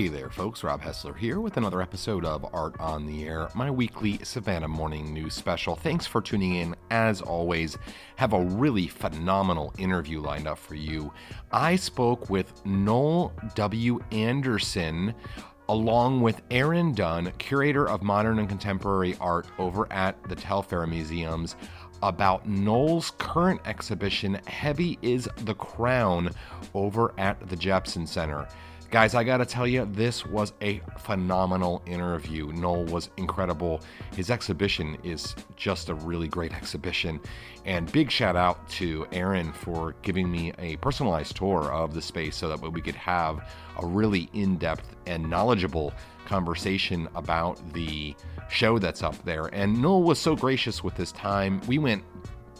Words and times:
Hey 0.00 0.08
there, 0.08 0.30
folks. 0.30 0.64
Rob 0.64 0.80
Hessler 0.80 1.14
here 1.14 1.40
with 1.40 1.58
another 1.58 1.82
episode 1.82 2.24
of 2.24 2.54
Art 2.54 2.74
on 2.80 3.04
the 3.04 3.24
Air, 3.24 3.50
my 3.54 3.70
weekly 3.70 4.18
Savannah 4.22 4.66
morning 4.66 5.12
news 5.12 5.34
special. 5.34 5.76
Thanks 5.76 6.06
for 6.06 6.22
tuning 6.22 6.54
in. 6.54 6.74
As 6.90 7.20
always, 7.20 7.76
have 8.16 8.32
a 8.32 8.42
really 8.42 8.86
phenomenal 8.86 9.74
interview 9.76 10.22
lined 10.22 10.48
up 10.48 10.56
for 10.56 10.74
you. 10.74 11.12
I 11.52 11.76
spoke 11.76 12.30
with 12.30 12.64
Noel 12.64 13.34
W. 13.54 14.00
Anderson 14.10 15.14
along 15.68 16.22
with 16.22 16.40
Erin 16.50 16.94
Dunn, 16.94 17.30
curator 17.36 17.86
of 17.86 18.02
modern 18.02 18.38
and 18.38 18.48
contemporary 18.48 19.16
art 19.20 19.46
over 19.58 19.86
at 19.92 20.16
the 20.30 20.34
Telfair 20.34 20.86
Museums, 20.86 21.56
about 22.02 22.48
Noel's 22.48 23.12
current 23.18 23.60
exhibition, 23.66 24.40
Heavy 24.46 24.98
is 25.02 25.28
the 25.44 25.54
Crown, 25.54 26.30
over 26.72 27.12
at 27.18 27.48
the 27.50 27.54
Jepson 27.54 28.06
Center. 28.06 28.48
Guys, 28.90 29.14
I 29.14 29.22
gotta 29.22 29.46
tell 29.46 29.68
you, 29.68 29.88
this 29.92 30.26
was 30.26 30.52
a 30.60 30.80
phenomenal 30.98 31.80
interview. 31.86 32.52
Noel 32.52 32.86
was 32.86 33.08
incredible. 33.18 33.80
His 34.16 34.30
exhibition 34.30 34.98
is 35.04 35.36
just 35.54 35.90
a 35.90 35.94
really 35.94 36.26
great 36.26 36.52
exhibition. 36.52 37.20
And 37.64 37.90
big 37.92 38.10
shout 38.10 38.34
out 38.34 38.68
to 38.70 39.06
Erin 39.12 39.52
for 39.52 39.94
giving 40.02 40.28
me 40.28 40.52
a 40.58 40.74
personalized 40.78 41.36
tour 41.36 41.70
of 41.72 41.94
the 41.94 42.02
space 42.02 42.34
so 42.34 42.48
that 42.48 42.60
we 42.60 42.80
could 42.80 42.96
have 42.96 43.48
a 43.78 43.86
really 43.86 44.28
in 44.32 44.56
depth 44.56 44.96
and 45.06 45.30
knowledgeable 45.30 45.94
conversation 46.26 47.06
about 47.14 47.60
the 47.72 48.16
show 48.48 48.80
that's 48.80 49.04
up 49.04 49.24
there. 49.24 49.46
And 49.54 49.80
Noel 49.80 50.02
was 50.02 50.18
so 50.18 50.34
gracious 50.34 50.82
with 50.82 50.96
his 50.96 51.12
time. 51.12 51.60
We 51.68 51.78
went 51.78 52.02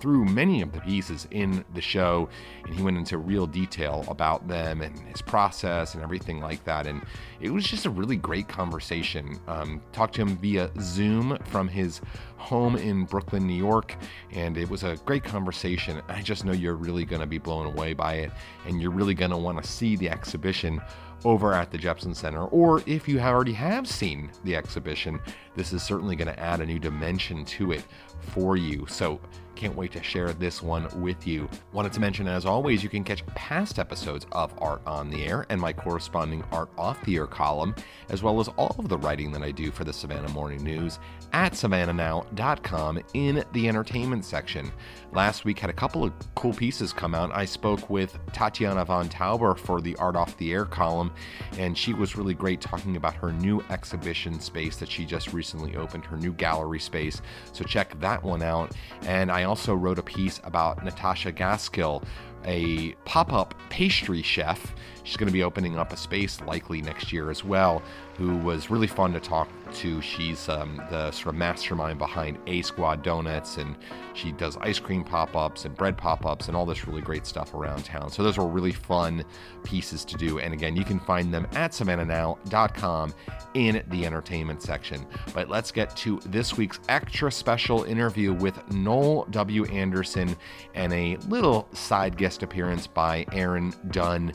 through 0.01 0.25
many 0.25 0.63
of 0.63 0.73
the 0.73 0.81
pieces 0.81 1.29
in 1.31 1.65
the 1.75 1.81
show 1.81 2.29
and 2.65 2.75
he 2.75 2.83
went 2.83 2.97
into 2.97 3.19
real 3.19 3.47
detail 3.47 4.05
about 4.09 4.49
them 4.49 4.81
and 4.81 4.99
his 5.01 5.21
process 5.23 5.95
and 5.95 6.03
everything 6.03 6.41
like 6.41 6.65
that 6.65 6.87
and 6.87 7.03
it 7.41 7.51
was 7.51 7.65
just 7.65 7.87
a 7.87 7.91
really 7.91 8.17
great 8.17 8.49
conversation 8.49 9.39
um, 9.47 9.81
talked 9.93 10.15
to 10.15 10.23
him 10.23 10.37
via 10.39 10.71
zoom 10.81 11.37
from 11.45 11.69
his 11.69 12.01
home 12.37 12.77
in 12.77 13.05
brooklyn 13.05 13.47
new 13.47 13.55
york 13.55 13.97
and 14.33 14.57
it 14.57 14.69
was 14.69 14.83
a 14.83 14.97
great 15.05 15.23
conversation 15.23 16.01
i 16.09 16.23
just 16.23 16.45
know 16.45 16.53
you're 16.53 16.75
really 16.75 17.05
going 17.05 17.21
to 17.21 17.27
be 17.27 17.39
blown 17.39 17.67
away 17.67 17.93
by 17.93 18.15
it 18.15 18.33
and 18.67 18.81
you're 18.81 18.91
really 18.91 19.15
going 19.15 19.31
to 19.31 19.37
want 19.37 19.63
to 19.63 19.69
see 19.69 19.97
the 19.97 20.09
exhibition 20.09 20.81
over 21.25 21.53
at 21.53 21.71
the 21.71 21.79
Jepson 21.79 22.15
Center, 22.15 22.45
or 22.47 22.83
if 22.87 23.09
you 23.09 23.21
already 23.21 23.53
have 23.53 23.87
seen 23.87 24.31
the 24.45 24.57
exhibition, 24.57 25.21
this 25.55 25.73
is 25.73 25.83
certainly 25.83 26.17
going 26.17 26.29
to 26.29 26.41
add 26.41 26.61
a 26.61 26.67
new 26.67 26.79
dimension 26.79 27.45
to 27.45 27.73
it 27.73 27.85
for 28.21 28.57
you. 28.57 28.87
So 28.89 29.21
can't 29.61 29.77
wait 29.77 29.93
to 29.93 30.03
share 30.03 30.33
this 30.33 30.63
one 30.63 30.89
with 31.03 31.27
you. 31.27 31.47
Wanted 31.75 31.93
to 31.93 32.01
mention, 32.01 32.27
as 32.27 32.47
always, 32.47 32.83
you 32.83 32.89
can 32.89 33.05
catch 33.05 33.27
past 33.27 33.79
episodes 33.79 34.27
of 34.33 34.55
Art 34.57 34.81
on 34.87 35.11
the 35.11 35.23
Air 35.27 35.45
and 35.51 35.61
my 35.61 35.71
corresponding 35.71 36.43
Art 36.51 36.71
Off 36.79 37.05
the 37.05 37.17
Air 37.17 37.27
column, 37.27 37.75
as 38.09 38.23
well 38.23 38.41
as 38.41 38.49
all 38.49 38.75
of 38.79 38.89
the 38.89 38.97
writing 38.97 39.31
that 39.33 39.43
I 39.43 39.51
do 39.51 39.71
for 39.71 39.85
the 39.85 39.93
Savannah 39.93 40.31
Morning 40.31 40.65
News 40.65 40.99
at 41.35 41.53
savannahnow.com 41.53 43.03
in 43.13 43.45
the 43.53 43.69
entertainment 43.69 44.25
section. 44.25 44.73
Last 45.13 45.45
week 45.45 45.59
had 45.59 45.71
a 45.71 45.75
couple 45.75 46.05
of 46.05 46.13
cool 46.35 46.55
pieces 46.55 46.93
come 46.93 47.15
out. 47.15 47.31
I 47.35 47.45
spoke 47.45 47.91
with 47.91 48.19
Tatiana 48.33 48.85
von 48.85 49.09
Tauber 49.11 49.59
for 49.59 49.83
the 49.83 49.95
Art 49.97 50.17
Off 50.17 50.37
the 50.39 50.53
Air 50.53 50.65
column, 50.65 51.13
and 51.59 51.77
she 51.77 51.93
was 51.93 52.17
really 52.17 52.35
great 52.35 52.63
talking 52.63 52.97
about 52.97 53.15
her 53.15 53.33
new 53.33 53.63
exhibition 53.69 54.41
space 54.41 54.77
that 54.79 54.91
she 54.91 55.05
just 55.05 55.35
recently 55.35 55.77
opened, 55.77 56.07
her 56.07 56.17
new 56.17 56.33
gallery 56.33 56.81
space. 56.81 57.21
So 57.53 57.63
check 57.65 57.99
that 58.01 58.23
one 58.23 58.43
out. 58.43 58.75
And 59.03 59.31
I 59.31 59.45
also 59.51 59.75
wrote 59.75 59.99
a 59.99 60.03
piece 60.05 60.41
about 60.45 60.85
Natasha 60.85 61.33
Gaskill, 61.33 62.05
a 62.45 62.93
pop 63.05 63.33
up 63.33 63.55
pastry 63.69 64.23
chef. 64.23 64.75
She's 65.03 65.17
going 65.17 65.29
to 65.29 65.33
be 65.33 65.43
opening 65.43 65.77
up 65.77 65.93
a 65.93 65.97
space 65.97 66.41
likely 66.43 66.83
next 66.83 67.13
year 67.13 67.31
as 67.31 67.43
well, 67.43 67.83
who 68.17 68.37
was 68.37 68.71
really 68.71 68.87
fun 68.87 69.13
to 69.15 69.21
talk 69.21 69.49
to. 69.73 70.01
She's 70.03 70.49
um, 70.49 70.77
the 70.91 71.11
sort 71.11 71.35
of 71.35 71.39
mastermind 71.39 71.99
behind 71.99 72.39
A 72.47 72.63
Squad 72.63 73.03
Donuts, 73.03 73.57
and 73.57 73.77
she 74.15 74.31
does 74.33 74.57
ice 74.59 74.79
cream 74.79 75.03
pop 75.03 75.35
ups 75.35 75.65
and 75.65 75.75
bread 75.75 75.97
pop 75.97 76.27
ups 76.27 76.49
and 76.49 76.57
all 76.57 76.67
this 76.67 76.87
really 76.87 77.01
great 77.01 77.27
stuff 77.27 77.55
around 77.55 77.85
town. 77.85 78.11
So, 78.11 78.23
those 78.23 78.39
are 78.39 78.47
really 78.47 78.73
fun 78.73 79.25
pieces 79.65 80.05
to 80.05 80.17
do. 80.17 80.39
And 80.39 80.53
again, 80.53 80.77
you 80.77 80.85
can 80.85 81.01
find 81.01 81.33
them 81.33 81.47
at 81.55 81.73
savannahnow.com 81.73 83.15
in 83.55 83.83
the 83.89 84.07
entertainment 84.07 84.63
section. 84.63 85.07
But 85.35 85.49
let's 85.49 85.73
get 85.73 85.97
to 85.97 86.21
this 86.27 86.57
week's 86.57 86.79
extra 86.89 87.33
special 87.33 87.85
interview 87.85 88.33
with 88.33 88.71
Noel 88.73 89.27
W. 89.31 89.65
Anderson 89.65 90.37
and 90.75 90.93
a 90.93 91.17
little 91.29 91.69
side 91.73 92.17
guest 92.17 92.30
appearance 92.39 92.87
by 92.87 93.27
Erin 93.33 93.75
Dunn 93.91 94.33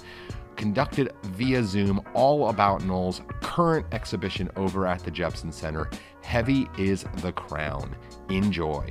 conducted 0.55 1.11
via 1.23 1.63
Zoom 1.63 2.01
all 2.13 2.49
about 2.49 2.83
Noel's 2.83 3.21
current 3.41 3.85
exhibition 3.91 4.49
over 4.55 4.87
at 4.87 5.03
the 5.03 5.11
Jepson 5.11 5.51
Center. 5.51 5.89
Heavy 6.21 6.67
is 6.77 7.05
the 7.17 7.31
Crown. 7.31 7.95
Enjoy. 8.29 8.89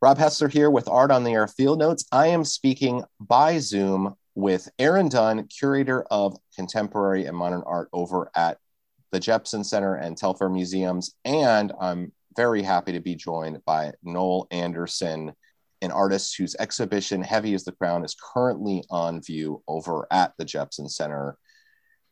Rob 0.00 0.18
Hessler 0.18 0.52
here 0.52 0.70
with 0.70 0.86
Art 0.86 1.10
on 1.10 1.24
the 1.24 1.32
Air 1.32 1.46
Field 1.46 1.78
Notes. 1.78 2.04
I 2.12 2.26
am 2.26 2.44
speaking 2.44 3.04
by 3.18 3.58
Zoom 3.58 4.16
with 4.34 4.68
Aaron 4.78 5.08
Dunn, 5.08 5.46
curator 5.46 6.02
of 6.10 6.36
contemporary 6.54 7.24
and 7.24 7.36
modern 7.36 7.62
art 7.64 7.88
over 7.92 8.30
at 8.34 8.58
the 9.12 9.20
Jepson 9.20 9.64
Center 9.64 9.94
and 9.94 10.16
Telfair 10.16 10.50
Museums. 10.50 11.14
And 11.24 11.72
I'm 11.80 12.12
very 12.36 12.62
happy 12.62 12.92
to 12.92 13.00
be 13.00 13.14
joined 13.14 13.64
by 13.64 13.92
Noel 14.02 14.46
Anderson, 14.50 15.32
an 15.82 15.90
artist 15.90 16.36
whose 16.36 16.56
exhibition 16.58 17.22
Heavy 17.22 17.54
as 17.54 17.64
the 17.64 17.72
Crown 17.72 18.04
is 18.04 18.16
currently 18.34 18.84
on 18.90 19.22
view 19.22 19.62
over 19.68 20.06
at 20.10 20.32
the 20.38 20.44
Jepson 20.44 20.88
Center. 20.88 21.36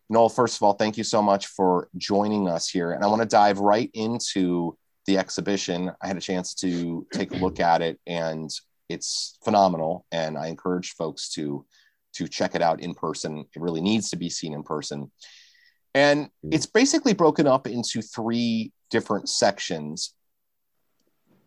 Noel, 0.09 0.29
first 0.29 0.57
of 0.57 0.63
all, 0.63 0.75
thank 0.75 0.99
you 0.99 1.05
so 1.05 1.23
much 1.23 1.47
for 1.47 1.89
joining 1.97 2.49
us 2.49 2.69
here. 2.69 2.93
And 2.93 3.03
I 3.03 3.07
want 3.07 3.23
to 3.23 3.29
dive 3.29 3.61
right 3.61 3.91
into 3.95 4.77
the 5.07 5.19
exhibition. 5.19 5.91
I 6.03 6.07
had 6.07 6.17
a 6.17 6.21
chance 6.21 6.55
to 6.57 7.07
take 7.13 7.33
a 7.33 7.37
look 7.37 7.61
at 7.61 7.83
it 7.83 7.99
and 8.07 8.51
it's 8.89 9.39
phenomenal. 9.43 10.07
And 10.13 10.37
I 10.37 10.49
encourage 10.49 10.93
folks 10.93 11.31
to 11.31 11.65
to 12.15 12.29
check 12.29 12.55
it 12.55 12.61
out 12.61 12.81
in 12.83 12.95
person. 12.95 13.39
It 13.39 13.63
really 13.63 13.81
needs 13.81 14.11
to 14.11 14.17
be 14.17 14.29
seen 14.29 14.53
in 14.53 14.63
person. 14.63 15.11
And 15.95 16.27
mm-hmm. 16.27 16.51
it's 16.53 16.67
basically 16.67 17.15
broken 17.15 17.47
up 17.47 17.67
into 17.67 18.03
three 18.03 18.73
different 18.93 19.29
sections. 19.29 20.15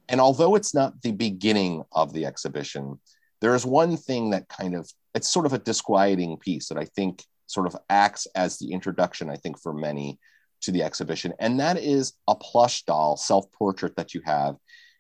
And 0.09 0.19
although 0.19 0.55
it's 0.55 0.73
not 0.73 1.01
the 1.01 1.13
beginning 1.13 1.83
of 1.93 2.11
the 2.11 2.25
exhibition, 2.25 2.99
there 3.39 3.55
is 3.55 3.65
one 3.65 3.95
thing 3.95 4.31
that 4.31 4.49
kind 4.49 4.75
of 4.75 4.91
it's 5.13 5.29
sort 5.29 5.45
of 5.45 5.53
a 5.53 5.59
disquieting 5.59 6.37
piece 6.37 6.67
that 6.67 6.77
I 6.77 6.85
think 6.85 7.23
sort 7.45 7.67
of 7.67 7.77
acts 7.89 8.27
as 8.35 8.57
the 8.57 8.73
introduction, 8.73 9.29
I 9.29 9.37
think, 9.37 9.61
for 9.61 9.71
many 9.71 10.19
to 10.61 10.71
the 10.71 10.83
exhibition. 10.83 11.33
And 11.39 11.59
that 11.59 11.77
is 11.77 12.13
a 12.27 12.35
plush 12.35 12.83
doll 12.83 13.15
self-portrait 13.15 13.95
that 13.95 14.13
you 14.13 14.21
have 14.25 14.55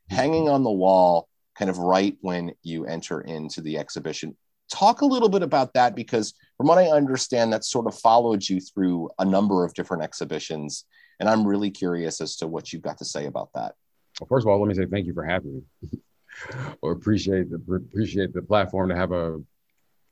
hanging 0.09 0.47
on 0.47 0.63
the 0.63 0.71
wall, 0.71 1.27
kind 1.57 1.69
of 1.69 1.79
right 1.79 2.15
when 2.21 2.53
you 2.61 2.85
enter 2.85 3.21
into 3.21 3.61
the 3.61 3.77
exhibition. 3.79 4.37
Talk 4.71 5.01
a 5.01 5.05
little 5.05 5.29
bit 5.29 5.41
about 5.41 5.73
that 5.73 5.95
because 5.95 6.33
from 6.57 6.67
what 6.67 6.77
I 6.77 6.85
understand, 6.85 7.51
that 7.51 7.65
sort 7.65 7.87
of 7.87 7.99
followed 7.99 8.47
you 8.47 8.59
through 8.61 9.09
a 9.17 9.25
number 9.25 9.65
of 9.65 9.73
different 9.73 10.03
exhibitions 10.03 10.85
and 11.19 11.29
I'm 11.29 11.47
really 11.47 11.71
curious 11.71 12.21
as 12.21 12.37
to 12.37 12.47
what 12.47 12.71
you've 12.71 12.81
got 12.81 12.97
to 12.99 13.05
say 13.05 13.25
about 13.25 13.49
that. 13.53 13.75
Well, 14.19 14.27
first 14.27 14.45
of 14.45 14.49
all, 14.49 14.59
let 14.59 14.67
me 14.67 14.75
say 14.75 14.85
thank 14.85 15.07
you 15.07 15.13
for 15.13 15.25
having 15.25 15.63
me. 15.81 15.99
or 16.81 16.91
appreciate 16.91 17.49
the 17.49 17.61
appreciate 17.75 18.33
the 18.33 18.41
platform 18.41 18.89
to 18.89 18.95
have 18.95 19.11
a 19.11 19.41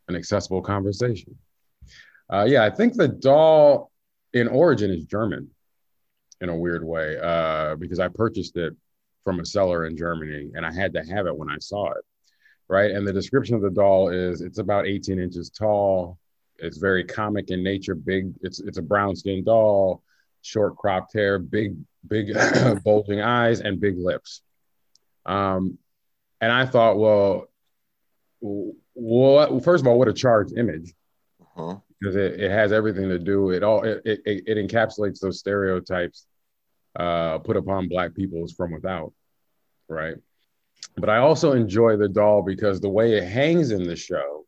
an 0.08 0.16
accessible 0.16 0.62
conversation. 0.62 1.38
Uh, 2.32 2.46
yeah, 2.48 2.64
I 2.64 2.70
think 2.70 2.96
the 2.96 3.08
doll 3.08 3.92
in 4.34 4.48
origin 4.48 4.92
is 4.92 5.06
German 5.06 5.50
in 6.42 6.50
a 6.50 6.56
weird 6.56 6.84
way 6.84 7.18
uh, 7.22 7.76
because 7.76 8.00
I 8.00 8.08
purchased 8.08 8.58
it 8.58 8.76
from 9.24 9.40
a 9.40 9.46
seller 9.46 9.86
in 9.86 9.96
Germany 9.96 10.52
and 10.56 10.66
I 10.66 10.74
had 10.74 10.94
to 10.94 11.04
have 11.04 11.28
it 11.28 11.36
when 11.36 11.50
I 11.50 11.58
saw 11.60 11.92
it. 11.92 12.04
Right. 12.68 12.92
And 12.92 13.08
the 13.08 13.14
description 13.14 13.56
of 13.56 13.62
the 13.62 13.70
doll 13.70 14.10
is 14.10 14.42
it's 14.42 14.58
about 14.58 14.88
18 14.88 15.20
inches 15.20 15.50
tall. 15.50 16.18
It's 16.58 16.78
very 16.78 17.04
comic 17.04 17.50
in 17.50 17.64
nature, 17.64 17.94
big. 17.94 18.34
It's 18.42 18.60
it's 18.60 18.78
a 18.78 18.82
brown 18.82 19.16
skin 19.16 19.44
doll 19.44 20.02
short 20.44 20.78
cropped 20.78 21.14
hair, 21.14 21.40
big, 21.40 21.78
big 22.08 22.34
bulging 22.84 23.22
eyes, 23.22 23.62
and 23.62 23.80
big 23.80 23.98
lips. 23.98 24.42
Um, 25.26 25.78
and 26.42 26.52
I 26.52 26.66
thought, 26.66 26.98
well, 26.98 27.48
what, 28.94 29.64
first 29.64 29.82
of 29.82 29.88
all, 29.88 29.98
what 29.98 30.10
a 30.10 30.14
charged 30.14 30.58
image. 30.58 30.94
Uh-huh. 31.42 31.78
Because 32.00 32.16
it, 32.18 32.40
it 32.40 32.52
has 32.52 32.74
everything 32.74 33.08
to 33.10 33.18
do, 33.18 33.52
it 33.52 33.64
all 33.64 33.84
it, 33.84 34.02
it, 34.04 34.22
it 34.26 34.58
encapsulates 34.58 35.20
those 35.20 35.40
stereotypes 35.40 36.26
uh, 37.00 37.38
put 37.40 37.56
upon 37.56 37.88
black 37.88 38.14
peoples 38.14 38.52
from 38.52 38.72
without, 38.72 39.14
right? 39.88 40.16
But 40.98 41.10
I 41.10 41.18
also 41.18 41.54
enjoy 41.54 41.96
the 41.96 42.10
doll 42.10 42.42
because 42.42 42.82
the 42.82 42.90
way 42.90 43.14
it 43.14 43.24
hangs 43.24 43.72
in 43.72 43.84
the 43.84 43.96
show 43.96 44.46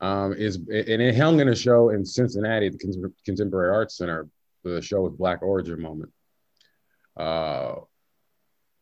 um, 0.00 0.32
is, 0.34 0.56
and 0.56 0.68
it 1.02 1.16
hung 1.16 1.40
in 1.40 1.48
a 1.48 1.56
show 1.56 1.90
in 1.90 2.04
Cincinnati 2.04 2.66
at 2.66 2.78
the 2.78 3.12
Contemporary 3.24 3.74
Arts 3.74 3.96
Center 3.96 4.28
the 4.74 4.82
show 4.82 5.02
with 5.02 5.18
Blak 5.18 5.42
Origin 5.42 5.80
Moment. 5.80 6.12
Uh, 7.16 7.76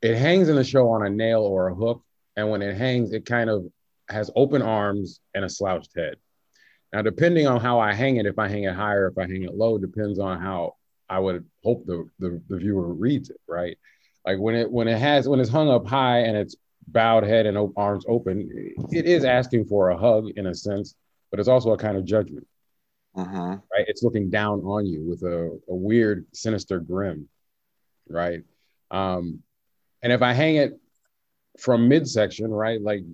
it 0.02 0.16
hangs 0.16 0.48
in 0.48 0.56
the 0.56 0.64
show 0.64 0.90
on 0.90 1.06
a 1.06 1.10
nail 1.10 1.42
or 1.42 1.68
a 1.68 1.74
hook, 1.74 2.02
and 2.36 2.50
when 2.50 2.62
it 2.62 2.76
hangs, 2.76 3.12
it 3.12 3.24
kind 3.24 3.48
of 3.48 3.64
has 4.08 4.30
open 4.36 4.62
arms 4.62 5.20
and 5.34 5.44
a 5.44 5.48
slouched 5.48 5.92
head. 5.96 6.16
Now, 6.92 7.02
depending 7.02 7.46
on 7.46 7.60
how 7.60 7.80
I 7.80 7.92
hang 7.92 8.16
it, 8.16 8.26
if 8.26 8.38
I 8.38 8.48
hang 8.48 8.64
it 8.64 8.74
higher, 8.74 9.08
if 9.08 9.18
I 9.18 9.22
hang 9.22 9.42
it 9.42 9.54
low, 9.54 9.78
depends 9.78 10.18
on 10.18 10.40
how 10.40 10.76
I 11.08 11.18
would 11.18 11.44
hope 11.62 11.86
the, 11.86 12.08
the, 12.18 12.40
the 12.48 12.58
viewer 12.58 12.92
reads 12.92 13.30
it, 13.30 13.40
right? 13.48 13.76
Like 14.24 14.38
when 14.38 14.54
it 14.54 14.70
when 14.70 14.88
it 14.88 14.98
has 14.98 15.28
when 15.28 15.40
it's 15.40 15.50
hung 15.50 15.68
up 15.68 15.86
high 15.86 16.20
and 16.20 16.36
it's 16.36 16.56
bowed 16.86 17.24
head 17.24 17.46
and 17.46 17.72
arms 17.76 18.04
open, 18.08 18.48
it 18.90 19.06
is 19.06 19.24
asking 19.24 19.66
for 19.66 19.90
a 19.90 19.98
hug 19.98 20.28
in 20.36 20.46
a 20.46 20.54
sense, 20.54 20.94
but 21.30 21.40
it's 21.40 21.48
also 21.48 21.72
a 21.72 21.78
kind 21.78 21.96
of 21.96 22.04
judgment. 22.04 22.46
Uh-huh. 23.16 23.58
Right? 23.72 23.84
It's 23.86 24.02
looking 24.02 24.30
down 24.30 24.60
on 24.60 24.86
you 24.86 25.04
with 25.08 25.22
a, 25.22 25.58
a 25.68 25.74
weird, 25.74 26.26
sinister 26.32 26.80
grin, 26.80 27.28
right? 28.08 28.42
Um, 28.90 29.40
and 30.02 30.12
if 30.12 30.22
I 30.22 30.32
hang 30.32 30.56
it 30.56 30.78
from 31.58 31.88
midsection, 31.88 32.50
right, 32.50 32.80
like 32.80 33.04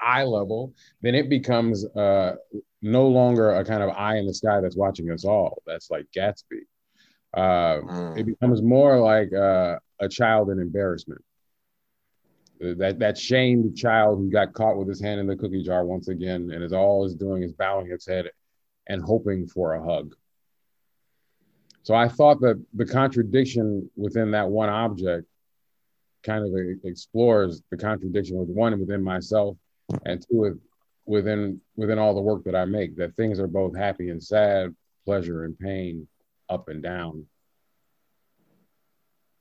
eye 0.00 0.24
level, 0.24 0.74
then 1.02 1.14
it 1.14 1.28
becomes 1.28 1.84
uh, 1.84 2.36
no 2.82 3.08
longer 3.08 3.52
a 3.52 3.64
kind 3.64 3.82
of 3.82 3.90
eye 3.90 4.16
in 4.16 4.26
the 4.26 4.34
sky 4.34 4.60
that's 4.60 4.76
watching 4.76 5.10
us 5.10 5.24
all. 5.24 5.62
That's 5.66 5.90
like 5.90 6.06
Gatsby. 6.16 6.62
Uh, 7.34 7.80
mm. 7.82 8.18
It 8.18 8.24
becomes 8.24 8.62
more 8.62 8.98
like 8.98 9.32
uh, 9.32 9.78
a 10.00 10.08
child 10.08 10.50
in 10.50 10.58
embarrassment. 10.58 11.22
That 12.58 12.98
that 13.00 13.18
shamed 13.18 13.76
child 13.76 14.18
who 14.18 14.30
got 14.30 14.54
caught 14.54 14.78
with 14.78 14.88
his 14.88 14.98
hand 14.98 15.20
in 15.20 15.26
the 15.26 15.36
cookie 15.36 15.62
jar 15.62 15.84
once 15.84 16.08
again, 16.08 16.50
and 16.50 16.64
is 16.64 16.72
all 16.72 17.04
is 17.04 17.14
doing 17.14 17.42
is 17.42 17.52
bowing 17.52 17.92
its 17.92 18.06
head 18.06 18.30
and 18.88 19.02
hoping 19.02 19.46
for 19.46 19.74
a 19.74 19.84
hug. 19.84 20.14
So 21.82 21.94
I 21.94 22.08
thought 22.08 22.40
that 22.40 22.62
the 22.74 22.84
contradiction 22.84 23.88
within 23.96 24.32
that 24.32 24.48
one 24.48 24.68
object 24.68 25.26
kind 26.24 26.44
of 26.44 26.52
explores 26.84 27.62
the 27.70 27.76
contradiction 27.76 28.36
with 28.38 28.48
one 28.48 28.78
within 28.80 29.02
myself 29.02 29.56
and 30.04 30.24
two 30.28 30.60
within 31.06 31.60
within 31.76 31.98
all 31.98 32.14
the 32.14 32.20
work 32.20 32.42
that 32.44 32.56
I 32.56 32.64
make 32.64 32.96
that 32.96 33.14
things 33.14 33.38
are 33.38 33.46
both 33.46 33.76
happy 33.76 34.10
and 34.10 34.22
sad, 34.22 34.74
pleasure 35.04 35.44
and 35.44 35.56
pain, 35.56 36.08
up 36.48 36.68
and 36.68 36.82
down. 36.82 37.26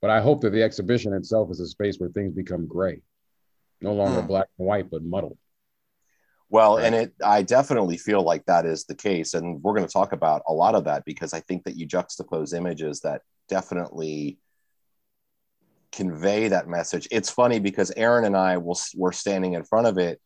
But 0.02 0.12
I 0.12 0.22
hope 0.22 0.42
that 0.42 0.52
the 0.52 0.62
exhibition 0.62 1.14
itself 1.14 1.50
is 1.50 1.60
a 1.60 1.68
space 1.68 1.98
where 1.98 2.10
things 2.10 2.34
become 2.34 2.68
gray, 2.68 3.02
no 3.82 3.94
longer 3.94 4.22
hmm. 4.22 4.28
black 4.28 4.48
and 4.60 4.68
white, 4.68 4.92
but 4.92 5.04
muddled. 5.04 5.38
Well, 6.56 6.78
right. 6.78 6.86
and 6.86 6.96
it 6.96 7.13
I 7.22 7.42
definitely 7.42 7.98
feel 7.98 8.22
like 8.22 8.46
that 8.46 8.66
is 8.66 8.86
the 8.86 8.96
case. 8.96 9.34
And 9.34 9.62
we're 9.62 9.74
going 9.74 9.86
to 9.86 9.92
talk 9.92 10.13
about 10.13 10.42
a 10.48 10.54
lot 10.54 10.74
of 10.74 10.86
that 10.86 11.04
because 11.04 11.34
I 11.34 11.42
think 11.42 11.66
that 11.66 11.75
you 11.75 11.86
juxtapose 11.86 12.56
images 12.56 13.02
that 13.02 13.24
definitely 13.50 14.38
convey 15.92 16.48
that 16.48 16.69
message. 16.69 17.10
It's 17.12 17.30
funny 17.30 17.60
because 17.60 17.92
Erin 17.98 18.24
and 18.24 18.38
I 18.38 18.56
will, 18.56 18.80
were 18.96 19.12
standing 19.12 19.52
in 19.56 19.66
front 19.66 19.88
of 19.88 19.98
it 19.98 20.22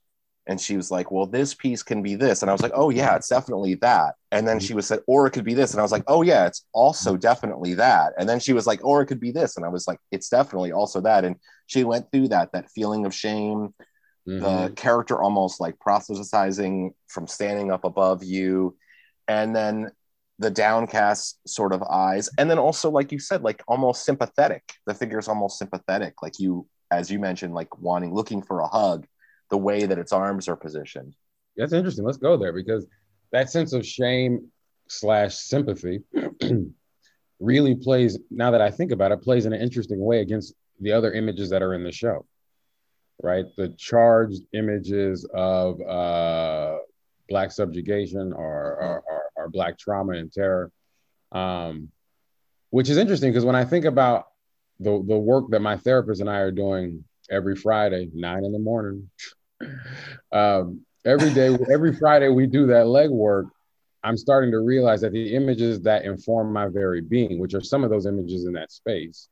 and 0.46 0.62
she 0.62 0.78
was 0.78 0.92
like, 0.92 1.10
"Well, 1.10 1.26
this 1.26 1.56
piece 1.56 1.82
can 1.82 2.04
be 2.04 2.14
this," 2.14 2.44
and 2.44 2.50
I 2.52 2.54
was 2.54 2.62
like, 2.62 2.74
"Oh 2.76 2.92
yeah, 2.92 3.16
it's 3.16 3.30
definitely 3.30 3.74
that." 3.76 4.14
And 4.32 4.48
then 4.48 4.58
mm-hmm. 4.58 4.68
she 4.68 4.76
was 4.76 4.86
said, 4.86 5.00
"Or 5.08 5.26
it 5.26 5.32
could 5.32 5.46
be 5.46 5.56
this," 5.56 5.72
and 5.72 5.80
I 5.80 5.84
was 5.84 5.92
like, 5.92 6.04
"Oh 6.06 6.22
yeah, 6.22 6.46
it's 6.46 6.64
also 6.74 7.14
mm-hmm. 7.14 7.22
definitely 7.22 7.74
that." 7.74 8.14
And 8.20 8.30
then 8.30 8.40
she 8.40 8.54
was 8.54 8.68
like, 8.68 8.86
"Or 8.86 9.02
it 9.02 9.08
could 9.08 9.20
be 9.20 9.32
this," 9.32 9.58
and 9.58 9.66
I 9.66 9.70
was 9.70 9.88
like, 9.88 9.98
"It's 10.12 10.30
definitely 10.30 10.74
also 10.74 11.02
that." 11.02 11.26
And 11.26 11.38
she 11.66 11.84
went 11.84 12.12
through 12.12 12.28
that 12.28 12.52
that 12.54 12.70
feeling 12.70 13.08
of 13.08 13.16
shame, 13.16 13.74
mm-hmm. 14.30 14.44
the 14.44 14.74
character 14.76 15.22
almost 15.22 15.60
like 15.60 15.80
proselytizing 15.80 16.94
from 17.08 17.28
standing 17.28 17.72
up 17.72 17.84
above 17.84 18.24
you, 18.24 18.78
and 19.28 19.56
then 19.56 19.92
the 20.40 20.52
downcast 20.52 21.40
sort 21.48 21.74
of 21.74 21.84
eyes, 21.84 22.30
and 22.38 22.50
then 22.50 22.60
also 22.60 22.90
like 22.90 23.12
you 23.12 23.20
said, 23.20 23.42
like 23.42 23.62
almost 23.68 24.06
sympathetic. 24.06 24.64
The 24.86 24.94
figure 24.94 25.20
is 25.20 25.28
almost 25.28 25.58
sympathetic, 25.58 26.22
like 26.22 26.40
you, 26.40 26.68
as 26.92 27.12
you 27.12 27.20
mentioned, 27.20 27.54
like 27.54 27.78
wanting, 27.80 28.14
looking 28.14 28.42
for 28.42 28.62
a 28.62 28.68
hug 28.68 29.06
the 29.50 29.58
way 29.58 29.86
that 29.86 29.98
its 29.98 30.14
arms 30.14 30.48
are 30.48 30.56
positioned. 30.56 31.16
That's 31.58 31.74
interesting. 31.74 32.06
Let's 32.06 32.18
go 32.18 32.38
there 32.38 32.54
because 32.54 32.86
that 33.32 33.50
sense 33.50 33.74
of 33.74 33.86
shame 33.86 34.50
slash 34.88 35.36
sympathy 35.36 36.02
really 37.40 37.76
plays, 37.76 38.18
now 38.32 38.52
that 38.52 38.62
I 38.62 38.72
think 38.72 38.92
about 38.92 39.12
it, 39.12 39.22
plays 39.22 39.46
in 39.46 39.54
an 39.54 39.62
interesting 39.62 40.00
way 40.00 40.22
against 40.22 40.54
the 40.80 40.92
other 40.92 41.14
images 41.14 41.50
that 41.50 41.62
are 41.62 41.74
in 41.74 41.84
the 41.84 41.92
show, 41.92 42.26
right? 43.22 43.46
The 43.58 43.70
charged 43.78 44.44
images 44.54 45.28
of 45.34 45.82
uh, 45.82 46.78
Black 47.28 47.52
subjugation 47.52 48.34
or, 48.34 48.76
or, 48.82 49.04
or, 49.08 49.24
or 49.36 49.50
Black 49.50 49.78
trauma 49.78 50.14
and 50.14 50.32
terror. 50.32 50.72
Um, 51.32 51.90
which 52.72 52.90
is 52.90 52.98
interesting 52.98 53.32
because 53.32 53.46
when 53.46 53.56
I 53.56 53.66
think 53.66 53.86
about 53.86 54.28
the, 54.80 55.04
the 55.08 55.18
work 55.18 55.50
that 55.50 55.62
my 55.62 55.78
therapist 55.78 56.22
and 56.22 56.30
I 56.30 56.38
are 56.38 56.52
doing 56.52 57.04
every 57.30 57.56
Friday, 57.56 58.10
nine 58.14 58.46
in 58.46 58.52
the 58.52 58.60
morning, 58.60 59.10
um, 60.32 60.86
every 61.06 61.34
day, 61.34 61.56
every 61.74 61.96
Friday, 61.96 62.30
we 62.30 62.48
do 62.48 62.68
that 62.68 62.88
leg 62.88 63.10
work. 63.10 63.48
I'm 64.04 64.18
starting 64.18 64.52
to 64.52 64.60
realize 64.60 65.02
that 65.02 65.12
the 65.12 65.36
images 65.36 65.82
that 65.82 66.06
inform 66.06 66.54
my 66.54 66.68
very 66.68 67.02
being, 67.02 67.40
which 67.40 67.54
are 67.54 67.62
some 67.62 67.84
of 67.84 67.90
those 67.90 68.06
images 68.06 68.46
in 68.46 68.54
that 68.54 68.72
space, 68.72 69.28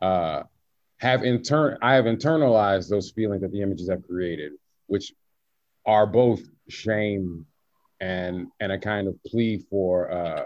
uh, 0.00 0.44
have 0.98 1.24
intern. 1.24 1.78
I 1.82 1.94
have 1.94 2.04
internalized 2.06 2.88
those 2.88 3.10
feelings 3.10 3.42
that 3.42 3.52
the 3.52 3.62
images 3.62 3.88
have 3.90 4.02
created, 4.02 4.52
which 4.86 5.12
are 5.86 6.06
both 6.06 6.40
shame 6.68 7.46
and 8.00 8.48
and 8.60 8.72
a 8.72 8.78
kind 8.78 9.08
of 9.08 9.14
plea 9.24 9.58
for 9.70 10.10
uh, 10.10 10.44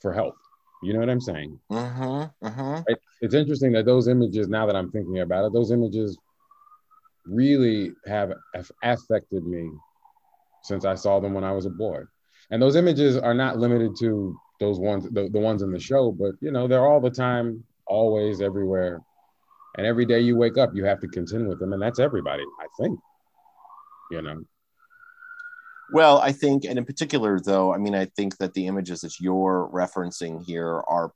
for 0.00 0.12
help. 0.12 0.34
You 0.82 0.92
know 0.92 1.00
what 1.00 1.10
I'm 1.10 1.20
saying? 1.20 1.58
Uh-huh, 1.70 2.28
uh-huh. 2.42 2.82
It, 2.88 2.98
it's 3.20 3.34
interesting 3.34 3.72
that 3.72 3.86
those 3.86 4.08
images, 4.08 4.48
now 4.48 4.66
that 4.66 4.74
I'm 4.74 4.90
thinking 4.90 5.20
about 5.20 5.46
it, 5.46 5.52
those 5.52 5.70
images 5.70 6.18
really 7.24 7.92
have 8.06 8.32
affected 8.82 9.46
me 9.46 9.70
since 10.62 10.84
I 10.84 10.96
saw 10.96 11.20
them 11.20 11.34
when 11.34 11.44
I 11.44 11.52
was 11.52 11.66
a 11.66 11.70
boy. 11.70 12.00
And 12.50 12.60
those 12.60 12.74
images 12.74 13.16
are 13.16 13.34
not 13.34 13.58
limited 13.58 13.96
to 14.00 14.36
those 14.58 14.78
ones, 14.78 15.08
the, 15.10 15.28
the 15.28 15.38
ones 15.38 15.62
in 15.62 15.70
the 15.70 15.78
show, 15.78 16.10
but 16.12 16.34
you 16.40 16.50
know, 16.50 16.66
they're 16.66 16.86
all 16.86 17.00
the 17.00 17.10
time, 17.10 17.64
always, 17.86 18.40
everywhere. 18.40 19.00
And 19.76 19.86
every 19.86 20.04
day 20.04 20.20
you 20.20 20.36
wake 20.36 20.58
up, 20.58 20.70
you 20.74 20.84
have 20.84 21.00
to 21.00 21.08
contend 21.08 21.48
with 21.48 21.58
them. 21.58 21.72
And 21.72 21.80
that's 21.80 21.98
everybody, 21.98 22.44
I 22.60 22.66
think. 22.80 22.98
You 24.10 24.22
know. 24.22 24.44
Well, 25.92 26.18
I 26.18 26.32
think, 26.32 26.64
and 26.64 26.78
in 26.78 26.84
particular, 26.84 27.38
though, 27.40 27.74
I 27.74 27.78
mean, 27.78 27.94
I 27.94 28.06
think 28.06 28.38
that 28.38 28.54
the 28.54 28.66
images 28.66 29.02
that 29.02 29.20
you're 29.20 29.68
referencing 29.72 30.42
here 30.44 30.82
are, 30.86 31.12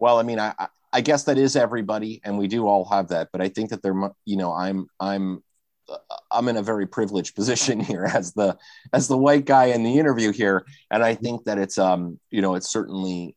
well, 0.00 0.18
I 0.18 0.22
mean, 0.22 0.40
I, 0.40 0.52
I 0.92 1.00
guess 1.00 1.24
that 1.24 1.38
is 1.38 1.54
everybody, 1.54 2.20
and 2.24 2.38
we 2.38 2.48
do 2.48 2.66
all 2.66 2.84
have 2.86 3.08
that. 3.08 3.28
But 3.32 3.40
I 3.40 3.48
think 3.48 3.70
that 3.70 3.82
there, 3.82 3.94
you 4.24 4.36
know, 4.36 4.52
I'm 4.52 4.88
I'm 4.98 5.42
I'm 6.30 6.48
in 6.48 6.56
a 6.56 6.62
very 6.62 6.86
privileged 6.86 7.34
position 7.36 7.80
here 7.80 8.04
as 8.04 8.32
the 8.32 8.56
as 8.92 9.08
the 9.08 9.18
white 9.18 9.44
guy 9.44 9.66
in 9.66 9.82
the 9.82 9.98
interview 9.98 10.32
here, 10.32 10.64
and 10.90 11.02
I 11.02 11.14
think 11.14 11.44
that 11.44 11.58
it's 11.58 11.78
um 11.78 12.18
you 12.30 12.42
know 12.42 12.54
it's 12.54 12.68
certainly 12.68 13.36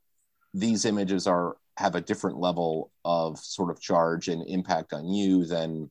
these 0.54 0.86
images 0.86 1.27
are 1.27 1.56
have 1.82 1.96
a 1.96 2.02
different 2.02 2.38
level 2.38 2.92
of 3.04 3.38
sort 3.40 3.70
of 3.70 3.82
charge 3.82 4.28
and 4.28 4.48
impact 4.48 4.94
on 4.94 5.08
you 5.08 5.46
than 5.46 5.90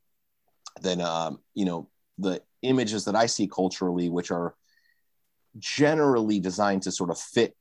than 0.81 1.01
um 1.01 1.39
you 1.55 1.65
know 1.65 1.89
the 2.19 2.41
images 2.63 3.07
that 3.07 3.17
I 3.17 3.27
see 3.27 3.47
culturally, 3.47 4.09
which 4.09 4.31
are 4.31 4.55
generally 5.59 6.39
designed 6.39 6.83
to 6.83 6.93
sort 6.93 7.11
of 7.11 7.19
fit 7.19 7.57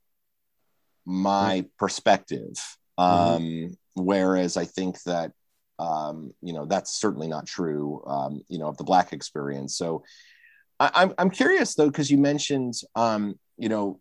my 1.06 1.66
perspective. 1.78 2.54
Mm-hmm. 3.00 3.36
Um, 3.36 3.78
Whereas 3.96 4.56
I 4.56 4.66
think 4.66 5.02
that 5.04 5.34
um, 5.78 6.34
you 6.42 6.54
know 6.54 6.66
that's 6.66 7.00
certainly 7.00 7.28
not 7.28 7.46
true. 7.46 8.04
Um, 8.06 8.42
you 8.48 8.60
know 8.60 8.68
of 8.68 8.78
the 8.78 8.84
black 8.84 9.12
experience. 9.14 9.78
So 9.78 10.04
I, 10.80 10.86
am 10.88 10.92
I'm, 10.96 11.14
I'm 11.18 11.30
curious 11.30 11.76
though 11.76 11.88
because 11.88 12.10
you 12.10 12.18
mentioned 12.18 12.76
um, 12.96 13.38
you 13.60 13.70
know, 13.70 14.00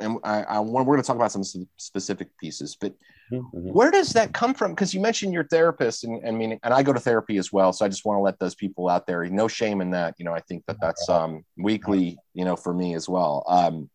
and 0.00 0.18
I, 0.24 0.42
I 0.42 0.58
want 0.60 0.86
we're 0.86 0.94
going 0.94 1.02
to 1.02 1.06
talk 1.06 1.16
about 1.16 1.32
some 1.32 1.44
specific 1.76 2.36
pieces, 2.38 2.76
but 2.80 2.94
mm-hmm. 3.32 3.42
where 3.52 3.90
does 3.90 4.10
that 4.10 4.32
come 4.32 4.54
from? 4.54 4.72
Because 4.72 4.94
you 4.94 5.00
mentioned 5.00 5.32
your 5.32 5.44
therapist, 5.44 6.04
and, 6.04 6.22
and 6.24 6.36
meaning, 6.36 6.58
and 6.62 6.74
I 6.74 6.82
go 6.82 6.92
to 6.92 7.00
therapy 7.00 7.36
as 7.38 7.52
well. 7.52 7.72
So 7.72 7.84
I 7.84 7.88
just 7.88 8.04
want 8.04 8.18
to 8.18 8.22
let 8.22 8.38
those 8.38 8.54
people 8.54 8.88
out 8.88 9.06
there, 9.06 9.24
no 9.26 9.48
shame 9.48 9.80
in 9.80 9.90
that. 9.90 10.14
You 10.18 10.24
know, 10.24 10.34
I 10.34 10.40
think 10.40 10.64
that 10.66 10.76
that's 10.80 11.08
um, 11.08 11.44
weekly, 11.56 12.18
you 12.34 12.44
know, 12.44 12.56
for 12.56 12.74
me 12.74 12.94
as 12.94 13.08
well. 13.08 13.44
Um, 13.46 13.90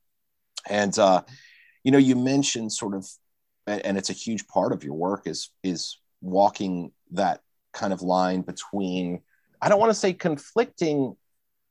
and 0.69 0.97
uh, 0.99 1.23
you 1.83 1.91
know, 1.91 1.97
you 1.97 2.15
mentioned 2.15 2.71
sort 2.73 2.95
of 2.95 3.07
and 3.69 3.97
it's 3.97 4.09
a 4.09 4.13
huge 4.13 4.47
part 4.47 4.73
of 4.73 4.83
your 4.83 4.93
work 4.93 5.27
is 5.27 5.51
is 5.63 5.97
walking 6.21 6.91
that 7.11 7.41
kind 7.73 7.93
of 7.93 8.01
line 8.01 8.41
between 8.41 9.21
i 9.61 9.69
don't 9.69 9.79
want 9.79 9.89
to 9.89 9.97
say 9.97 10.11
conflicting 10.11 11.15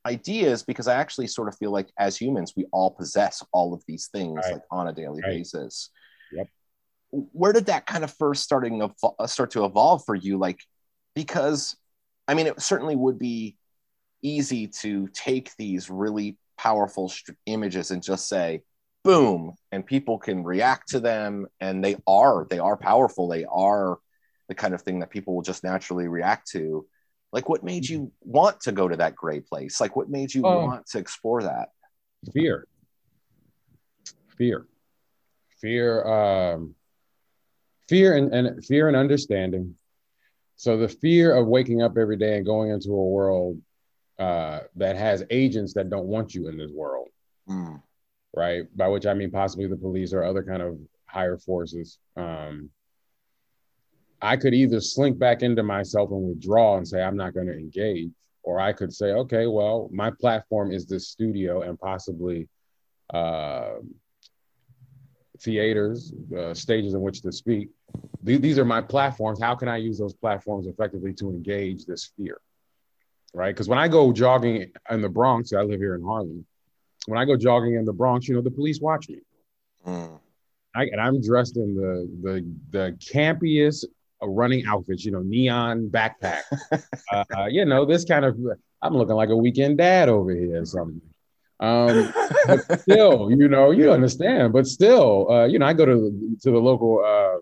ideas 0.08 0.62
because 0.62 0.88
i 0.88 0.94
actually 0.94 1.26
sort 1.26 1.48
of 1.48 1.56
feel 1.56 1.70
like 1.70 1.88
as 1.98 2.16
humans 2.16 2.54
we 2.56 2.64
all 2.72 2.90
possess 2.90 3.44
all 3.52 3.74
of 3.74 3.82
these 3.86 4.08
things 4.08 4.40
right. 4.44 4.54
like 4.54 4.62
on 4.70 4.88
a 4.88 4.92
daily 4.92 5.20
right. 5.22 5.38
basis. 5.38 5.90
Yep. 6.32 6.48
Where 7.10 7.52
did 7.52 7.66
that 7.66 7.86
kind 7.86 8.04
of 8.04 8.12
first 8.12 8.42
starting 8.42 8.80
to 8.80 8.90
uh, 9.18 9.26
start 9.26 9.52
to 9.52 9.64
evolve 9.64 10.04
for 10.04 10.14
you? 10.14 10.38
Like 10.38 10.60
because 11.14 11.76
i 12.26 12.34
mean 12.34 12.46
it 12.46 12.60
certainly 12.60 12.94
would 12.94 13.18
be 13.18 13.56
easy 14.22 14.66
to 14.66 15.08
take 15.08 15.50
these 15.56 15.90
really 15.90 16.36
powerful 16.56 17.10
images 17.46 17.90
and 17.90 18.02
just 18.02 18.28
say 18.28 18.62
boom 19.04 19.54
and 19.72 19.86
people 19.86 20.18
can 20.18 20.44
react 20.44 20.90
to 20.90 21.00
them 21.00 21.46
and 21.60 21.82
they 21.82 21.96
are 22.06 22.46
they 22.50 22.58
are 22.58 22.76
powerful. 22.76 23.28
They 23.28 23.44
are 23.44 23.98
the 24.48 24.54
kind 24.54 24.74
of 24.74 24.82
thing 24.82 24.98
that 25.00 25.10
people 25.10 25.34
will 25.34 25.42
just 25.42 25.64
naturally 25.64 26.08
react 26.08 26.50
to 26.50 26.86
Like, 27.32 27.48
what 27.48 27.62
made 27.62 27.86
you 27.88 28.10
want 28.22 28.60
to 28.62 28.72
go 28.72 28.88
to 28.88 28.96
that 28.96 29.14
gray 29.14 29.40
place? 29.40 29.80
Like, 29.80 29.96
what 29.96 30.08
made 30.08 30.32
you 30.34 30.42
Oh. 30.46 30.58
want 30.64 30.86
to 30.88 30.98
explore 30.98 31.42
that? 31.42 31.68
fear. 32.32 32.66
Fear. 34.36 34.66
Fear 35.60 36.04
um 36.06 36.74
fear 37.88 38.16
and, 38.16 38.32
and 38.34 38.64
fear 38.64 38.88
and 38.88 38.96
understanding. 38.96 39.76
So 40.56 40.76
the 40.76 40.88
fear 40.88 41.34
of 41.34 41.46
waking 41.46 41.82
up 41.82 41.96
every 41.96 42.16
day 42.16 42.36
and 42.36 42.46
going 42.46 42.70
into 42.70 42.90
a 42.90 43.04
world 43.08 43.60
uh 44.18 44.60
that 44.76 44.96
has 44.96 45.24
agents 45.30 45.74
that 45.74 45.90
don't 45.90 46.06
want 46.06 46.34
you 46.34 46.48
in 46.48 46.56
this 46.56 46.70
world. 46.72 47.08
Mm, 47.48 47.82
right? 48.34 48.64
By 48.76 48.88
which 48.88 49.06
i 49.06 49.14
mean 49.14 49.30
possibly 49.30 49.66
the 49.66 49.76
police 49.76 50.12
or 50.12 50.22
other 50.24 50.42
kind 50.42 50.62
of 50.62 50.78
higher 51.06 51.38
forces. 51.38 51.98
Um 52.16 52.70
i 54.22 54.36
could 54.36 54.54
either 54.54 54.80
slink 54.80 55.18
back 55.18 55.42
into 55.42 55.62
myself 55.62 56.10
and 56.10 56.28
withdraw 56.28 56.76
and 56.76 56.86
say 56.86 57.02
i'm 57.02 57.16
not 57.16 57.34
going 57.34 57.46
to 57.46 57.54
engage 57.54 58.10
or 58.42 58.60
i 58.60 58.72
could 58.72 58.92
say 58.92 59.12
okay 59.12 59.46
well 59.46 59.88
my 59.92 60.10
platform 60.10 60.72
is 60.72 60.86
this 60.86 61.08
studio 61.08 61.62
and 61.62 61.78
possibly 61.78 62.48
uh, 63.14 63.74
theaters 65.40 66.12
uh, 66.36 66.54
stages 66.54 66.94
in 66.94 67.00
which 67.00 67.22
to 67.22 67.32
speak. 67.32 67.68
Th- 68.24 68.40
these 68.40 68.58
are 68.58 68.64
my 68.64 68.80
platforms. 68.80 69.40
How 69.40 69.54
can 69.54 69.68
i 69.68 69.76
use 69.76 69.98
those 69.98 70.14
platforms 70.14 70.66
effectively 70.66 71.12
to 71.14 71.30
engage 71.30 71.84
this 71.84 72.12
fear? 72.16 72.40
Right? 73.34 73.54
Because 73.54 73.68
when 73.68 73.78
i 73.78 73.88
go 73.88 74.12
jogging 74.12 74.70
in 74.90 75.00
the 75.00 75.08
bronx 75.08 75.52
i 75.52 75.62
live 75.62 75.80
here 75.80 75.94
in 75.94 76.02
harlem. 76.02 76.44
When 77.06 77.18
i 77.18 77.24
go 77.24 77.36
jogging 77.36 77.74
in 77.74 77.84
the 77.84 77.92
bronx 77.92 78.28
you 78.28 78.34
know 78.34 78.42
the 78.42 78.50
police 78.50 78.80
watch 78.80 79.08
me. 79.08 79.20
Mm, 79.86 80.18
I, 80.74 80.84
and 80.84 81.00
I'm 81.00 81.22
dressed 81.22 81.56
in 81.56 81.74
the 81.74 82.08
the 82.22 82.54
the 82.70 82.96
campiest 83.12 83.84
running 84.22 84.66
outfits, 84.66 85.04
you 85.04 85.12
know, 85.12 85.22
neon 85.22 85.88
backpack. 85.88 86.42
uh, 87.12 87.46
you 87.46 87.64
know, 87.64 87.84
this 87.84 88.04
kind 88.04 88.24
of 88.24 88.38
I'm 88.82 88.96
looking 88.96 89.16
like 89.16 89.30
a 89.30 89.36
weekend 89.36 89.78
dad 89.78 90.08
over 90.08 90.30
here 90.30 90.62
or 90.62 90.64
something. 90.64 91.00
Um, 91.60 92.12
but 92.46 92.60
still, 92.80 93.30
you 93.30 93.48
know, 93.48 93.70
you 93.70 93.90
understand. 93.92 94.52
But 94.52 94.66
still, 94.66 95.30
uh, 95.30 95.46
you 95.46 95.58
know, 95.58 95.66
I 95.66 95.72
go 95.72 95.86
to 95.86 96.36
to 96.42 96.50
the 96.50 96.58
local 96.58 97.04
uh, 97.04 97.38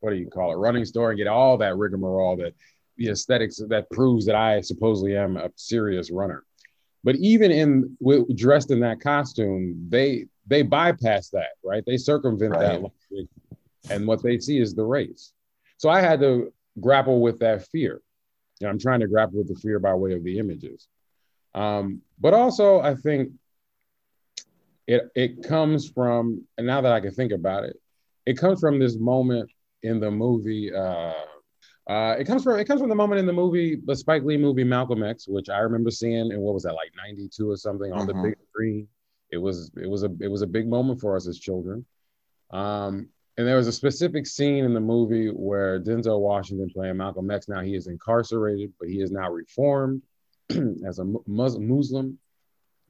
what 0.00 0.10
do 0.10 0.16
you 0.16 0.28
call 0.28 0.52
it, 0.52 0.56
running 0.56 0.84
store 0.84 1.10
and 1.10 1.18
get 1.18 1.26
all 1.26 1.56
that 1.58 1.76
rigmarole 1.76 2.36
that 2.36 2.54
the 2.96 3.08
aesthetics 3.08 3.60
that 3.68 3.90
proves 3.90 4.26
that 4.26 4.34
I 4.34 4.60
supposedly 4.60 5.16
am 5.16 5.36
a 5.36 5.50
serious 5.56 6.10
runner. 6.10 6.44
But 7.02 7.16
even 7.16 7.50
in 7.50 7.96
with, 7.98 8.36
dressed 8.36 8.70
in 8.70 8.80
that 8.80 9.00
costume, 9.00 9.86
they 9.88 10.26
they 10.46 10.62
bypass 10.62 11.30
that, 11.30 11.52
right? 11.64 11.82
They 11.86 11.96
circumvent 11.96 12.52
that, 12.52 12.80
Right. 12.80 12.82
logic, 12.82 13.28
and 13.88 14.06
what 14.06 14.22
they 14.22 14.38
see 14.38 14.58
is 14.58 14.74
the 14.74 14.84
race. 14.84 15.32
So 15.80 15.88
I 15.88 16.02
had 16.02 16.20
to 16.20 16.52
grapple 16.78 17.22
with 17.22 17.38
that 17.38 17.66
fear. 17.68 18.02
And 18.60 18.68
I'm 18.68 18.78
trying 18.78 19.00
to 19.00 19.08
grapple 19.08 19.38
with 19.38 19.48
the 19.48 19.54
fear 19.54 19.78
by 19.78 19.94
way 19.94 20.12
of 20.12 20.22
the 20.22 20.38
images. 20.38 20.86
Um, 21.54 22.02
but 22.18 22.34
also, 22.34 22.80
I 22.80 22.94
think 22.96 23.32
it 24.86 25.08
it 25.14 25.42
comes 25.42 25.88
from, 25.88 26.44
and 26.58 26.66
now 26.66 26.82
that 26.82 26.92
I 26.92 27.00
can 27.00 27.12
think 27.12 27.32
about 27.32 27.64
it, 27.64 27.80
it 28.26 28.36
comes 28.36 28.60
from 28.60 28.78
this 28.78 28.98
moment 28.98 29.50
in 29.82 30.00
the 30.00 30.10
movie. 30.10 30.70
Uh, 30.70 31.14
uh, 31.88 32.14
it 32.18 32.26
comes 32.26 32.44
from 32.44 32.58
it 32.58 32.66
comes 32.66 32.82
from 32.82 32.90
the 32.90 32.94
moment 32.94 33.18
in 33.18 33.24
the 33.24 33.32
movie, 33.32 33.78
the 33.82 33.96
Spike 33.96 34.22
Lee 34.22 34.36
movie 34.36 34.64
Malcolm 34.64 35.02
X, 35.02 35.26
which 35.26 35.48
I 35.48 35.60
remember 35.60 35.90
seeing 35.90 36.30
in 36.30 36.40
what 36.40 36.52
was 36.52 36.64
that 36.64 36.74
like 36.74 36.92
'92 36.94 37.50
or 37.50 37.56
something 37.56 37.90
on 37.90 38.06
the 38.06 38.12
big 38.12 38.34
screen. 38.50 38.86
It 39.30 39.38
was 39.38 39.70
it 39.80 39.88
was 39.88 40.02
a 40.02 40.10
it 40.20 40.28
was 40.30 40.42
a 40.42 40.46
big 40.46 40.68
moment 40.68 41.00
for 41.00 41.16
us 41.16 41.26
as 41.26 41.38
children. 41.38 41.86
Um, 42.50 43.08
and 43.36 43.46
there 43.46 43.56
was 43.56 43.68
a 43.68 43.72
specific 43.72 44.26
scene 44.26 44.64
in 44.64 44.74
the 44.74 44.80
movie 44.80 45.28
where 45.28 45.80
Denzel 45.80 46.20
Washington 46.20 46.68
playing 46.70 46.96
Malcolm 46.96 47.30
X. 47.30 47.48
Now 47.48 47.60
he 47.60 47.74
is 47.74 47.86
incarcerated, 47.86 48.72
but 48.78 48.88
he 48.88 49.00
is 49.00 49.10
now 49.10 49.30
reformed 49.30 50.02
as 50.86 50.98
a 50.98 51.04
Muslim, 51.26 52.18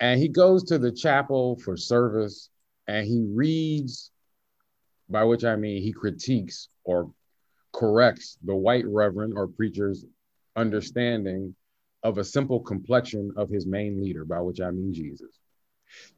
and 0.01 0.19
he 0.19 0.29
goes 0.29 0.65
to 0.65 0.79
the 0.79 0.91
chapel 0.91 1.57
for 1.57 1.77
service, 1.77 2.49
and 2.89 3.07
he 3.07 3.27
reads, 3.33 4.11
by 5.09 5.25
which 5.25 5.45
I 5.45 5.57
mean 5.57 5.83
he 5.83 5.93
critiques 5.93 6.69
or 6.85 7.13
corrects 7.73 8.39
the 8.43 8.57
white 8.57 8.87
reverend 8.87 9.35
or 9.37 9.47
preacher's 9.47 10.05
understanding 10.57 11.55
of 12.03 12.19
a 12.19 12.25
simple 12.25 12.61
complexion 12.61 13.33
of 13.37 13.51
his 13.51 13.67
main 13.67 14.03
leader, 14.03 14.25
by 14.25 14.41
which 14.41 14.61
I 14.61 14.71
mean 14.71 14.95
Jesus. 14.95 15.39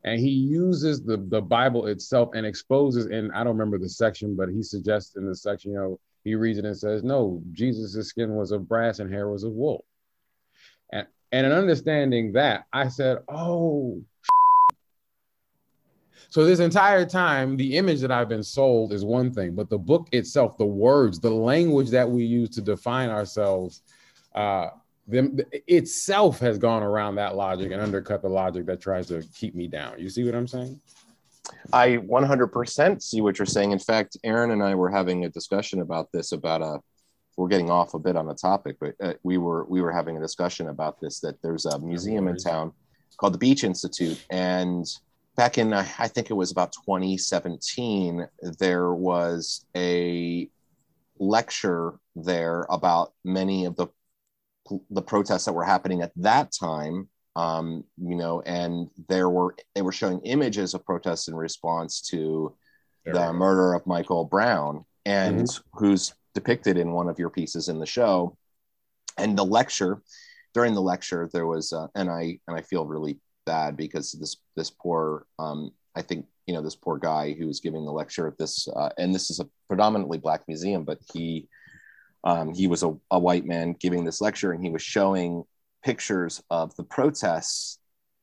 And 0.04 0.18
he 0.20 0.30
uses 0.30 1.02
the, 1.02 1.16
the 1.16 1.40
Bible 1.40 1.86
itself 1.86 2.30
and 2.34 2.46
exposes, 2.46 3.06
and 3.06 3.32
I 3.32 3.44
don't 3.44 3.56
remember 3.56 3.78
the 3.78 3.88
section, 3.88 4.36
but 4.36 4.48
he 4.48 4.62
suggests 4.62 5.16
in 5.16 5.26
the 5.26 5.34
section, 5.34 5.72
you 5.72 5.78
know, 5.78 6.00
he 6.24 6.34
reads 6.34 6.58
it 6.58 6.64
and 6.64 6.76
says, 6.76 7.02
No, 7.02 7.42
Jesus' 7.52 8.08
skin 8.08 8.34
was 8.34 8.52
of 8.52 8.68
brass 8.68 8.98
and 8.98 9.12
hair 9.12 9.28
was 9.28 9.44
of 9.44 9.52
wool. 9.52 9.84
And 10.92 11.06
and 11.32 11.46
in 11.46 11.52
understanding 11.52 12.32
that, 12.32 12.66
I 12.72 12.88
said, 12.88 13.18
Oh, 13.28 14.02
so 16.32 16.46
this 16.46 16.60
entire 16.60 17.04
time, 17.04 17.58
the 17.58 17.76
image 17.76 18.00
that 18.00 18.10
I've 18.10 18.28
been 18.28 18.42
sold 18.42 18.94
is 18.94 19.04
one 19.04 19.32
thing, 19.32 19.54
but 19.54 19.68
the 19.68 19.78
book 19.78 20.08
itself, 20.12 20.56
the 20.56 20.64
words, 20.64 21.20
the 21.20 21.30
language 21.30 21.90
that 21.90 22.08
we 22.08 22.24
use 22.24 22.48
to 22.50 22.62
define 22.62 23.10
ourselves, 23.10 23.82
uh, 24.34 24.70
them 25.06 25.38
itself 25.66 26.38
has 26.40 26.58
gone 26.58 26.82
around 26.82 27.16
that 27.16 27.34
logic 27.34 27.72
and 27.72 27.80
undercut 27.80 28.22
the 28.22 28.28
logic 28.28 28.66
that 28.66 28.80
tries 28.80 29.08
to 29.08 29.22
keep 29.34 29.54
me 29.54 29.66
down. 29.66 29.98
You 29.98 30.08
see 30.08 30.24
what 30.24 30.34
I'm 30.34 30.46
saying? 30.46 30.80
I 31.72 31.96
100% 31.98 33.02
see 33.02 33.20
what 33.20 33.38
you're 33.38 33.46
saying. 33.46 33.72
In 33.72 33.78
fact, 33.78 34.16
Erin 34.22 34.52
and 34.52 34.62
I 34.62 34.74
were 34.74 34.90
having 34.90 35.24
a 35.24 35.28
discussion 35.28 35.80
about 35.80 36.10
this. 36.12 36.32
About 36.32 36.62
a, 36.62 36.80
we're 37.36 37.48
getting 37.48 37.70
off 37.70 37.94
a 37.94 37.98
bit 37.98 38.16
on 38.16 38.26
the 38.26 38.34
topic, 38.34 38.76
but 38.80 38.94
uh, 39.02 39.14
we 39.22 39.38
were 39.38 39.64
we 39.64 39.80
were 39.80 39.92
having 39.92 40.16
a 40.16 40.20
discussion 40.20 40.68
about 40.68 41.00
this. 41.00 41.20
That 41.20 41.40
there's 41.42 41.66
a 41.66 41.78
museum 41.80 42.28
in 42.28 42.36
town 42.36 42.72
called 43.16 43.34
the 43.34 43.38
Beach 43.38 43.64
Institute, 43.64 44.24
and 44.30 44.86
back 45.36 45.58
in 45.58 45.72
uh, 45.72 45.86
I 45.98 46.08
think 46.08 46.30
it 46.30 46.34
was 46.34 46.52
about 46.52 46.72
2017, 46.72 48.26
there 48.58 48.92
was 48.92 49.66
a 49.76 50.48
lecture 51.18 51.94
there 52.14 52.66
about 52.70 53.12
many 53.24 53.64
of 53.64 53.76
the 53.76 53.88
the 54.90 55.02
protests 55.02 55.44
that 55.44 55.52
were 55.52 55.64
happening 55.64 56.02
at 56.02 56.12
that 56.16 56.52
time 56.52 57.08
um, 57.34 57.84
you 57.96 58.14
know, 58.14 58.42
and 58.42 58.90
there 59.08 59.30
were 59.30 59.54
they 59.74 59.82
were 59.82 59.92
showing 59.92 60.20
images 60.20 60.74
of 60.74 60.84
protests 60.84 61.28
in 61.28 61.34
response 61.34 62.00
to 62.10 62.54
There 63.04 63.14
the 63.14 63.32
murder 63.32 63.74
of 63.74 63.86
Michael 63.86 64.24
Brown, 64.24 64.84
and 65.06 65.48
who's 65.72 66.12
depicted 66.34 66.76
in 66.76 66.92
one 66.92 67.08
of 67.08 67.18
your 67.18 67.30
pieces 67.30 67.68
in 67.68 67.78
the 67.78 67.86
show. 67.86 68.36
And 69.18 69.36
the 69.36 69.44
lecture, 69.44 70.02
during 70.54 70.74
the 70.74 70.82
lecture, 70.82 71.28
there 71.32 71.46
was, 71.46 71.72
uh, 71.72 71.88
and 71.94 72.10
I 72.10 72.38
and 72.46 72.56
I 72.56 72.62
feel 72.62 72.86
really 72.86 73.18
bad 73.46 73.76
because 73.76 74.12
this 74.12 74.36
this 74.56 74.70
poor, 74.70 75.26
um, 75.38 75.70
I 75.96 76.02
think 76.02 76.26
you 76.46 76.52
know 76.52 76.62
this 76.62 76.76
poor 76.76 76.98
guy 76.98 77.32
who 77.32 77.46
was 77.46 77.60
giving 77.60 77.84
the 77.86 77.92
lecture 77.92 78.28
at 78.28 78.36
this, 78.36 78.68
uh, 78.68 78.90
and 78.98 79.14
this 79.14 79.30
is 79.30 79.40
a 79.40 79.48
predominantly 79.68 80.18
black 80.18 80.42
museum, 80.48 80.84
but 80.84 80.98
he 81.14 81.48
um, 82.24 82.54
he 82.54 82.66
was 82.66 82.82
a, 82.82 82.94
a 83.10 83.18
white 83.18 83.44
man 83.44 83.74
giving 83.78 84.04
this 84.04 84.20
lecture, 84.20 84.52
and 84.52 84.62
he 84.62 84.70
was 84.70 84.82
showing 84.82 85.44
pictures 85.84 86.42
of 86.50 86.74
the 86.76 86.84
protests 86.84 87.78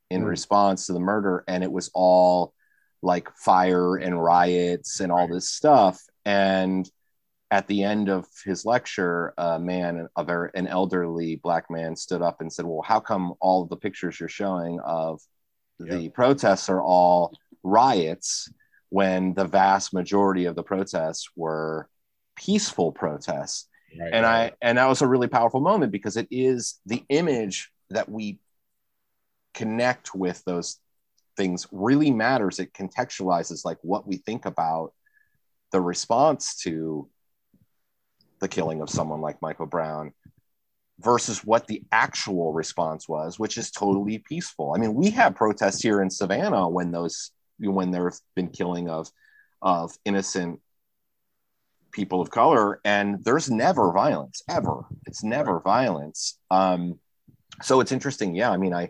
in 0.09 0.23
Mm. 0.23 0.29
response 0.29 0.87
to 0.87 0.93
the 0.93 0.99
murder, 0.99 1.43
and 1.47 1.63
it 1.63 1.71
was 1.71 1.91
all 1.93 2.53
like 3.01 3.29
fire 3.37 3.95
and 3.95 4.21
riots 4.21 4.99
and 4.99 5.11
all 5.11 5.27
this 5.27 5.49
stuff. 5.49 6.01
And 6.25 6.89
at 7.51 7.67
the 7.67 7.83
end 7.83 8.09
of 8.09 8.27
his 8.45 8.65
lecture, 8.65 9.33
a 9.37 9.59
man, 9.59 10.07
a 10.17 10.23
very 10.23 10.51
an 10.55 10.67
elderly 10.67 11.37
black 11.37 11.69
man, 11.69 11.95
stood 11.95 12.21
up 12.21 12.41
and 12.41 12.51
said, 12.51 12.65
"Well, 12.65 12.81
how 12.81 12.99
come 12.99 13.33
all 13.39 13.65
the 13.65 13.77
pictures 13.77 14.19
you're 14.19 14.29
showing 14.29 14.79
of 14.81 15.21
the 15.79 16.09
protests 16.09 16.69
are 16.69 16.81
all 16.81 17.33
riots 17.63 18.49
when 18.89 19.33
the 19.33 19.45
vast 19.45 19.93
majority 19.93 20.45
of 20.45 20.55
the 20.55 20.63
protests 20.63 21.29
were 21.35 21.89
peaceful 22.35 22.91
protests?" 22.91 23.68
Right, 23.97 24.13
and 24.13 24.25
right. 24.25 24.53
I 24.53 24.55
and 24.61 24.77
that 24.77 24.87
was 24.87 25.01
a 25.01 25.07
really 25.07 25.27
powerful 25.27 25.61
moment 25.61 25.91
because 25.91 26.17
it 26.17 26.27
is 26.29 26.79
the 26.85 27.03
image 27.09 27.71
that 27.89 28.09
we 28.09 28.39
connect 29.53 30.13
with 30.13 30.43
those 30.45 30.79
things 31.37 31.67
really 31.71 32.11
matters. 32.11 32.59
It 32.59 32.73
contextualizes 32.73 33.65
like 33.65 33.77
what 33.81 34.07
we 34.07 34.17
think 34.17 34.45
about 34.45 34.93
the 35.71 35.81
response 35.81 36.55
to 36.63 37.09
the 38.39 38.47
killing 38.47 38.81
of 38.81 38.89
someone 38.89 39.21
like 39.21 39.41
Michael 39.41 39.65
Brown 39.65 40.13
versus 40.99 41.43
what 41.43 41.67
the 41.67 41.83
actual 41.91 42.53
response 42.53 43.07
was, 43.07 43.39
which 43.39 43.57
is 43.57 43.71
totally 43.71 44.17
peaceful. 44.17 44.73
I 44.75 44.79
mean, 44.79 44.93
we 44.93 45.11
have 45.11 45.35
protests 45.35 45.81
here 45.81 46.01
in 46.01 46.09
Savannah 46.09 46.67
when 46.67 46.91
those 46.91 47.31
when 47.59 47.91
there 47.91 48.09
have 48.09 48.19
been 48.35 48.49
killing 48.49 48.89
of 48.89 49.09
of 49.61 49.91
innocent 50.05 50.61
people 51.91 52.21
of 52.21 52.29
color 52.29 52.79
and 52.85 53.23
there's 53.23 53.49
never 53.49 53.91
violence 53.91 54.41
ever. 54.49 54.85
It's 55.05 55.23
never 55.23 55.59
violence. 55.59 56.37
Um 56.51 56.99
so 57.61 57.79
it's 57.81 57.91
interesting. 57.91 58.35
Yeah 58.35 58.51
i 58.51 58.57
mean 58.57 58.73
i 58.73 58.89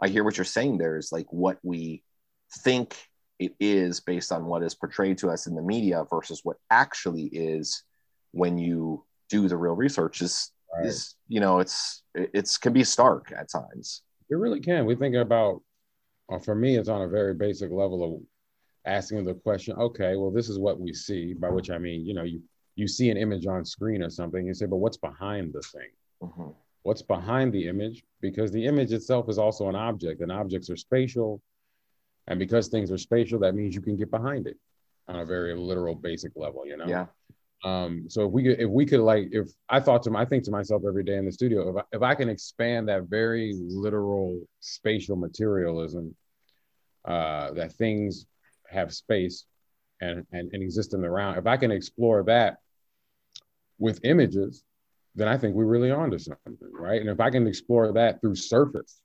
i 0.00 0.08
hear 0.08 0.24
what 0.24 0.36
you're 0.36 0.44
saying 0.44 0.78
there 0.78 0.96
is 0.96 1.12
like 1.12 1.26
what 1.32 1.58
we 1.62 2.02
think 2.64 2.96
it 3.38 3.54
is 3.60 4.00
based 4.00 4.32
on 4.32 4.44
what 4.46 4.62
is 4.62 4.74
portrayed 4.74 5.18
to 5.18 5.30
us 5.30 5.46
in 5.46 5.54
the 5.54 5.62
media 5.62 6.04
versus 6.10 6.40
what 6.42 6.56
actually 6.70 7.24
is 7.26 7.84
when 8.32 8.58
you 8.58 9.04
do 9.28 9.48
the 9.48 9.56
real 9.56 9.74
research 9.74 10.22
is 10.22 10.50
right. 10.74 10.86
is 10.86 11.14
you 11.28 11.40
know 11.40 11.60
it's 11.60 12.02
it's 12.14 12.58
can 12.58 12.72
be 12.72 12.84
stark 12.84 13.32
at 13.36 13.50
times. 13.50 14.02
It 14.30 14.36
really 14.36 14.60
can. 14.60 14.86
We 14.86 14.96
think 14.96 15.14
about 15.14 15.62
uh, 16.30 16.38
for 16.38 16.54
me 16.54 16.76
it's 16.76 16.88
on 16.88 17.02
a 17.02 17.08
very 17.08 17.34
basic 17.34 17.70
level 17.70 18.04
of 18.04 18.20
asking 18.88 19.24
the 19.24 19.34
question 19.34 19.76
okay 19.76 20.16
well 20.16 20.30
this 20.30 20.48
is 20.48 20.58
what 20.58 20.80
we 20.80 20.92
see 20.92 21.34
by 21.34 21.48
which 21.48 21.70
i 21.70 21.78
mean 21.78 22.04
you 22.04 22.14
know 22.14 22.22
you 22.24 22.42
you 22.78 22.86
see 22.86 23.10
an 23.10 23.16
image 23.16 23.44
on 23.46 23.64
screen 23.64 24.02
or 24.02 24.08
something 24.08 24.46
you 24.46 24.54
say 24.54 24.66
but 24.66 24.76
what's 24.76 24.96
behind 24.96 25.52
the 25.52 25.60
thing? 25.60 25.90
Mm-hmm. 26.22 26.50
what's 26.82 27.02
behind 27.02 27.52
the 27.52 27.68
image? 27.68 28.02
Because 28.20 28.50
the 28.50 28.64
image 28.64 28.92
itself 28.92 29.28
is 29.28 29.38
also 29.38 29.68
an 29.68 29.76
object 29.76 30.20
and 30.20 30.32
objects 30.32 30.68
are 30.70 30.76
spatial 30.76 31.40
and 32.26 32.38
because 32.38 32.68
things 32.68 32.90
are 32.90 32.98
spatial 32.98 33.38
that 33.40 33.54
means 33.54 33.74
you 33.74 33.80
can 33.80 33.96
get 33.96 34.10
behind 34.10 34.46
it 34.46 34.56
on 35.06 35.16
a 35.16 35.24
very 35.24 35.54
literal 35.54 35.94
basic 35.94 36.32
level 36.34 36.66
you 36.66 36.76
know? 36.76 36.86
Yeah. 36.86 37.06
Um, 37.64 38.06
so 38.08 38.26
if 38.26 38.32
we 38.32 38.44
could, 38.44 38.60
if 38.60 38.70
we 38.70 38.86
could 38.86 39.00
like, 39.00 39.28
if 39.32 39.48
I 39.68 39.80
thought 39.80 40.04
to, 40.04 40.16
I 40.16 40.24
think 40.24 40.44
to 40.44 40.52
myself 40.52 40.82
every 40.86 41.02
day 41.02 41.16
in 41.16 41.24
the 41.24 41.32
studio, 41.32 41.70
if 41.70 41.76
I, 41.76 41.96
if 41.96 42.02
I 42.02 42.14
can 42.14 42.28
expand 42.28 42.88
that 42.88 43.04
very 43.04 43.52
literal 43.56 44.40
spatial 44.60 45.16
materialism, 45.16 46.14
uh, 47.04 47.52
that 47.54 47.72
things 47.72 48.26
have 48.68 48.92
space 48.92 49.44
and, 50.00 50.26
and, 50.32 50.52
and 50.52 50.62
exist 50.62 50.94
in 50.94 51.00
the 51.00 51.10
round, 51.10 51.38
if 51.38 51.46
I 51.46 51.56
can 51.56 51.70
explore 51.70 52.22
that 52.24 52.58
with 53.78 54.00
images, 54.04 54.64
then 55.14 55.28
I 55.28 55.36
think 55.36 55.54
we're 55.54 55.64
really 55.64 55.90
on 55.90 56.10
to 56.10 56.18
something, 56.18 56.56
right? 56.72 57.00
And 57.00 57.10
if 57.10 57.20
I 57.20 57.30
can 57.30 57.46
explore 57.46 57.92
that 57.92 58.20
through 58.20 58.36
surface, 58.36 59.00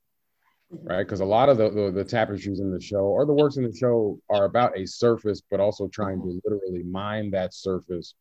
right? 0.70 1.04
Because 1.04 1.22
a 1.22 1.26
lot 1.26 1.50
of 1.50 1.58
the, 1.58 1.70
the, 1.70 1.92
the 1.92 2.04
tapestries 2.04 2.60
in 2.60 2.72
the 2.72 2.82
show 2.82 3.06
or 3.06 3.26
the 3.26 3.34
works 3.34 3.58
in 3.58 3.64
the 3.64 3.76
show 3.76 4.20
are 4.30 4.46
about 4.46 4.78
a 4.78 4.86
surface, 4.86 5.42
but 5.50 5.60
also 5.60 5.88
trying 5.88 6.22
to 6.22 6.40
literally 6.44 6.84
mine 6.84 7.32
that 7.32 7.54
surface 7.54 8.16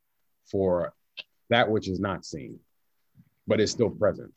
for 0.50 0.92
that 1.50 1.70
which 1.70 1.88
is 1.88 2.00
not 2.00 2.24
seen, 2.24 2.58
but 3.46 3.60
is 3.60 3.70
still 3.70 3.90
present. 3.90 4.32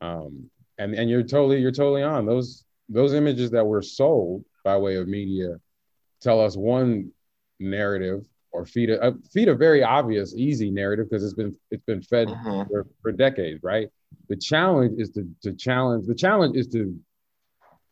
Um, 0.00 0.50
and 0.78 0.94
and 0.94 1.10
you're 1.10 1.22
totally 1.22 1.60
you're 1.60 1.72
totally 1.72 2.02
on 2.02 2.24
those 2.24 2.64
those 2.88 3.12
images 3.12 3.50
that 3.50 3.66
were 3.66 3.82
sold 3.82 4.44
by 4.64 4.76
way 4.76 4.96
of 4.96 5.06
media 5.06 5.60
tell 6.20 6.40
us 6.40 6.56
one 6.56 7.10
narrative 7.58 8.24
or 8.52 8.66
feed 8.66 8.90
a, 8.90 9.14
feed 9.32 9.48
a 9.48 9.54
very 9.54 9.82
obvious 9.82 10.34
easy 10.34 10.70
narrative 10.70 11.08
because 11.08 11.24
it's 11.24 11.34
been 11.34 11.54
it's 11.70 11.84
been 11.84 12.02
fed 12.02 12.28
uh-huh. 12.28 12.64
for, 12.70 12.86
for 13.02 13.12
decades 13.12 13.62
right 13.62 13.88
the 14.28 14.36
challenge 14.36 14.98
is 14.98 15.10
to 15.10 15.28
to 15.42 15.52
challenge 15.52 16.06
the 16.06 16.14
challenge 16.14 16.56
is 16.56 16.66
to 16.66 16.98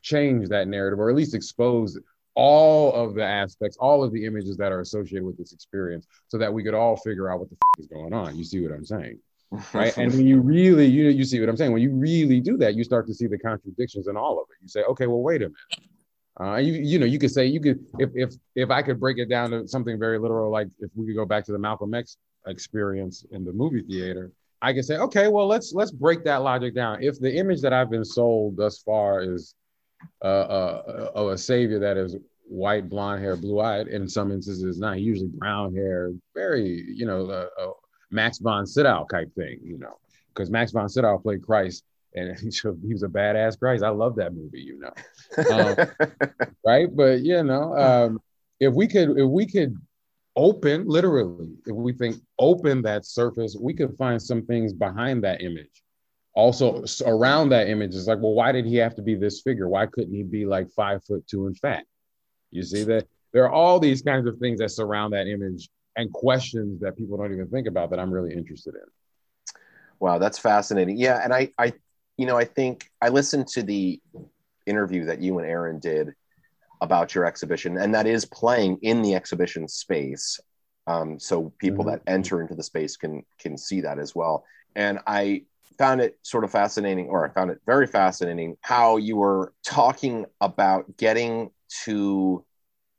change 0.02 0.49
that 0.49 0.68
narrative 0.68 0.99
or 0.99 1.11
at 1.11 1.16
least 1.16 1.35
expose 1.35 1.99
all 2.35 2.92
of 2.92 3.16
the 3.16 3.25
aspects, 3.25 3.76
all 3.78 4.04
of 4.04 4.12
the 4.12 4.25
images 4.25 4.56
that 4.56 4.70
are 4.70 4.78
associated 4.78 5.25
with 5.25 5.37
this 5.37 5.52
experience, 5.52 6.06
so 6.28 6.38
that 6.38 6.52
we 6.52 6.62
could 6.62 6.73
all 6.73 6.97
figure 6.97 7.28
out 7.28 7.40
what 7.40 7.50
the 7.50 7.56
f- 7.56 7.80
is 7.80 7.88
going 7.88 8.12
on. 8.12 8.38
You 8.38 8.44
see 8.44 8.61
what 8.61 8.70
I'm 8.70 8.85
saying? 8.85 9.18
right 9.73 9.97
and 9.97 10.12
when 10.12 10.26
you 10.26 10.40
really 10.42 10.87
you 10.87 11.08
you 11.08 11.25
see 11.25 11.40
what 11.40 11.49
i'm 11.49 11.56
saying 11.56 11.73
when 11.73 11.80
you 11.80 11.90
really 11.90 12.40
do 12.40 12.56
that 12.56 12.75
you 12.75 12.85
start 12.85 13.06
to 13.06 13.14
see 13.14 13.26
the 13.26 13.38
contradictions 13.38 14.06
in 14.06 14.16
all 14.16 14.38
of 14.38 14.47
it 14.50 14.62
you 14.62 14.68
say 14.68 14.82
okay 14.82 15.06
well 15.06 15.23
wait 15.23 15.40
a 15.40 15.47
minute 15.47 15.56
uh, 16.40 16.57
you, 16.57 16.75
you 16.75 16.99
know 16.99 17.07
you 17.07 17.18
could 17.18 17.30
say 17.30 17.47
you 17.47 17.61
could 17.61 17.85
if 17.99 18.11
if 18.14 18.35
if 18.54 18.71
i 18.71 18.83
could 18.83 19.00
break 19.00 19.18
it 19.18 19.28
down 19.28 19.50
to 19.50 19.66
something 19.66 19.99
very 19.99 20.18
literal 20.18 20.50
like 20.50 20.68
if 20.80 20.90
we 20.95 21.07
could 21.07 21.16
go 21.16 21.25
back 21.25 21.45
to 21.45 21.52
the 21.52 21.59
malcolm 21.59 21.95
x 21.95 22.16
experience 22.47 23.25
in 23.33 23.45
the 23.45 23.52
movie 23.52 23.83
theater 23.83 24.30
i 24.62 24.73
could 24.73 24.85
say 24.85 24.97
okay 24.99 25.28
well 25.28 25.47
let's 25.47 25.73
let's 25.73 25.90
break 25.90 26.25
that 26.25 26.42
logic 26.42 26.75
down 26.75 27.02
if 27.02 27.18
the 27.18 27.35
image 27.35 27.61
that 27.61 27.73
i've 27.73 27.90
been 27.90 28.04
sold 28.04 28.57
thus 28.57 28.78
far 28.78 29.21
is 29.21 29.54
uh, 30.23 30.26
uh, 30.26 31.11
of 31.14 31.28
a 31.28 31.38
savior 31.38 31.78
that 31.78 31.97
is 31.97 32.16
white, 32.49 32.88
blonde 32.88 33.23
hair, 33.23 33.37
blue 33.37 33.61
eyed. 33.61 33.88
In 33.88 34.09
some 34.09 34.33
instances, 34.33 34.78
not 34.78 35.00
usually 35.00 35.28
brown 35.28 35.75
hair, 35.75 36.12
very, 36.35 36.85
you 36.88 37.07
know, 37.07 37.26
uh, 37.26 37.49
uh, 37.61 37.71
Max 38.11 38.38
von 38.38 38.67
Sydow 38.67 39.06
type 39.10 39.32
thing, 39.34 39.60
you 39.63 39.78
know, 39.78 39.99
because 40.28 40.50
Max 40.50 40.73
von 40.73 40.89
Sydow 40.89 41.19
played 41.19 41.43
Christ 41.43 41.84
and 42.19 42.39
he, 42.41 42.93
was 42.93 43.02
a 43.02 43.09
badass 43.09 43.59
Christ. 43.59 43.83
I 43.83 43.91
love 43.91 44.17
that 44.17 44.35
movie, 44.35 44.61
you 44.61 44.78
know, 44.78 45.47
um, 45.50 46.11
right? 46.67 46.89
But 46.95 47.21
you 47.21 47.43
know, 47.43 47.76
um, 47.76 48.21
if 48.61 48.75
we 48.75 48.87
could, 48.87 49.19
if 49.19 49.28
we 49.28 49.47
could 49.47 49.76
open 50.37 50.87
literally, 50.87 51.50
if 51.67 51.75
we 51.75 51.93
think 51.93 52.17
open 52.39 52.83
that 52.83 53.07
surface, 53.07 53.57
we 53.59 53.75
could 53.75 53.97
find 53.97 54.21
some 54.21 54.45
things 54.47 54.73
behind 54.73 55.25
that 55.25 55.43
image 55.43 55.83
also 56.39 56.85
around 57.04 57.49
that 57.49 57.69
image 57.69 57.97
is 57.97 58.07
like, 58.07 58.21
well, 58.21 58.33
why 58.33 58.52
did 58.52 58.65
he 58.65 58.76
have 58.76 58.95
to 58.95 59.02
be 59.02 59.17
this 59.17 59.41
figure? 59.41 59.69
Why 59.69 59.87
couldn't 59.87 60.15
he 60.15 60.23
be 60.23 60.47
like 60.47 60.71
five 60.71 61.04
foot 61.04 61.26
two 61.26 61.49
and 61.49 61.59
fat? 61.59 61.85
You 62.52 62.63
see 62.63 62.85
that 62.85 63.09
there 63.33 63.45
are 63.45 63.50
all 63.50 63.81
these 63.81 64.02
kinds 64.02 64.28
of 64.28 64.39
things 64.39 64.61
that 64.61 64.71
surround 64.71 65.15
that 65.15 65.26
image 65.26 65.69
and 65.97 66.13
questions 66.13 66.81
that 66.81 66.97
people 66.97 67.17
don't 67.17 67.33
even 67.33 67.49
think 67.49 67.67
about 67.67 67.91
that 67.91 67.99
I'm 67.99 68.13
really 68.13 68.33
interested 68.33 68.75
in. 68.75 69.54
Wow, 69.99 70.19
that's 70.19 70.39
fascinating. 70.39 70.97
Yeah, 70.97 71.21
and 71.25 71.35
I, 71.35 71.50
I, 71.59 71.73
you 72.19 72.26
know, 72.26 72.37
I 72.37 72.45
think 72.45 72.91
I 73.00 73.09
listened 73.09 73.47
to 73.49 73.63
the 73.63 74.00
interview 74.67 75.07
that 75.07 75.23
you 75.23 75.39
and 75.39 75.49
Erin 75.49 75.78
did 75.78 76.13
about 76.81 77.15
your 77.15 77.25
exhibition, 77.25 77.78
and 77.78 77.95
that 77.95 78.07
is 78.07 78.25
playing 78.26 78.78
in 78.83 79.00
the 79.02 79.15
exhibition 79.15 79.67
space. 79.69 80.39
Um, 80.87 81.19
so 81.19 81.52
people 81.59 81.85
mm-hmm. 81.85 81.93
that 81.93 82.02
enter 82.07 82.43
into 82.43 82.54
the 82.54 82.63
space 82.63 82.97
can 82.97 83.25
can 83.39 83.57
see 83.57 83.81
that 83.83 83.99
as 83.99 84.15
well. 84.15 84.45
And 84.75 84.99
I 85.07 85.45
found 85.78 86.00
it 86.00 86.19
sort 86.23 86.45
of 86.45 86.50
fascinating, 86.50 87.09
or 87.09 87.26
I 87.26 87.33
found 87.33 87.50
it 87.50 87.61
very 87.65 87.87
fascinating, 87.87 88.57
how 88.63 88.97
you 88.97 89.17
were 89.17 89.52
talking 89.65 90.26
about 90.41 90.97
getting 90.97 91.50
to, 91.85 92.45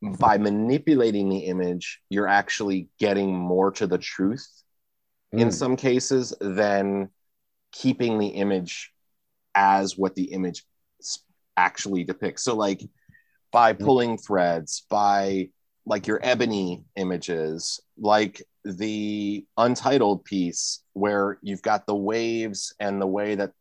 by 0.01 0.37
manipulating 0.37 1.27
the 1.27 1.39
image, 1.39 1.99
you're 2.09 2.27
actually 2.27 2.87
getting 2.97 3.35
more 3.35 3.71
to 3.71 3.85
the 3.85 3.97
truth 3.97 4.47
mm. 5.35 5.41
in 5.41 5.51
some 5.51 5.75
cases 5.75 6.33
than 6.39 7.09
keeping 7.73 8.17
the 8.17 8.27
image 8.27 8.93
as 9.55 9.97
what 9.97 10.15
the 10.15 10.25
image 10.25 10.63
actually 11.57 12.03
depicts. 12.03 12.43
So, 12.43 12.55
like, 12.55 12.81
by 13.51 13.73
mm. 13.73 13.79
pulling 13.79 14.17
threads, 14.17 14.85
by 14.89 15.49
like 15.85 16.07
your 16.07 16.19
ebony 16.21 16.83
images, 16.95 17.79
like 17.97 18.43
the 18.63 19.45
untitled 19.57 20.23
piece 20.23 20.83
where 20.93 21.39
you've 21.41 21.61
got 21.61 21.87
the 21.87 21.95
waves 21.95 22.73
and 22.79 23.01
the 23.01 23.07
way 23.07 23.35
that 23.35 23.51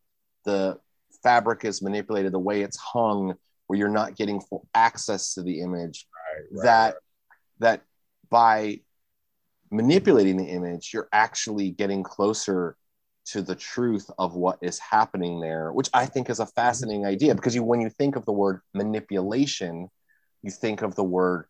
the 0.44 0.78
fabric 1.22 1.64
is 1.64 1.82
manipulated, 1.82 2.32
the 2.32 2.38
way 2.38 2.62
it's 2.62 2.76
hung, 2.76 3.34
where 3.66 3.78
you're 3.78 3.88
not 3.88 4.16
getting 4.16 4.40
full 4.40 4.68
access 4.74 5.34
to 5.34 5.42
the 5.42 5.60
image. 5.60 6.06
Right, 6.14 6.44
right, 6.50 6.64
that 6.64 6.86
right. 6.86 6.94
that 7.60 7.82
by 8.28 8.80
manipulating 9.70 10.36
the 10.36 10.44
image, 10.44 10.90
you're 10.92 11.08
actually 11.12 11.70
getting 11.70 12.02
closer 12.02 12.76
to 13.32 13.42
the 13.42 13.54
truth 13.54 14.10
of 14.18 14.34
what 14.34 14.58
is 14.62 14.78
happening 14.78 15.40
there, 15.40 15.72
which 15.72 15.90
I 15.92 16.06
think 16.06 16.30
is 16.30 16.40
a 16.40 16.46
fascinating 16.46 17.04
idea 17.04 17.34
because 17.34 17.54
you 17.54 17.62
when 17.62 17.80
you 17.80 17.90
think 17.90 18.16
of 18.16 18.24
the 18.24 18.32
word 18.32 18.60
manipulation, 18.74 19.90
you 20.42 20.50
think 20.50 20.82
of 20.82 20.94
the 20.94 21.04
word 21.04 21.46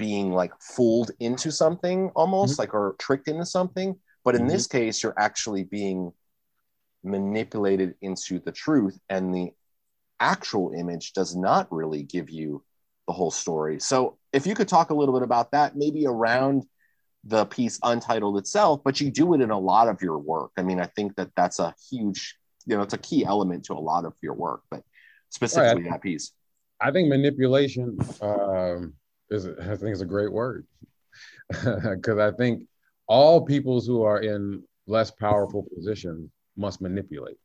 being 0.00 0.32
like 0.32 0.52
fooled 0.60 1.10
into 1.20 1.52
something 1.52 2.10
almost 2.16 2.54
mm-hmm. 2.54 2.62
like 2.62 2.74
or 2.74 2.96
tricked 2.98 3.28
into 3.28 3.44
something 3.44 3.94
but 4.24 4.34
in 4.34 4.42
mm-hmm. 4.42 4.50
this 4.50 4.66
case 4.66 5.02
you're 5.02 5.18
actually 5.18 5.62
being 5.62 6.10
manipulated 7.04 7.94
into 8.00 8.38
the 8.38 8.50
truth 8.50 8.98
and 9.10 9.34
the 9.34 9.50
actual 10.18 10.72
image 10.72 11.12
does 11.12 11.36
not 11.36 11.70
really 11.70 12.02
give 12.02 12.30
you 12.30 12.64
the 13.06 13.12
whole 13.12 13.30
story 13.30 13.78
so 13.78 14.16
if 14.32 14.46
you 14.46 14.54
could 14.54 14.68
talk 14.68 14.88
a 14.88 14.94
little 14.94 15.12
bit 15.12 15.22
about 15.22 15.50
that 15.50 15.76
maybe 15.76 16.06
around 16.06 16.64
the 17.24 17.44
piece 17.46 17.78
untitled 17.82 18.38
itself 18.38 18.80
but 18.84 19.00
you 19.00 19.10
do 19.10 19.34
it 19.34 19.40
in 19.40 19.50
a 19.50 19.58
lot 19.58 19.88
of 19.88 20.00
your 20.00 20.18
work 20.18 20.50
i 20.56 20.62
mean 20.62 20.80
i 20.80 20.86
think 20.86 21.14
that 21.16 21.28
that's 21.36 21.58
a 21.58 21.74
huge 21.90 22.36
you 22.66 22.76
know 22.76 22.82
it's 22.82 22.94
a 22.94 22.98
key 22.98 23.24
element 23.24 23.64
to 23.64 23.72
a 23.72 23.74
lot 23.74 24.04
of 24.04 24.14
your 24.22 24.34
work 24.34 24.62
but 24.70 24.82
specifically 25.28 25.82
right. 25.82 25.92
that 25.92 26.02
piece 26.02 26.32
i 26.80 26.90
think 26.90 27.08
manipulation 27.08 27.98
um 28.22 28.94
is 29.30 29.46
I 29.46 29.76
think 29.76 29.92
is 29.92 30.00
a 30.00 30.06
great 30.06 30.32
word 30.32 30.66
because 31.48 32.18
I 32.18 32.30
think 32.32 32.64
all 33.06 33.44
peoples 33.44 33.86
who 33.86 34.02
are 34.02 34.20
in 34.20 34.62
less 34.86 35.10
powerful 35.10 35.66
positions 35.74 36.30
must 36.56 36.80
manipulate. 36.80 37.38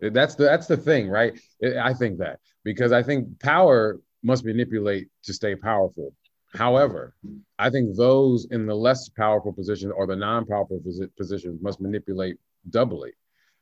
That's 0.00 0.34
the 0.34 0.44
that's 0.44 0.66
the 0.66 0.76
thing, 0.76 1.08
right? 1.08 1.38
I 1.62 1.92
think 1.92 2.18
that 2.18 2.40
because 2.64 2.92
I 2.92 3.02
think 3.02 3.38
power 3.40 4.00
must 4.22 4.44
manipulate 4.44 5.08
to 5.24 5.34
stay 5.34 5.54
powerful. 5.54 6.14
However, 6.54 7.14
I 7.58 7.70
think 7.70 7.96
those 7.96 8.46
in 8.50 8.66
the 8.66 8.74
less 8.74 9.08
powerful 9.08 9.52
position 9.52 9.92
or 9.92 10.06
the 10.06 10.16
non-powerful 10.16 10.82
positions 11.16 11.62
must 11.62 11.80
manipulate 11.80 12.36
doubly 12.70 13.12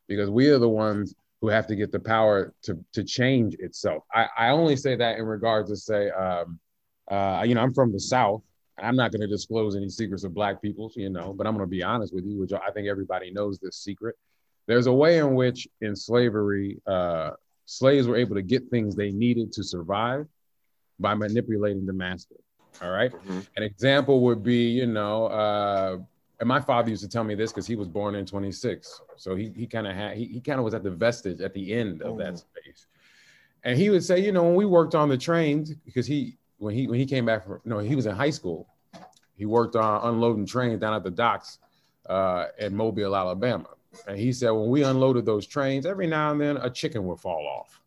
because 0.07 0.31
we 0.31 0.49
are 0.49 0.59
the 0.59 0.69
ones 0.69 1.15
who 1.41 1.49
have 1.49 1.67
to 1.67 1.77
get 1.77 1.93
the 1.93 2.01
power 2.01 2.55
to 2.63 2.83
to 2.93 3.05
change 3.05 3.55
itself. 3.59 4.05
I, 4.13 4.27
I 4.37 4.49
only 4.51 4.75
say 4.75 4.97
that 4.97 5.19
in 5.19 5.27
regards 5.27 5.71
to 5.71 5.77
say 5.77 6.11
um, 6.11 6.59
uh, 7.11 7.43
you 7.47 7.55
know, 7.55 7.63
I'm 7.63 7.75
from 7.75 7.93
the 7.93 8.01
South. 8.01 8.43
I'm 8.79 8.97
not 8.97 9.11
going 9.11 9.23
to 9.23 9.27
disclose 9.27 9.75
any 9.75 9.89
secrets 9.89 10.25
of 10.25 10.35
Black 10.35 10.63
people, 10.63 10.93
you 10.95 11.11
know, 11.11 11.33
but 11.33 11.47
I'm 11.47 11.55
going 11.55 11.67
to 11.67 11.71
be 11.71 11.83
honest 11.83 12.15
with 12.15 12.25
you, 12.25 12.39
which 12.39 12.53
I 12.53 12.71
think 12.71 12.87
everybody 12.87 13.33
knows 13.33 13.59
this 13.59 13.77
secret. 13.77 14.15
There's 14.67 14.87
a 14.87 14.93
way 14.93 15.19
in 15.19 15.35
which, 15.35 15.67
in 15.81 15.97
slavery, 15.97 16.81
uh, 16.87 17.31
slaves 17.65 18.07
were 18.07 18.17
able 18.17 18.37
to 18.37 18.43
get 18.43 18.69
things 18.71 18.95
they 18.95 19.11
needed 19.11 19.53
to 19.53 19.65
survive 19.65 20.27
by 21.01 21.15
manipulating 21.15 21.87
the 21.87 21.93
master. 21.93 22.37
All 22.83 22.91
right? 22.91 23.13
mm-hmm. 23.13 23.41
An 23.57 23.63
example 23.63 24.21
would 24.21 24.43
be, 24.43 24.71
you 24.71 24.87
know, 24.87 25.27
uh, 25.27 25.99
and 26.41 26.49
my 26.49 26.61
father 26.61 26.91
used 26.91 27.03
to 27.03 27.09
tell 27.09 27.25
me 27.25 27.35
this 27.35 27.51
because 27.51 27.67
he 27.67 27.75
was 27.75 27.89
born 27.89 28.15
in 28.15 28.25
26. 28.25 29.03
So 29.17 29.35
he, 29.35 29.51
he 29.57 29.67
kind 29.67 29.87
of 29.87 29.97
had, 29.97 30.17
he, 30.17 30.27
he 30.27 30.41
kind 30.41 30.59
of 30.59 30.65
was 30.65 30.75
at 30.75 30.85
the 30.85 30.91
vestige 30.91 31.41
at 31.41 31.53
the 31.53 31.75
end 31.75 32.03
of 32.03 32.17
that 32.19 32.39
space. 32.39 32.87
And 33.65 33.77
he 33.77 33.91
would 33.91 34.05
say, 34.05 34.21
you 34.21 34.31
know, 34.31 34.45
when 34.45 34.55
we 34.55 34.65
worked 34.65 34.95
on 34.95 35.09
the 35.09 35.19
trains, 35.19 35.75
because 35.85 36.07
he, 36.07 36.37
when 36.59 36.75
he, 36.75 36.87
when 36.87 36.99
he 36.99 37.07
came 37.07 37.27
back 37.27 37.45
from, 37.45 37.61
no, 37.65 37.79
he 37.79 37.97
was 37.97 38.07
in 38.07 38.15
high 38.15 38.31
school. 38.31 38.69
He 39.37 39.47
worked 39.47 39.75
on 39.75 40.15
unloading 40.15 40.47
trains 40.47 40.81
down 40.81 40.95
at 40.95 41.03
the 41.03 41.11
docks 41.11 41.59
uh, 42.09 42.47
in 42.59 42.75
Mobile, 42.75 43.17
Alabama. 43.17 43.69
And 44.07 44.17
he 44.17 44.33
said, 44.33 44.51
when 44.51 44.69
we 44.69 44.85
unloaded 44.85 45.27
those 45.27 45.47
trains, 45.47 45.87
every 45.87 46.07
now 46.07 46.31
and 46.31 46.41
then 46.41 46.57
a 46.59 46.71
chicken 46.71 47.05
would 47.07 47.19
fall 47.19 47.47
off. 47.47 47.81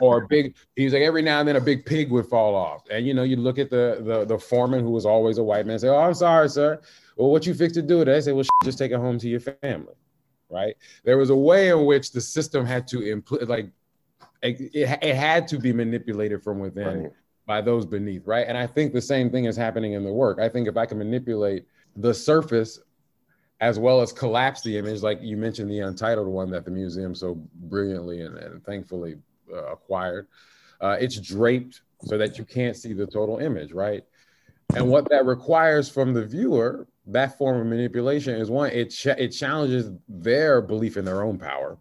Or 0.00 0.22
a 0.22 0.26
big 0.26 0.54
he 0.76 0.84
was 0.84 0.92
like 0.92 1.02
every 1.02 1.22
now 1.22 1.40
and 1.40 1.48
then 1.48 1.56
a 1.56 1.60
big 1.60 1.84
pig 1.86 2.10
would 2.10 2.26
fall 2.26 2.54
off. 2.54 2.82
And 2.90 3.06
you 3.06 3.14
know 3.14 3.22
you 3.22 3.36
look 3.36 3.58
at 3.58 3.70
the 3.70 4.02
the, 4.04 4.24
the 4.24 4.38
foreman 4.38 4.80
who 4.80 4.90
was 4.90 5.06
always 5.06 5.38
a 5.38 5.42
white 5.42 5.66
man 5.66 5.78
say 5.78 5.88
oh 5.88 5.96
i'm 5.96 6.14
sorry 6.14 6.48
sir. 6.48 6.80
Well 7.16 7.30
what 7.30 7.46
you 7.46 7.54
fixed 7.54 7.74
to 7.74 7.82
do 7.82 8.00
it 8.00 8.08
i 8.08 8.20
say 8.20 8.32
well 8.32 8.44
just 8.64 8.78
take 8.78 8.92
it 8.92 8.98
home 8.98 9.18
to 9.18 9.28
your 9.28 9.40
family. 9.40 9.94
Right? 10.48 10.74
There 11.04 11.16
was 11.16 11.30
a 11.30 11.36
way 11.36 11.68
in 11.68 11.84
which 11.84 12.10
the 12.12 12.20
system 12.20 12.66
had 12.66 12.86
to 12.88 12.98
impl- 12.98 13.48
like 13.48 13.70
it, 14.42 14.70
it 14.74 15.14
had 15.14 15.46
to 15.48 15.58
be 15.58 15.72
manipulated 15.72 16.42
from 16.42 16.58
within 16.58 17.02
right. 17.04 17.12
by 17.46 17.60
those 17.60 17.86
beneath 17.86 18.26
right? 18.26 18.46
And 18.46 18.58
i 18.58 18.66
think 18.66 18.92
the 18.92 19.02
same 19.02 19.30
thing 19.30 19.46
is 19.46 19.56
happening 19.56 19.92
in 19.94 20.04
the 20.04 20.12
work. 20.12 20.38
I 20.38 20.48
think 20.48 20.68
if 20.68 20.76
i 20.76 20.86
can 20.86 20.98
manipulate 20.98 21.64
the 21.96 22.12
surface 22.12 22.78
as 23.60 23.78
well 23.78 24.00
as 24.00 24.12
collapse 24.12 24.62
the 24.62 24.76
image 24.76 25.02
like 25.02 25.20
you 25.22 25.36
mentioned 25.36 25.70
the 25.70 25.80
untitled 25.80 26.28
one 26.28 26.50
that 26.50 26.64
the 26.64 26.70
museum 26.70 27.14
so 27.14 27.34
brilliantly 27.54 28.22
and, 28.22 28.38
and 28.38 28.64
thankfully 28.64 29.16
uh, 29.52 29.72
acquired. 29.72 30.28
Uh, 30.80 30.96
it's 31.00 31.18
draped 31.20 31.82
so 32.00 32.16
that 32.16 32.38
you 32.38 32.44
can't 32.44 32.76
see 32.76 32.92
the 32.92 33.06
total 33.06 33.38
image, 33.38 33.72
right? 33.72 34.04
And 34.74 34.88
what 34.88 35.08
that 35.10 35.26
requires 35.26 35.88
from 35.88 36.14
the 36.14 36.24
viewer, 36.24 36.86
that 37.06 37.36
form 37.36 37.60
of 37.60 37.66
manipulation 37.66 38.34
is 38.36 38.50
one, 38.50 38.70
it, 38.70 38.90
ch- 38.90 39.06
it 39.06 39.28
challenges 39.30 39.90
their 40.08 40.60
belief 40.60 40.96
in 40.96 41.04
their 41.04 41.22
own 41.22 41.38
power, 41.38 41.76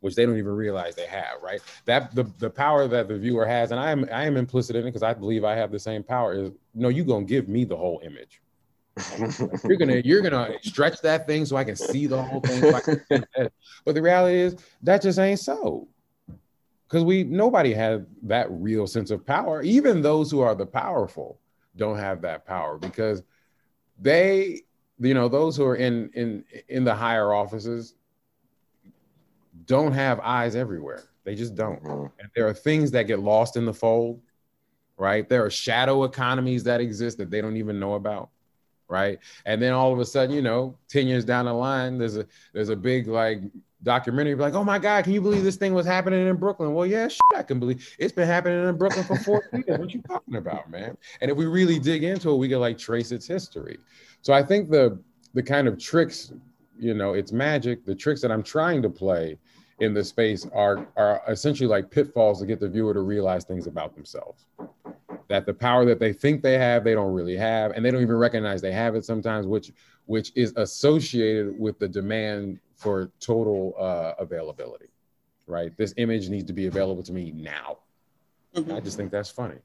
which 0.00 0.14
they 0.14 0.26
don't 0.26 0.36
even 0.36 0.52
realize 0.52 0.94
they 0.94 1.06
have, 1.06 1.42
right? 1.42 1.60
That 1.86 2.14
the, 2.14 2.24
the 2.38 2.50
power 2.50 2.86
that 2.86 3.08
the 3.08 3.18
viewer 3.18 3.46
has, 3.46 3.70
and 3.70 3.80
I 3.80 3.90
am 3.90 4.06
I 4.12 4.26
am 4.26 4.36
implicit 4.36 4.76
in 4.76 4.82
it 4.82 4.86
because 4.86 5.02
I 5.02 5.14
believe 5.14 5.44
I 5.44 5.54
have 5.54 5.72
the 5.72 5.78
same 5.78 6.02
power, 6.02 6.34
is 6.34 6.50
no, 6.74 6.88
you're 6.88 7.06
gonna 7.06 7.24
give 7.24 7.48
me 7.48 7.64
the 7.64 7.76
whole 7.76 8.00
image. 8.04 8.42
you're 9.64 9.78
gonna 9.78 10.02
you're 10.04 10.22
gonna 10.22 10.52
stretch 10.62 11.00
that 11.00 11.26
thing 11.26 11.46
so 11.46 11.56
I 11.56 11.64
can 11.64 11.76
see 11.76 12.06
the 12.06 12.22
whole 12.22 12.40
thing. 12.40 12.60
So 12.62 12.80
but 13.84 13.94
the 13.94 14.02
reality 14.02 14.38
is 14.38 14.56
that 14.82 15.02
just 15.02 15.18
ain't 15.18 15.40
so 15.40 15.88
because 16.94 17.04
we 17.04 17.24
nobody 17.24 17.74
had 17.74 18.06
that 18.22 18.46
real 18.52 18.86
sense 18.86 19.10
of 19.10 19.26
power. 19.26 19.62
Even 19.62 20.00
those 20.00 20.30
who 20.30 20.38
are 20.38 20.54
the 20.54 20.64
powerful 20.64 21.40
don't 21.74 21.98
have 21.98 22.22
that 22.22 22.46
power 22.46 22.78
because 22.78 23.24
they, 24.00 24.60
you 25.00 25.12
know, 25.12 25.26
those 25.26 25.56
who 25.56 25.64
are 25.64 25.74
in 25.74 26.08
in 26.14 26.44
in 26.68 26.84
the 26.84 26.94
higher 26.94 27.34
offices 27.34 27.96
don't 29.66 29.90
have 29.90 30.20
eyes 30.20 30.54
everywhere. 30.54 31.02
They 31.24 31.34
just 31.34 31.56
don't. 31.56 31.82
Mm-hmm. 31.82 32.20
And 32.20 32.30
there 32.36 32.46
are 32.46 32.54
things 32.54 32.92
that 32.92 33.08
get 33.08 33.18
lost 33.18 33.56
in 33.56 33.64
the 33.64 33.74
fold, 33.74 34.20
right? 34.96 35.28
There 35.28 35.44
are 35.44 35.50
shadow 35.50 36.04
economies 36.04 36.62
that 36.62 36.80
exist 36.80 37.18
that 37.18 37.28
they 37.28 37.40
don't 37.40 37.56
even 37.56 37.80
know 37.80 37.94
about 37.94 38.30
right? 38.86 39.18
And 39.46 39.62
then 39.62 39.72
all 39.72 39.94
of 39.94 39.98
a 39.98 40.04
sudden, 40.04 40.36
you 40.36 40.42
know, 40.42 40.76
10 40.88 41.06
years 41.06 41.24
down 41.24 41.46
the 41.46 41.54
line, 41.54 41.96
there's 41.96 42.18
a 42.18 42.26
there's 42.52 42.68
a 42.68 42.76
big 42.76 43.08
like 43.08 43.40
documentary 43.84 44.34
like, 44.34 44.54
oh 44.54 44.64
my 44.64 44.78
God, 44.78 45.04
can 45.04 45.12
you 45.12 45.20
believe 45.20 45.44
this 45.44 45.56
thing 45.56 45.74
was 45.74 45.86
happening 45.86 46.26
in 46.26 46.36
Brooklyn? 46.36 46.74
Well, 46.74 46.86
yeah, 46.86 47.06
shit, 47.06 47.20
I 47.34 47.42
can 47.42 47.60
believe 47.60 47.94
it's 47.98 48.12
been 48.12 48.26
happening 48.26 48.66
in 48.66 48.76
Brooklyn 48.76 49.04
for 49.04 49.16
40 49.16 49.64
years. 49.66 49.78
What 49.78 49.94
you 49.94 50.02
talking 50.02 50.36
about, 50.36 50.70
man? 50.70 50.96
And 51.20 51.30
if 51.30 51.36
we 51.36 51.46
really 51.46 51.78
dig 51.78 52.02
into 52.02 52.30
it, 52.30 52.36
we 52.36 52.48
can 52.48 52.58
like 52.58 52.78
trace 52.78 53.12
its 53.12 53.26
history. 53.26 53.78
So 54.22 54.32
I 54.32 54.42
think 54.42 54.70
the 54.70 54.98
the 55.34 55.42
kind 55.42 55.68
of 55.68 55.78
tricks, 55.78 56.32
you 56.78 56.94
know, 56.94 57.12
it's 57.12 57.32
magic. 57.32 57.84
The 57.84 57.94
tricks 57.94 58.20
that 58.22 58.32
I'm 58.32 58.42
trying 58.42 58.82
to 58.82 58.90
play 58.90 59.38
in 59.80 59.92
the 59.94 60.02
space 60.02 60.46
are 60.52 60.88
are 60.96 61.20
essentially 61.28 61.68
like 61.68 61.90
pitfalls 61.90 62.40
to 62.40 62.46
get 62.46 62.60
the 62.60 62.68
viewer 62.68 62.94
to 62.94 63.00
realize 63.00 63.44
things 63.44 63.66
about 63.66 63.94
themselves. 63.94 64.46
That 65.28 65.46
the 65.46 65.54
power 65.54 65.84
that 65.84 65.98
they 65.98 66.12
think 66.12 66.42
they 66.42 66.58
have, 66.58 66.84
they 66.84 66.94
don't 66.94 67.12
really 67.12 67.36
have, 67.36 67.72
and 67.72 67.84
they 67.84 67.90
don't 67.90 68.02
even 68.02 68.16
recognize 68.16 68.60
they 68.60 68.72
have 68.72 68.94
it 68.94 69.04
sometimes, 69.04 69.46
which 69.46 69.72
which 70.06 70.32
is 70.34 70.52
associated 70.56 71.58
with 71.58 71.78
the 71.78 71.88
demand 71.88 72.60
for 72.84 73.10
total 73.18 73.74
uh, 73.78 74.12
availability, 74.18 74.90
right? 75.46 75.74
This 75.78 75.94
image 75.96 76.28
needs 76.28 76.44
to 76.48 76.52
be 76.52 76.66
available 76.66 77.02
to 77.04 77.12
me 77.12 77.32
now. 77.32 77.78
Mm-hmm. 78.54 78.74
I 78.74 78.80
just 78.80 78.98
think 78.98 79.10
that's 79.10 79.30
funny. 79.30 79.56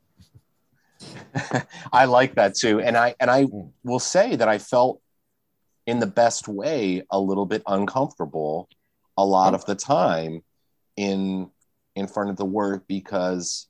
I 1.94 2.06
like 2.06 2.36
that 2.36 2.56
too, 2.56 2.80
and 2.80 2.98
I 2.98 3.16
and 3.20 3.30
I 3.30 3.44
mm. 3.44 3.70
will 3.84 4.00
say 4.00 4.38
that 4.38 4.48
I 4.48 4.58
felt 4.58 5.02
in 5.86 6.00
the 6.00 6.08
best 6.08 6.48
way 6.48 7.04
a 7.12 7.20
little 7.20 7.46
bit 7.46 7.62
uncomfortable 7.68 8.70
a 9.18 9.26
lot 9.26 9.54
of 9.54 9.66
the 9.66 9.76
time 9.76 10.42
in 10.96 11.50
in 11.96 12.08
front 12.08 12.30
of 12.30 12.38
the 12.38 12.46
work 12.46 12.86
because 12.88 13.68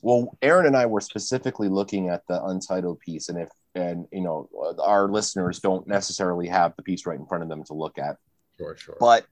well 0.00 0.36
erin 0.42 0.66
and 0.66 0.76
i 0.76 0.86
were 0.86 1.00
specifically 1.00 1.68
looking 1.68 2.08
at 2.08 2.22
the 2.28 2.42
untitled 2.44 2.98
piece 2.98 3.28
and 3.28 3.38
if 3.38 3.48
and 3.74 4.06
you 4.10 4.22
know 4.22 4.48
our 4.82 5.08
listeners 5.08 5.60
don't 5.60 5.86
necessarily 5.86 6.48
have 6.48 6.74
the 6.76 6.82
piece 6.82 7.04
right 7.04 7.18
in 7.18 7.26
front 7.26 7.42
of 7.42 7.48
them 7.48 7.62
to 7.62 7.74
look 7.74 7.98
at 7.98 8.16
Sure, 8.58 8.76
sure. 8.76 8.96
But 9.00 9.26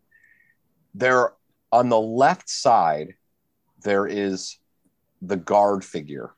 there 0.95 1.33
on 1.71 1.89
the 1.89 2.01
left 2.01 2.49
side, 2.49 3.15
there 3.83 4.07
is 4.07 4.59
the 5.23 5.37
guard 5.37 5.85
figure. 5.85 6.35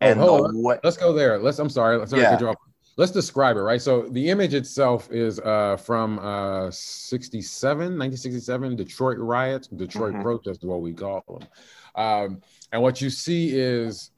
Oh, 0.00 0.06
and 0.06 0.20
oh, 0.20 0.48
the, 0.48 0.58
what, 0.58 0.80
let's 0.82 0.96
go 0.96 1.12
there. 1.12 1.38
Let's. 1.38 1.58
I'm 1.58 1.70
sorry. 1.70 2.04
Sorry 2.06 2.22
yeah. 2.22 2.54
Let's 2.98 3.12
describe 3.12 3.56
it, 3.56 3.60
right? 3.60 3.80
So 3.80 4.02
the 4.02 4.28
image 4.28 4.52
itself 4.52 5.10
is 5.10 5.40
uh, 5.40 5.78
from 5.78 6.18
uh, 6.18 6.70
67, 6.70 7.78
1967, 7.78 8.76
Detroit 8.76 9.18
riots, 9.18 9.68
Detroit 9.68 10.12
mm-hmm. 10.12 10.22
protests, 10.22 10.62
what 10.62 10.82
we 10.82 10.92
call 10.92 11.24
them. 11.26 11.48
Um, 11.94 12.42
and 12.70 12.82
what 12.82 13.00
you 13.00 13.08
see 13.08 13.56
is, 13.56 14.10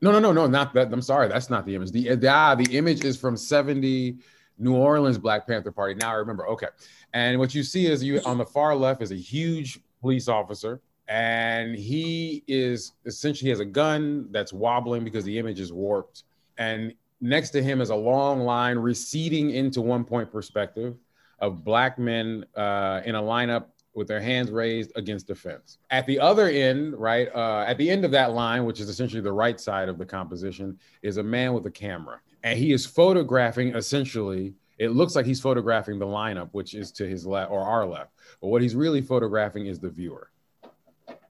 no, 0.00 0.10
no, 0.10 0.18
no, 0.18 0.32
no, 0.32 0.48
not 0.48 0.74
that. 0.74 0.92
I'm 0.92 1.00
sorry, 1.00 1.28
that's 1.28 1.48
not 1.48 1.64
the 1.64 1.76
image. 1.76 1.92
The, 1.92 2.16
the 2.16 2.28
ah, 2.28 2.56
the 2.56 2.76
image 2.76 3.04
is 3.04 3.16
from 3.16 3.36
70, 3.36 4.16
New 4.58 4.74
Orleans 4.74 5.18
Black 5.18 5.46
Panther 5.46 5.72
Party. 5.72 5.94
Now 5.94 6.10
I 6.10 6.14
remember. 6.14 6.46
Okay. 6.48 6.68
And 7.12 7.38
what 7.38 7.54
you 7.54 7.62
see 7.62 7.86
is 7.86 8.02
you 8.02 8.20
on 8.24 8.38
the 8.38 8.44
far 8.44 8.74
left 8.74 9.02
is 9.02 9.12
a 9.12 9.16
huge 9.16 9.80
police 10.00 10.28
officer, 10.28 10.80
and 11.08 11.76
he 11.76 12.42
is 12.46 12.92
essentially 13.04 13.50
has 13.50 13.60
a 13.60 13.64
gun 13.64 14.28
that's 14.30 14.52
wobbling 14.52 15.04
because 15.04 15.24
the 15.24 15.38
image 15.38 15.60
is 15.60 15.72
warped. 15.72 16.24
And 16.58 16.94
next 17.20 17.50
to 17.50 17.62
him 17.62 17.80
is 17.80 17.90
a 17.90 17.96
long 17.96 18.40
line 18.40 18.78
receding 18.78 19.50
into 19.50 19.80
one 19.80 20.04
point 20.04 20.30
perspective 20.30 20.96
of 21.38 21.64
black 21.64 21.98
men 21.98 22.44
uh, 22.56 23.02
in 23.04 23.14
a 23.14 23.22
lineup 23.22 23.66
with 23.94 24.06
their 24.06 24.20
hands 24.20 24.50
raised 24.50 24.92
against 24.94 25.26
the 25.26 25.34
fence. 25.34 25.78
At 25.90 26.06
the 26.06 26.20
other 26.20 26.48
end, 26.48 26.94
right, 26.94 27.28
uh, 27.34 27.64
at 27.66 27.78
the 27.78 27.90
end 27.90 28.04
of 28.04 28.10
that 28.10 28.32
line, 28.32 28.66
which 28.66 28.78
is 28.78 28.90
essentially 28.90 29.22
the 29.22 29.32
right 29.32 29.58
side 29.58 29.88
of 29.88 29.96
the 29.96 30.04
composition, 30.04 30.78
is 31.02 31.16
a 31.16 31.22
man 31.22 31.54
with 31.54 31.64
a 31.64 31.70
camera 31.70 32.20
and 32.46 32.56
he 32.56 32.72
is 32.72 32.86
photographing 32.86 33.74
essentially 33.74 34.54
it 34.78 34.90
looks 34.90 35.16
like 35.16 35.26
he's 35.26 35.40
photographing 35.40 35.98
the 35.98 36.06
lineup 36.06 36.48
which 36.52 36.74
is 36.74 36.92
to 36.92 37.06
his 37.06 37.26
left 37.26 37.50
or 37.50 37.60
our 37.60 37.84
left 37.84 38.12
but 38.40 38.48
what 38.48 38.62
he's 38.62 38.76
really 38.76 39.00
photographing 39.00 39.66
is 39.66 39.80
the 39.80 39.90
viewer 39.90 40.30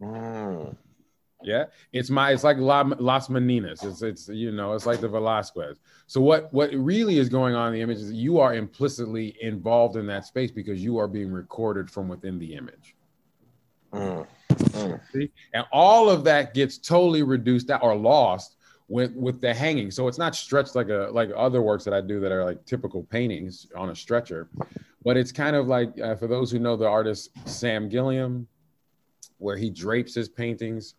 mm. 0.00 0.76
yeah 1.42 1.64
it's 1.92 2.10
my 2.10 2.32
it's 2.32 2.44
like 2.44 2.58
las 2.58 3.28
meninas 3.28 3.82
it's 3.82 4.02
it's 4.02 4.28
you 4.28 4.52
know 4.52 4.74
it's 4.74 4.84
like 4.84 5.00
the 5.00 5.08
velasquez 5.08 5.78
so 6.06 6.20
what 6.20 6.52
what 6.52 6.70
really 6.74 7.18
is 7.18 7.30
going 7.30 7.54
on 7.54 7.68
in 7.68 7.72
the 7.72 7.80
image 7.80 7.98
is 7.98 8.12
you 8.12 8.38
are 8.38 8.54
implicitly 8.54 9.36
involved 9.40 9.96
in 9.96 10.06
that 10.06 10.26
space 10.26 10.50
because 10.50 10.84
you 10.84 10.98
are 10.98 11.08
being 11.08 11.32
recorded 11.32 11.90
from 11.90 12.08
within 12.08 12.38
the 12.38 12.54
image 12.54 12.94
mm. 13.90 14.26
Mm. 14.50 15.00
See? 15.14 15.30
and 15.54 15.64
all 15.72 16.10
of 16.10 16.24
that 16.24 16.52
gets 16.52 16.76
totally 16.76 17.22
reduced 17.22 17.70
out 17.70 17.82
or 17.82 17.96
lost 17.96 18.55
with 18.88 19.14
with 19.14 19.40
the 19.40 19.52
hanging. 19.52 19.90
So 19.90 20.08
it's 20.08 20.18
not 20.18 20.34
stretched 20.34 20.74
like 20.74 20.88
a 20.88 21.08
like 21.12 21.30
other 21.36 21.62
works 21.62 21.84
that 21.84 21.94
I 21.94 22.00
do 22.00 22.20
that 22.20 22.32
are 22.32 22.44
like 22.44 22.64
typical 22.64 23.02
paintings 23.04 23.66
on 23.76 23.90
a 23.90 23.96
stretcher, 23.96 24.48
but 25.04 25.16
it's 25.16 25.32
kind 25.32 25.56
of 25.56 25.66
like 25.66 25.98
uh, 26.00 26.14
for 26.16 26.26
those 26.26 26.50
who 26.50 26.58
know 26.58 26.76
the 26.76 26.88
artist 26.88 27.30
Sam 27.46 27.88
Gilliam, 27.88 28.46
where 29.38 29.56
he 29.56 29.70
drapes 29.70 30.14
his 30.14 30.28
paintings. 30.28 30.94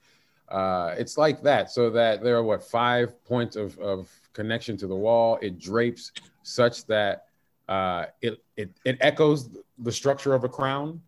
Uh, 0.49 0.95
it's 0.97 1.17
like 1.17 1.41
that, 1.43 1.69
so 1.69 1.89
that 1.89 2.23
there 2.23 2.37
are 2.37 2.43
what 2.43 2.63
five 2.63 3.21
points 3.25 3.57
of, 3.57 3.77
of 3.79 4.09
connection 4.31 4.77
to 4.77 4.87
the 4.87 4.95
wall. 4.95 5.37
It 5.41 5.59
drapes 5.59 6.13
such 6.43 6.85
that 6.85 7.25
uh, 7.67 8.05
it, 8.21 8.41
it 8.55 8.71
it 8.85 8.97
echoes 9.01 9.49
the 9.79 9.91
structure 9.91 10.33
of 10.33 10.45
a 10.45 10.49
crown, 10.49 11.01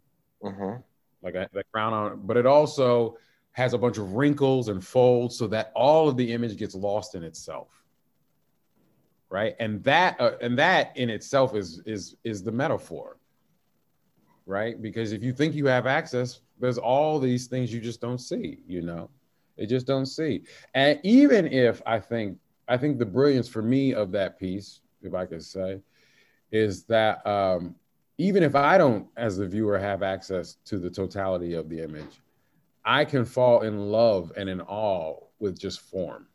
mm-hmm. 0.44 0.82
like 1.22 1.36
a, 1.36 1.50
the 1.54 1.64
crown 1.72 1.94
on, 1.94 2.22
but 2.26 2.36
it 2.36 2.46
also 2.46 3.18
has 3.60 3.74
a 3.74 3.78
bunch 3.78 3.98
of 3.98 4.14
wrinkles 4.14 4.70
and 4.70 4.86
folds 4.86 5.38
so 5.38 5.46
that 5.48 5.72
all 5.76 6.08
of 6.08 6.16
the 6.16 6.32
image 6.32 6.58
gets 6.58 6.74
lost 6.74 7.14
in 7.16 7.24
itself 7.24 7.68
right? 9.32 9.56
And 9.60 9.84
that 9.84 10.20
uh, 10.20 10.32
and 10.42 10.58
that 10.58 10.96
in 10.98 11.10
itself 11.10 11.56
is 11.56 11.82
is 11.86 12.16
is 12.24 12.42
the 12.42 12.52
metaphor 12.52 13.18
right? 14.46 14.82
Because 14.82 15.12
if 15.12 15.22
you 15.22 15.32
think 15.34 15.54
you 15.54 15.68
have 15.68 15.86
access 15.86 16.40
there's 16.60 16.78
all 16.78 17.20
these 17.20 17.48
things 17.48 17.72
you 17.72 17.82
just 17.82 18.02
don't 18.02 18.20
see 18.20 18.60
you 18.66 18.82
know? 18.82 19.10
They 19.58 19.66
just 19.66 19.86
don't 19.86 20.06
see. 20.06 20.44
And 20.74 21.00
even 21.04 21.46
if 21.48 21.82
i 21.86 22.00
think 22.00 22.38
i 22.68 22.78
think 22.78 22.98
the 22.98 23.06
brilliance 23.06 23.50
for 23.50 23.62
me 23.62 23.94
of 23.94 24.12
that 24.14 24.40
piece 24.40 24.80
if 25.04 25.14
i 25.14 25.26
could 25.26 25.44
say 25.44 25.82
is 26.52 26.84
that 26.86 27.26
um, 27.28 27.76
even 28.20 28.44
if 28.44 28.54
I 28.54 28.78
don't, 28.78 29.08
as 29.16 29.38
the 29.38 29.48
viewer, 29.48 29.78
have 29.80 30.04
access 30.04 30.58
to 30.66 30.78
the 30.78 30.90
totality 30.90 31.54
of 31.54 31.70
the 31.70 31.82
image, 31.82 32.22
I 32.84 33.06
can 33.06 33.26
fall 33.26 33.62
in 33.62 33.92
love 33.92 34.32
and 34.36 34.50
in 34.50 34.62
awe 34.62 35.18
with 35.40 35.60
just 35.60 35.82
form. 35.82 36.28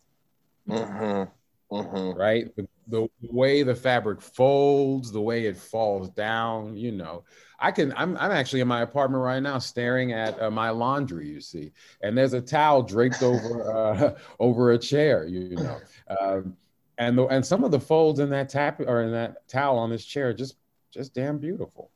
Mm-hmm. 0.69 1.75
Mm-hmm. 1.75 2.19
Right? 2.19 2.55
The, 2.57 2.69
the, 2.89 3.09
way 3.23 3.63
the 3.63 3.75
fabric 3.75 4.21
folds, 4.21 5.11
the 5.11 5.21
way 5.21 5.47
it 5.47 5.57
falls 5.57 6.11
down, 6.11 6.77
you 6.77 6.93
know. 6.93 7.25
I 7.59 7.73
can, 7.73 7.93
I'm, 7.97 8.17
I'm 8.19 8.31
actually 8.31 8.61
in 8.61 8.69
my 8.69 8.83
apartment 8.83 9.23
right 9.23 9.41
now 9.41 9.59
staring 9.59 10.13
at 10.13 10.41
uh, 10.41 10.51
my 10.51 10.71
laundry, 10.71 11.29
you 11.29 11.41
see, 11.41 11.73
and 12.03 12.17
there's 12.17 12.35
a 12.35 12.41
towel 12.41 12.83
draped 12.83 13.23
over, 13.23 13.77
uh, 13.77 14.19
over 14.39 14.73
a 14.73 14.79
chair, 14.79 15.27
you 15.27 15.57
know. 15.57 15.79
Um, 16.21 16.57
and 16.99 17.19
the, 17.19 17.27
and 17.27 17.45
some 17.45 17.65
of 17.65 17.71
the 17.71 17.81
folds 17.81 18.21
in 18.21 18.31
that 18.31 18.49
tap 18.49 18.81
or 18.81 19.03
in 19.03 19.13
that 19.13 19.47
towel 19.49 19.79
on 19.79 19.91
this 19.91 20.05
chair 20.05 20.33
just 20.33 20.57
just 20.91 21.15
damn 21.15 21.39
beautiful 21.39 21.91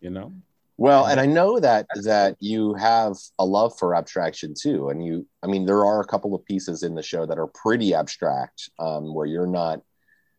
you 0.00 0.10
know 0.10 0.32
well 0.76 1.06
and 1.06 1.20
i 1.20 1.26
know 1.26 1.58
that 1.58 1.86
that 2.02 2.36
you 2.40 2.74
have 2.74 3.16
a 3.38 3.44
love 3.44 3.76
for 3.78 3.94
abstraction 3.94 4.54
too 4.58 4.90
and 4.90 5.04
you 5.04 5.26
i 5.42 5.46
mean 5.46 5.64
there 5.64 5.84
are 5.84 6.00
a 6.00 6.06
couple 6.06 6.34
of 6.34 6.44
pieces 6.44 6.82
in 6.82 6.94
the 6.94 7.02
show 7.02 7.26
that 7.26 7.38
are 7.38 7.48
pretty 7.48 7.94
abstract 7.94 8.70
um, 8.78 9.14
where 9.14 9.26
you're 9.26 9.46
not 9.46 9.80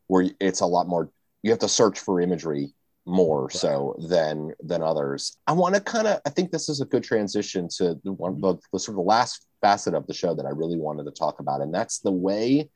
where 0.07 0.29
it's 0.39 0.61
a 0.61 0.65
lot 0.65 0.87
more 0.87 1.09
you 1.43 1.51
have 1.51 1.59
to 1.59 1.69
search 1.69 1.99
for 1.99 2.21
imagery 2.21 2.73
more 3.05 3.45
right. 3.45 3.53
so 3.53 3.95
than 4.09 4.53
than 4.59 4.83
others 4.83 5.37
i 5.47 5.51
want 5.53 5.73
to 5.73 5.81
kind 5.81 6.07
of 6.07 6.19
i 6.25 6.29
think 6.29 6.51
this 6.51 6.69
is 6.69 6.81
a 6.81 6.85
good 6.85 7.03
transition 7.03 7.67
to 7.69 7.97
the 8.03 8.11
one 8.11 8.39
the, 8.41 8.55
the 8.73 8.79
sort 8.79 8.93
of 8.93 8.97
the 8.97 9.01
last 9.01 9.47
facet 9.61 9.93
of 9.93 10.05
the 10.07 10.13
show 10.13 10.35
that 10.35 10.45
i 10.45 10.49
really 10.49 10.77
wanted 10.77 11.05
to 11.05 11.11
talk 11.11 11.39
about 11.39 11.61
and 11.61 11.73
that's 11.73 11.99
the 11.99 12.11
way 12.11 12.69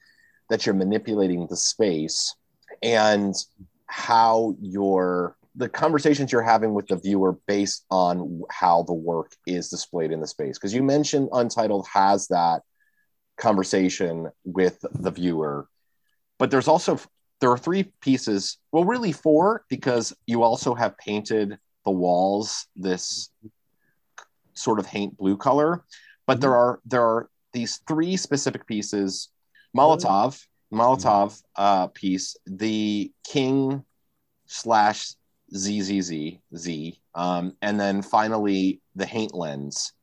that 0.50 0.66
you're 0.66 0.76
manipulating 0.76 1.48
the 1.48 1.56
space 1.56 2.36
and 2.82 3.36
how 3.86 4.56
your 4.62 5.36
the 5.56 5.70
conversations 5.70 6.32
you're 6.32 6.42
having 6.42 6.74
with 6.74 6.88
the 6.88 6.96
viewer 6.96 7.38
based 7.48 7.86
on 7.92 8.42
how 8.50 8.84
the 8.84 8.94
work 8.94 9.34
is 9.46 9.70
displayed 9.70 10.12
in 10.12 10.22
the 10.22 10.28
space. 10.28 10.58
Because 10.58 10.74
you 10.74 10.84
mentioned 10.84 11.30
untitled 11.34 11.88
has 11.94 12.28
that 12.28 12.62
conversation 13.38 14.30
with 14.44 14.78
the 14.92 15.10
viewer 15.10 15.68
but 16.38 16.52
there's 16.52 16.68
also 16.68 17.00
there 17.40 17.50
are 17.50 17.58
three 17.58 17.92
pieces 18.02 18.60
well 18.72 18.84
really 18.84 19.12
four 19.12 19.64
because 19.68 20.14
you 20.28 20.44
also 20.44 20.76
have 20.76 20.96
painted 20.98 21.58
the 21.84 21.90
walls 21.90 22.68
this 22.76 23.32
sort 24.54 24.78
of 24.78 24.86
haint 24.86 25.18
blue 25.18 25.36
color 25.36 25.84
but 26.28 26.34
mm-hmm. 26.34 26.42
there 26.42 26.56
are 26.56 26.80
there 26.86 27.04
are 27.04 27.30
these 27.54 27.82
three 27.88 28.18
specific 28.18 28.66
pieces. 28.66 29.30
Molotov, 29.76 30.46
Molotov 30.74 31.42
uh, 31.56 31.88
piece, 31.88 32.36
the 32.46 33.12
King 33.26 33.84
slash 34.48 35.14
ZZZ 35.56 36.38
Z, 36.56 37.00
um, 37.16 37.56
and 37.62 37.80
then 37.80 38.02
finally 38.02 38.82
the 38.96 39.06
Haint 39.06 39.34
lens, 39.34 39.94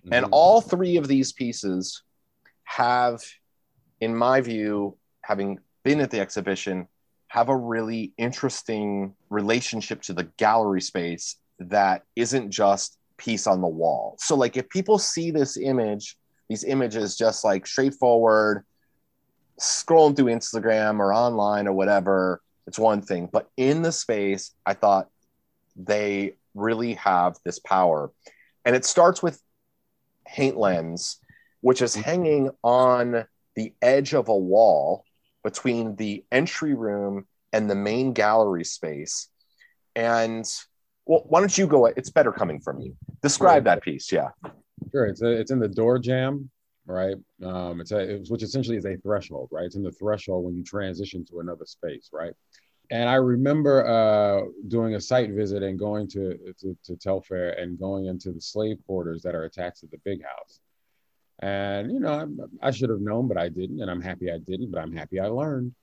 mm-hmm. 0.00 0.12
and 0.12 0.26
all 0.30 0.60
three 0.60 0.96
of 0.96 1.08
these 1.08 1.32
pieces 1.32 2.02
have, 2.64 3.20
in 4.00 4.14
my 4.14 4.40
view, 4.40 4.96
having 5.22 5.58
been 5.82 6.00
at 6.00 6.10
the 6.10 6.20
exhibition, 6.20 6.86
have 7.28 7.48
a 7.48 7.56
really 7.56 8.12
interesting 8.18 9.14
relationship 9.30 10.02
to 10.02 10.12
the 10.12 10.24
gallery 10.36 10.80
space 10.80 11.36
that 11.58 12.02
isn't 12.14 12.50
just 12.50 12.98
piece 13.16 13.46
on 13.46 13.60
the 13.60 13.68
wall. 13.68 14.16
So, 14.18 14.36
like, 14.36 14.56
if 14.56 14.68
people 14.68 14.98
see 14.98 15.30
this 15.30 15.56
image, 15.56 16.16
these 16.48 16.64
images 16.64 17.16
just 17.16 17.44
like 17.44 17.66
straightforward 17.66 18.64
scrolling 19.60 20.16
through 20.16 20.26
Instagram 20.26 20.98
or 20.98 21.14
online 21.14 21.66
or 21.66 21.72
whatever, 21.72 22.42
it's 22.66 22.78
one 22.78 23.02
thing. 23.02 23.28
But 23.30 23.48
in 23.56 23.82
the 23.82 23.92
space, 23.92 24.52
I 24.64 24.74
thought 24.74 25.08
they 25.76 26.34
really 26.54 26.94
have 26.94 27.36
this 27.44 27.58
power. 27.58 28.12
And 28.64 28.76
it 28.76 28.84
starts 28.84 29.22
with 29.22 29.40
Haint 30.26 30.56
Lens, 30.56 31.18
which 31.60 31.82
is 31.82 31.92
mm-hmm. 31.92 32.02
hanging 32.02 32.50
on 32.62 33.24
the 33.56 33.74
edge 33.82 34.14
of 34.14 34.28
a 34.28 34.36
wall 34.36 35.04
between 35.44 35.96
the 35.96 36.24
entry 36.30 36.74
room 36.74 37.26
and 37.52 37.68
the 37.68 37.74
main 37.74 38.12
gallery 38.12 38.64
space. 38.64 39.28
And 39.94 40.46
well, 41.04 41.24
why 41.26 41.40
don't 41.40 41.56
you 41.56 41.66
go? 41.66 41.86
It's 41.86 42.10
better 42.10 42.32
coming 42.32 42.60
from 42.60 42.80
you. 42.80 42.96
Describe 43.22 43.64
that 43.64 43.82
piece. 43.82 44.10
Yeah. 44.12 44.28
Sure. 44.90 45.06
It's 45.06 45.22
a, 45.22 45.30
it's 45.30 45.50
in 45.50 45.58
the 45.58 45.68
door 45.68 45.98
jamb 45.98 46.50
right? 46.86 47.16
Um, 47.44 47.80
it's 47.80 47.92
a, 47.92 48.18
which 48.28 48.42
essentially 48.42 48.76
is 48.76 48.84
a 48.84 48.96
threshold, 48.96 49.48
right? 49.52 49.64
It's 49.64 49.76
in 49.76 49.82
the 49.82 49.92
threshold 49.92 50.44
when 50.44 50.56
you 50.56 50.64
transition 50.64 51.24
to 51.26 51.40
another 51.40 51.64
space, 51.64 52.10
right? 52.12 52.32
And 52.90 53.08
I 53.08 53.14
remember 53.14 53.86
uh, 53.86 54.42
doing 54.68 54.94
a 54.94 55.00
site 55.00 55.30
visit 55.30 55.62
and 55.62 55.78
going 55.78 56.08
to, 56.08 56.36
to, 56.60 56.76
to 56.84 56.96
Telfair 56.96 57.52
and 57.52 57.78
going 57.78 58.06
into 58.06 58.32
the 58.32 58.40
slave 58.40 58.78
quarters 58.86 59.22
that 59.22 59.34
are 59.34 59.44
attached 59.44 59.80
to 59.80 59.86
the 59.86 59.98
big 60.04 60.22
house. 60.22 60.60
And, 61.38 61.90
you 61.90 62.00
know, 62.00 62.12
I, 62.62 62.68
I 62.68 62.70
should 62.70 62.90
have 62.90 63.00
known, 63.00 63.28
but 63.28 63.38
I 63.38 63.48
didn't. 63.48 63.80
And 63.80 63.90
I'm 63.90 64.02
happy 64.02 64.30
I 64.30 64.38
didn't, 64.38 64.70
but 64.70 64.80
I'm 64.80 64.92
happy 64.92 65.20
I 65.20 65.26
learned 65.28 65.74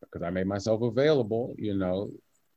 because 0.00 0.22
I 0.22 0.30
made 0.30 0.46
myself 0.46 0.82
available. 0.82 1.54
You 1.58 1.74
know, 1.74 2.10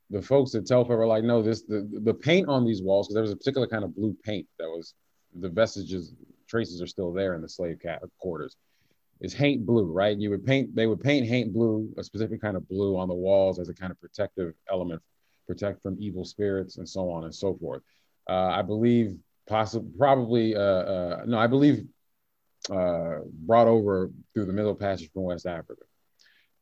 the 0.09 0.21
folks 0.21 0.55
at 0.55 0.65
Telfair 0.65 0.97
were 0.97 1.07
like, 1.07 1.23
no, 1.23 1.41
this, 1.41 1.61
the, 1.61 1.87
the 2.03 2.13
paint 2.13 2.49
on 2.49 2.65
these 2.65 2.81
walls, 2.81 3.07
because 3.07 3.15
there 3.15 3.23
was 3.23 3.31
a 3.31 3.37
particular 3.37 3.67
kind 3.67 3.83
of 3.83 3.95
blue 3.95 4.15
paint 4.23 4.47
that 4.59 4.67
was 4.67 4.93
the 5.39 5.49
vestiges 5.49 6.13
traces 6.51 6.81
are 6.81 6.87
still 6.87 7.13
there 7.13 7.33
in 7.33 7.41
the 7.41 7.49
slave 7.49 7.79
quarters 8.19 8.57
is 9.21 9.33
haint 9.33 9.65
blue, 9.65 9.85
right? 9.85 10.17
You 10.17 10.31
would 10.31 10.45
paint, 10.45 10.75
they 10.75 10.87
would 10.87 10.99
paint 10.99 11.27
haint 11.27 11.53
blue, 11.53 11.89
a 11.97 12.03
specific 12.03 12.41
kind 12.41 12.57
of 12.57 12.67
blue 12.67 12.97
on 12.97 13.07
the 13.07 13.13
walls 13.13 13.59
as 13.59 13.69
a 13.69 13.73
kind 13.73 13.91
of 13.91 14.01
protective 14.01 14.53
element, 14.69 15.01
protect 15.47 15.81
from 15.81 15.95
evil 15.99 16.25
spirits 16.25 16.77
and 16.77 16.89
so 16.89 17.09
on 17.09 17.23
and 17.23 17.33
so 17.33 17.55
forth. 17.55 17.83
Uh, 18.29 18.47
I 18.47 18.63
believe 18.63 19.17
possibly, 19.47 19.91
probably, 19.97 20.55
uh, 20.55 20.59
uh, 20.59 21.23
no, 21.27 21.37
I 21.37 21.47
believe 21.47 21.85
uh, 22.71 23.19
brought 23.45 23.67
over 23.67 24.11
through 24.33 24.45
the 24.45 24.53
Middle 24.53 24.75
Passage 24.75 25.11
from 25.13 25.23
West 25.23 25.45
Africa, 25.45 25.83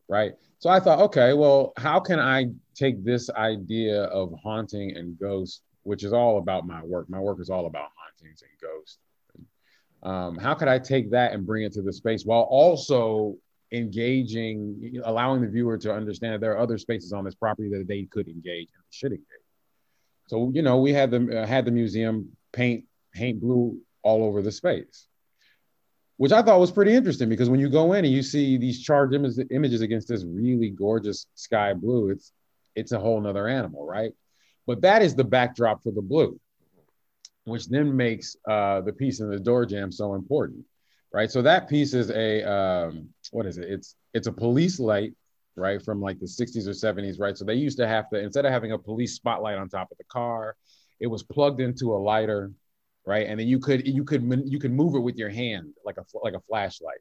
right? 0.08 0.34
So 0.60 0.70
I 0.70 0.82
thought, 0.82 1.00
okay, 1.00 1.34
well, 1.34 1.72
how 1.78 2.02
can 2.02 2.20
I 2.20 2.48
take 2.76 3.04
this 3.06 3.30
idea 3.30 4.04
of 4.04 4.34
haunting 4.44 4.98
and 4.98 5.18
ghost, 5.18 5.62
which 5.84 6.04
is 6.04 6.12
all 6.12 6.38
about 6.38 6.68
my 6.68 6.84
work? 6.84 7.10
My 7.10 7.20
work 7.20 7.40
is 7.40 7.50
all 7.50 7.68
about 7.68 7.90
hauntings 7.96 8.42
and 8.42 8.52
ghosts 8.62 8.98
um, 10.04 10.38
how 10.38 10.54
could 10.54 10.68
I 10.68 10.80
take 10.80 11.12
that 11.12 11.34
and 11.34 11.46
bring 11.46 11.64
it 11.64 11.74
to 11.74 11.82
the 11.82 11.92
space 11.92 12.24
while 12.24 12.42
also 12.42 13.36
engaging, 13.72 15.02
allowing 15.04 15.42
the 15.42 15.48
viewer 15.48 15.78
to 15.78 15.94
understand 15.94 16.34
that 16.34 16.42
there 16.42 16.54
are 16.54 16.60
other 16.60 16.78
spaces 16.78 17.14
on 17.14 17.24
this 17.24 17.36
property 17.36 17.70
that 17.70 17.88
they 17.88 18.04
could 18.04 18.28
engage 18.28 18.70
and 18.74 18.84
should 18.90 19.12
engage. 19.12 19.26
So 20.28 20.52
you 20.54 20.62
know, 20.62 20.80
we 20.80 20.94
had 20.94 21.12
the 21.12 21.42
uh, 21.42 21.46
had 21.46 21.66
the 21.66 21.72
museum 21.72 22.30
paint 22.54 22.86
paint 23.14 23.42
blue 23.42 23.80
all 24.04 24.24
over 24.24 24.42
the 24.42 24.52
space, 24.52 25.08
which 26.18 26.32
I 26.32 26.42
thought 26.42 26.60
was 26.60 26.72
pretty 26.72 26.94
interesting 26.94 27.30
because 27.30 27.50
when 27.50 27.60
you 27.60 27.70
go 27.70 27.94
in 27.94 28.06
and 28.06 28.14
you 28.14 28.24
see 28.24 28.58
these 28.58 28.82
charged 28.82 29.14
Im- 29.16 29.48
images 29.52 29.82
against 29.82 30.08
this 30.08 30.24
really 30.24 30.70
gorgeous 30.70 31.26
sky 31.36 31.74
blue, 31.74 32.12
it's 32.12 32.32
it's 32.76 32.92
a 32.92 33.00
whole 33.00 33.20
nother 33.20 33.48
animal, 33.48 33.86
right? 33.86 34.14
But 34.66 34.82
that 34.82 35.02
is 35.02 35.16
the 35.16 35.24
backdrop 35.24 35.84
for 35.84 35.92
the 35.92 36.02
blue 36.02 36.40
which 37.50 37.68
then 37.68 37.96
makes 37.96 38.36
uh, 38.50 38.82
the 38.82 38.94
piece 38.94 39.20
in 39.20 39.30
the 39.30 39.40
door 39.40 39.66
jamb 39.66 39.92
so 39.92 40.14
important, 40.14 40.64
right? 41.14 41.32
So 41.32 41.42
that 41.42 41.70
piece 41.70 41.94
is 41.94 42.10
a 42.12 42.44
um, 42.50 43.10
what 43.32 43.46
is 43.46 43.58
it? 43.58 43.70
It's 43.70 43.96
it's 44.14 44.28
a 44.28 44.32
police 44.32 44.80
light, 44.80 45.14
right, 45.56 45.82
from 45.82 46.02
like 46.02 46.20
the 46.20 46.26
60s 46.26 46.68
or 46.68 46.72
70s, 46.72 47.20
right? 47.20 47.38
So 47.38 47.46
they 47.46 47.56
used 47.56 47.78
to 47.78 47.88
have 47.88 48.10
to 48.10 48.20
instead 48.20 48.46
of 48.46 48.52
having 48.52 48.72
a 48.72 48.78
police 48.78 49.16
spotlight 49.16 49.58
on 49.58 49.70
top 49.70 49.92
of 49.92 49.98
the 49.98 50.04
car, 50.06 50.56
it 51.00 51.08
was 51.08 51.24
plugged 51.24 51.62
into 51.62 51.94
a 51.94 51.98
lighter, 51.98 52.52
right? 53.06 53.28
And 53.28 53.40
then 53.40 53.48
you 53.48 53.60
could 53.60 53.88
you 53.88 54.04
could 54.04 54.24
you 54.46 54.60
could 54.60 54.72
move 54.72 54.96
it 54.96 55.00
with 55.00 55.18
your 55.18 55.30
hand 55.30 55.74
like 55.86 55.98
a 55.98 56.06
like 56.24 56.34
a 56.34 56.42
flashlight. 56.42 57.00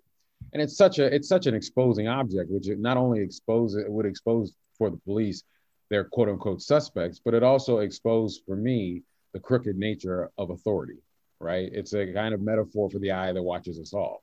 And 0.53 0.63
it's 0.63 0.77
such 0.77 0.99
a 0.99 1.15
it's 1.15 1.29
such 1.29 1.47
an 1.47 1.55
exposing 1.55 2.09
object, 2.09 2.51
which 2.51 2.67
not 2.79 2.97
only 2.97 3.21
exposes 3.21 3.77
it 3.77 3.91
would 3.91 4.07
expose 4.07 4.55
for 4.77 4.91
the 4.91 4.97
police 4.99 5.43
their 5.91 6.05
quote 6.05 6.29
unquote 6.29 6.63
suspects, 6.63 7.21
but 7.25 7.35
it 7.35 7.43
also 7.43 7.79
exposed 7.79 8.43
for 8.47 8.57
me 8.57 9.03
the 9.33 9.41
crooked 9.41 9.77
nature 9.77 10.31
of 10.39 10.51
authority, 10.51 10.99
right? 11.41 11.69
It's 11.73 11.93
a 11.93 12.13
kind 12.13 12.35
of 12.35 12.41
metaphor 12.41 12.91
for 12.91 12.99
the 12.99 13.13
eye 13.13 13.33
that 13.33 13.43
watches 13.43 13.79
us 13.79 13.93
all. 13.93 14.23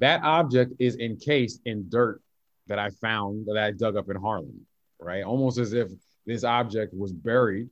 That 0.00 0.22
object 0.22 0.74
is 0.78 0.96
encased 0.96 1.60
in 1.64 1.88
dirt 1.88 2.22
that 2.68 2.78
I 2.78 2.90
found 2.90 3.46
that 3.46 3.58
I 3.58 3.72
dug 3.72 3.96
up 3.96 4.10
in 4.10 4.16
Harlem, 4.16 4.66
right? 5.00 5.24
Almost 5.24 5.58
as 5.58 5.72
if 5.72 5.90
this 6.26 6.44
object 6.44 6.94
was 6.94 7.12
buried 7.12 7.68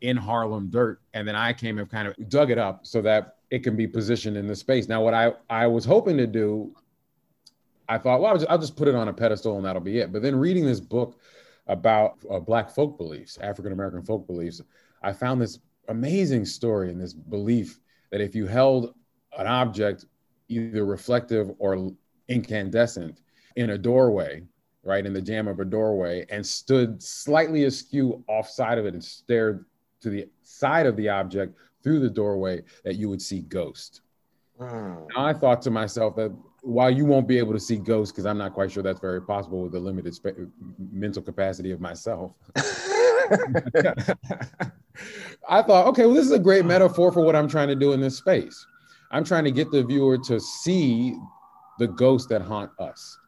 in 0.00 0.16
Harlem 0.16 0.68
dirt, 0.68 1.00
and 1.14 1.26
then 1.26 1.34
I 1.34 1.52
came 1.52 1.78
and 1.78 1.90
kind 1.90 2.08
of 2.08 2.28
dug 2.28 2.50
it 2.50 2.58
up 2.58 2.86
so 2.86 3.00
that 3.02 3.36
it 3.50 3.60
can 3.60 3.76
be 3.76 3.86
positioned 3.86 4.36
in 4.36 4.46
the 4.46 4.56
space. 4.56 4.88
Now, 4.88 5.02
what 5.02 5.14
I 5.14 5.32
I 5.48 5.66
was 5.66 5.84
hoping 5.84 6.16
to 6.18 6.26
do, 6.26 6.74
I 7.88 7.98
thought, 7.98 8.20
well, 8.20 8.32
I'll 8.32 8.38
just, 8.38 8.50
I'll 8.50 8.58
just 8.58 8.76
put 8.76 8.88
it 8.88 8.94
on 8.94 9.08
a 9.08 9.12
pedestal 9.12 9.56
and 9.56 9.64
that'll 9.64 9.82
be 9.82 9.98
it. 9.98 10.12
But 10.12 10.22
then 10.22 10.36
reading 10.36 10.66
this 10.66 10.80
book 10.80 11.18
about 11.66 12.18
uh, 12.30 12.40
Black 12.40 12.70
folk 12.70 12.98
beliefs, 12.98 13.38
African 13.40 13.72
American 13.72 14.02
folk 14.02 14.26
beliefs, 14.26 14.60
I 15.02 15.12
found 15.12 15.40
this 15.40 15.58
amazing 15.88 16.44
story 16.44 16.90
and 16.90 17.00
this 17.00 17.12
belief 17.12 17.80
that 18.10 18.20
if 18.20 18.34
you 18.34 18.46
held 18.46 18.94
an 19.38 19.46
object, 19.46 20.06
either 20.48 20.84
reflective 20.84 21.50
or 21.58 21.92
incandescent, 22.28 23.20
in 23.56 23.70
a 23.70 23.78
doorway, 23.78 24.42
right 24.84 25.06
in 25.06 25.12
the 25.12 25.20
jamb 25.20 25.48
of 25.48 25.60
a 25.60 25.64
doorway 25.64 26.26
and 26.30 26.44
stood 26.44 27.02
slightly 27.02 27.64
askew 27.64 28.24
offside 28.28 28.78
of 28.78 28.86
it 28.86 28.94
and 28.94 29.04
stared 29.04 29.64
to 30.00 30.10
the 30.10 30.26
side 30.42 30.86
of 30.86 30.96
the 30.96 31.08
object 31.08 31.56
through 31.82 32.00
the 32.00 32.10
doorway 32.10 32.62
that 32.84 32.96
you 32.96 33.08
would 33.08 33.22
see 33.22 33.42
ghosts. 33.42 34.00
Mm. 34.60 35.06
I 35.16 35.32
thought 35.32 35.62
to 35.62 35.70
myself 35.70 36.16
that 36.16 36.34
while 36.62 36.90
you 36.90 37.04
won't 37.04 37.26
be 37.26 37.38
able 37.38 37.52
to 37.52 37.60
see 37.60 37.76
ghosts, 37.76 38.12
because 38.12 38.26
I'm 38.26 38.38
not 38.38 38.54
quite 38.54 38.70
sure 38.70 38.82
that's 38.82 39.00
very 39.00 39.20
possible 39.20 39.62
with 39.62 39.72
the 39.72 39.80
limited 39.80 40.16
mental 40.78 41.22
capacity 41.22 41.72
of 41.72 41.80
myself. 41.80 42.32
I 45.48 45.62
thought, 45.62 45.86
okay, 45.88 46.06
well, 46.06 46.14
this 46.14 46.26
is 46.26 46.32
a 46.32 46.38
great 46.38 46.64
metaphor 46.64 47.12
for 47.12 47.22
what 47.22 47.34
I'm 47.34 47.48
trying 47.48 47.68
to 47.68 47.74
do 47.74 47.92
in 47.92 48.00
this 48.00 48.16
space. 48.16 48.66
I'm 49.10 49.24
trying 49.24 49.44
to 49.44 49.50
get 49.50 49.70
the 49.70 49.82
viewer 49.82 50.18
to 50.18 50.40
see 50.40 51.14
the 51.78 51.86
ghosts 51.88 52.28
that 52.28 52.42
haunt 52.42 52.70
us. 52.78 53.18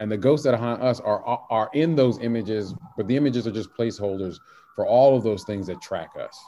And 0.00 0.10
the 0.10 0.16
ghosts 0.16 0.44
that 0.44 0.58
haunt 0.58 0.82
us 0.82 1.00
are, 1.00 1.22
are 1.24 1.70
in 1.74 1.94
those 1.94 2.18
images, 2.18 2.74
but 2.96 3.06
the 3.06 3.16
images 3.16 3.46
are 3.46 3.52
just 3.52 3.72
placeholders 3.74 4.36
for 4.74 4.86
all 4.86 5.16
of 5.16 5.22
those 5.22 5.44
things 5.44 5.66
that 5.68 5.80
track 5.80 6.10
us. 6.18 6.38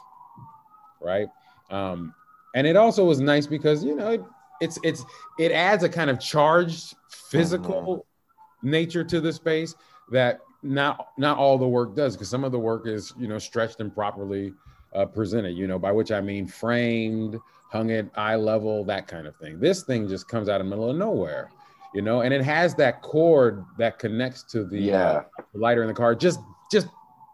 Right. 1.01 1.27
Um, 1.69 2.13
and 2.53 2.67
it 2.67 2.75
also 2.75 3.05
was 3.05 3.19
nice 3.19 3.47
because, 3.47 3.83
you 3.83 3.95
know, 3.95 4.11
it, 4.11 4.23
it's 4.61 4.79
it's 4.83 5.03
it 5.37 5.51
adds 5.51 5.83
a 5.83 5.89
kind 5.89 6.09
of 6.09 6.19
charged 6.19 6.95
physical 7.09 7.97
mm-hmm. 7.97 8.69
nature 8.69 9.03
to 9.03 9.19
the 9.19 9.33
space 9.33 9.75
that 10.11 10.39
not 10.65 11.09
not 11.17 11.37
all 11.37 11.57
the 11.57 11.67
work 11.67 11.95
does 11.95 12.15
because 12.15 12.29
some 12.29 12.43
of 12.43 12.51
the 12.51 12.59
work 12.59 12.87
is 12.87 13.13
you 13.17 13.27
know 13.27 13.37
stretched 13.37 13.79
and 13.79 13.93
properly 13.93 14.53
uh, 14.93 15.05
presented 15.05 15.51
you 15.51 15.67
know 15.67 15.77
by 15.77 15.91
which 15.91 16.11
i 16.11 16.19
mean 16.19 16.47
framed 16.47 17.37
hung 17.71 17.91
at 17.91 18.07
eye 18.15 18.35
level 18.35 18.83
that 18.83 19.07
kind 19.07 19.27
of 19.27 19.35
thing 19.37 19.59
this 19.59 19.83
thing 19.83 20.07
just 20.07 20.27
comes 20.27 20.49
out 20.49 20.59
of 20.59 20.65
the 20.65 20.69
middle 20.69 20.89
of 20.89 20.97
nowhere 20.97 21.51
you 21.93 22.01
know 22.01 22.21
and 22.21 22.33
it 22.33 22.43
has 22.43 22.73
that 22.75 23.01
cord 23.01 23.63
that 23.77 23.99
connects 23.99 24.43
to 24.43 24.65
the, 24.65 24.79
yeah. 24.79 25.03
uh, 25.03 25.23
the 25.53 25.59
lighter 25.59 25.81
in 25.81 25.87
the 25.87 25.93
car 25.93 26.15
just 26.15 26.39
just 26.71 26.87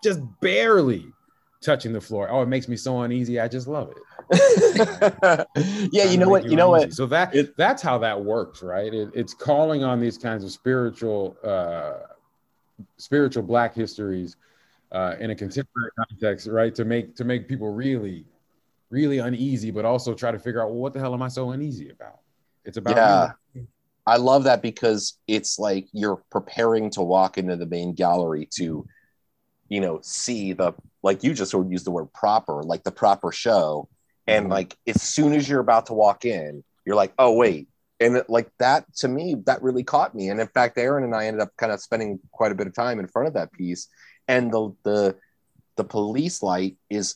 just 0.04 0.20
barely 0.42 1.06
touching 1.62 1.94
the 1.94 2.02
floor 2.02 2.30
oh 2.30 2.42
it 2.42 2.48
makes 2.48 2.68
me 2.68 2.76
so 2.76 3.02
uneasy 3.02 3.40
i 3.40 3.48
just 3.48 3.68
love 3.68 3.90
it 3.92 3.98
yeah, 5.92 6.06
you 6.06 6.18
know 6.18 6.30
what? 6.30 6.46
You 6.46 6.56
know 6.56 6.70
what? 6.70 6.94
So 6.94 7.06
that 7.08 7.36
it, 7.36 7.58
that's 7.58 7.82
how 7.82 7.98
that 7.98 8.24
works, 8.24 8.64
right? 8.64 8.94
It, 8.94 9.10
it's 9.14 9.34
calling 9.34 9.84
on 9.84 10.00
these 10.00 10.18
kinds 10.18 10.44
of 10.44 10.52
spiritual, 10.52 11.36
uh, 11.44 12.11
spiritual 12.98 13.44
Black 13.44 13.76
histories 13.76 14.38
uh, 14.92 15.16
in 15.20 15.32
a 15.32 15.36
contemporary 15.36 15.92
context, 15.98 16.48
right? 16.48 16.74
To 16.76 16.86
make 16.86 17.16
to 17.16 17.24
make 17.24 17.48
people 17.48 17.72
really, 17.72 18.26
really 18.90 19.20
uneasy, 19.20 19.72
but 19.72 19.86
also 19.86 20.14
try 20.14 20.32
to 20.32 20.40
figure 20.40 20.62
out 20.62 20.70
well, 20.70 20.80
what 20.80 20.94
the 20.94 21.00
hell 21.00 21.14
am 21.14 21.22
I 21.22 21.28
so 21.28 21.52
uneasy 21.52 21.90
about? 21.90 22.20
It's 22.66 22.78
about 22.78 22.96
yeah. 22.96 23.32
Me. 23.54 23.68
I 24.06 24.18
love 24.18 24.46
that 24.46 24.62
because 24.62 25.18
it's 25.28 25.60
like 25.60 25.88
you're 25.94 26.22
preparing 26.32 26.90
to 26.92 27.02
walk 27.02 27.38
into 27.38 27.56
the 27.56 27.68
main 27.68 27.94
gallery 27.94 28.48
to, 28.56 28.86
you 29.70 29.80
know, 29.82 30.00
see 30.02 30.54
the 30.54 30.74
like 31.04 31.24
you 31.24 31.34
just 31.34 31.52
sort 31.52 31.66
of 31.66 31.72
used 31.72 31.86
the 31.86 31.92
word 31.92 32.12
proper, 32.14 32.64
like 32.64 32.84
the 32.84 32.92
proper 32.92 33.32
show 33.32 33.88
and 34.28 34.46
mm-hmm. 34.46 34.54
like 34.54 34.78
as 34.88 35.02
soon 35.02 35.34
as 35.34 35.48
you're 35.48 35.60
about 35.60 35.88
to 35.88 35.94
walk 35.94 36.26
in 36.26 36.64
you're 36.86 36.96
like 36.96 37.14
oh 37.18 37.34
wait 37.34 37.68
and 38.02 38.18
it, 38.18 38.30
like 38.30 38.50
that 38.60 38.86
to 38.96 39.08
me 39.08 39.36
that 39.46 39.62
really 39.62 39.84
caught 39.84 40.14
me. 40.16 40.30
And 40.30 40.42
in 40.42 40.48
fact 40.48 40.78
erin 40.78 41.04
and 41.04 41.16
i 41.16 41.28
ended 41.28 41.42
up 41.42 41.56
kind 41.58 41.72
of 41.72 41.82
spending 41.82 42.20
quite 42.32 42.52
a 42.52 42.56
bit 42.56 42.68
of 42.68 42.74
time 42.74 43.00
in 43.00 43.08
front 43.08 43.28
of 43.28 43.36
that 43.36 43.54
piece. 43.54 43.88
And 44.28 44.52
the 44.52 44.76
the 44.84 45.16
the 45.78 45.84
police 45.84 46.44
light 46.44 46.78
is 46.90 47.16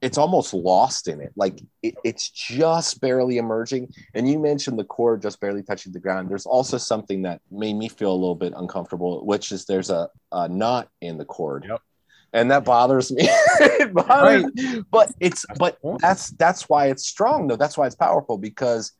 it's 0.00 0.18
almost 0.18 0.52
lost 0.52 1.06
in 1.06 1.20
it. 1.20 1.32
Like 1.36 1.60
it, 1.82 1.94
it's 2.02 2.28
just 2.28 3.00
barely 3.00 3.38
emerging. 3.38 3.92
And 4.14 4.28
you 4.28 4.40
mentioned 4.40 4.76
the 4.78 4.84
cord 4.84 5.22
just 5.22 5.40
barely 5.40 5.62
touching 5.62 5.92
the 5.92 6.00
ground. 6.00 6.28
There's 6.28 6.46
also 6.46 6.76
something 6.76 7.22
that 7.22 7.40
made 7.52 7.74
me 7.74 7.88
feel 7.88 8.10
a 8.10 8.14
little 8.14 8.34
bit 8.34 8.52
uncomfortable 8.56 9.24
which 9.24 9.52
is 9.52 9.64
there's 9.66 9.90
a, 9.90 10.08
a 10.32 10.48
knot 10.48 10.88
in 11.00 11.18
the 11.18 11.24
cord. 11.24 11.66
Yep. 11.68 11.80
And 12.34 12.50
that 12.50 12.64
bothers 12.64 13.12
me. 13.12 13.28
bothers, 13.92 14.44
right. 14.44 14.82
But 14.90 15.12
it's 15.20 15.44
but 15.58 15.78
that's 15.98 16.30
that's 16.30 16.68
why 16.68 16.86
it's 16.86 17.06
strong 17.06 17.46
though. 17.46 17.56
That's 17.56 17.76
why 17.76 17.86
it's 17.86 17.94
powerful 17.94 18.38
because 18.38 18.92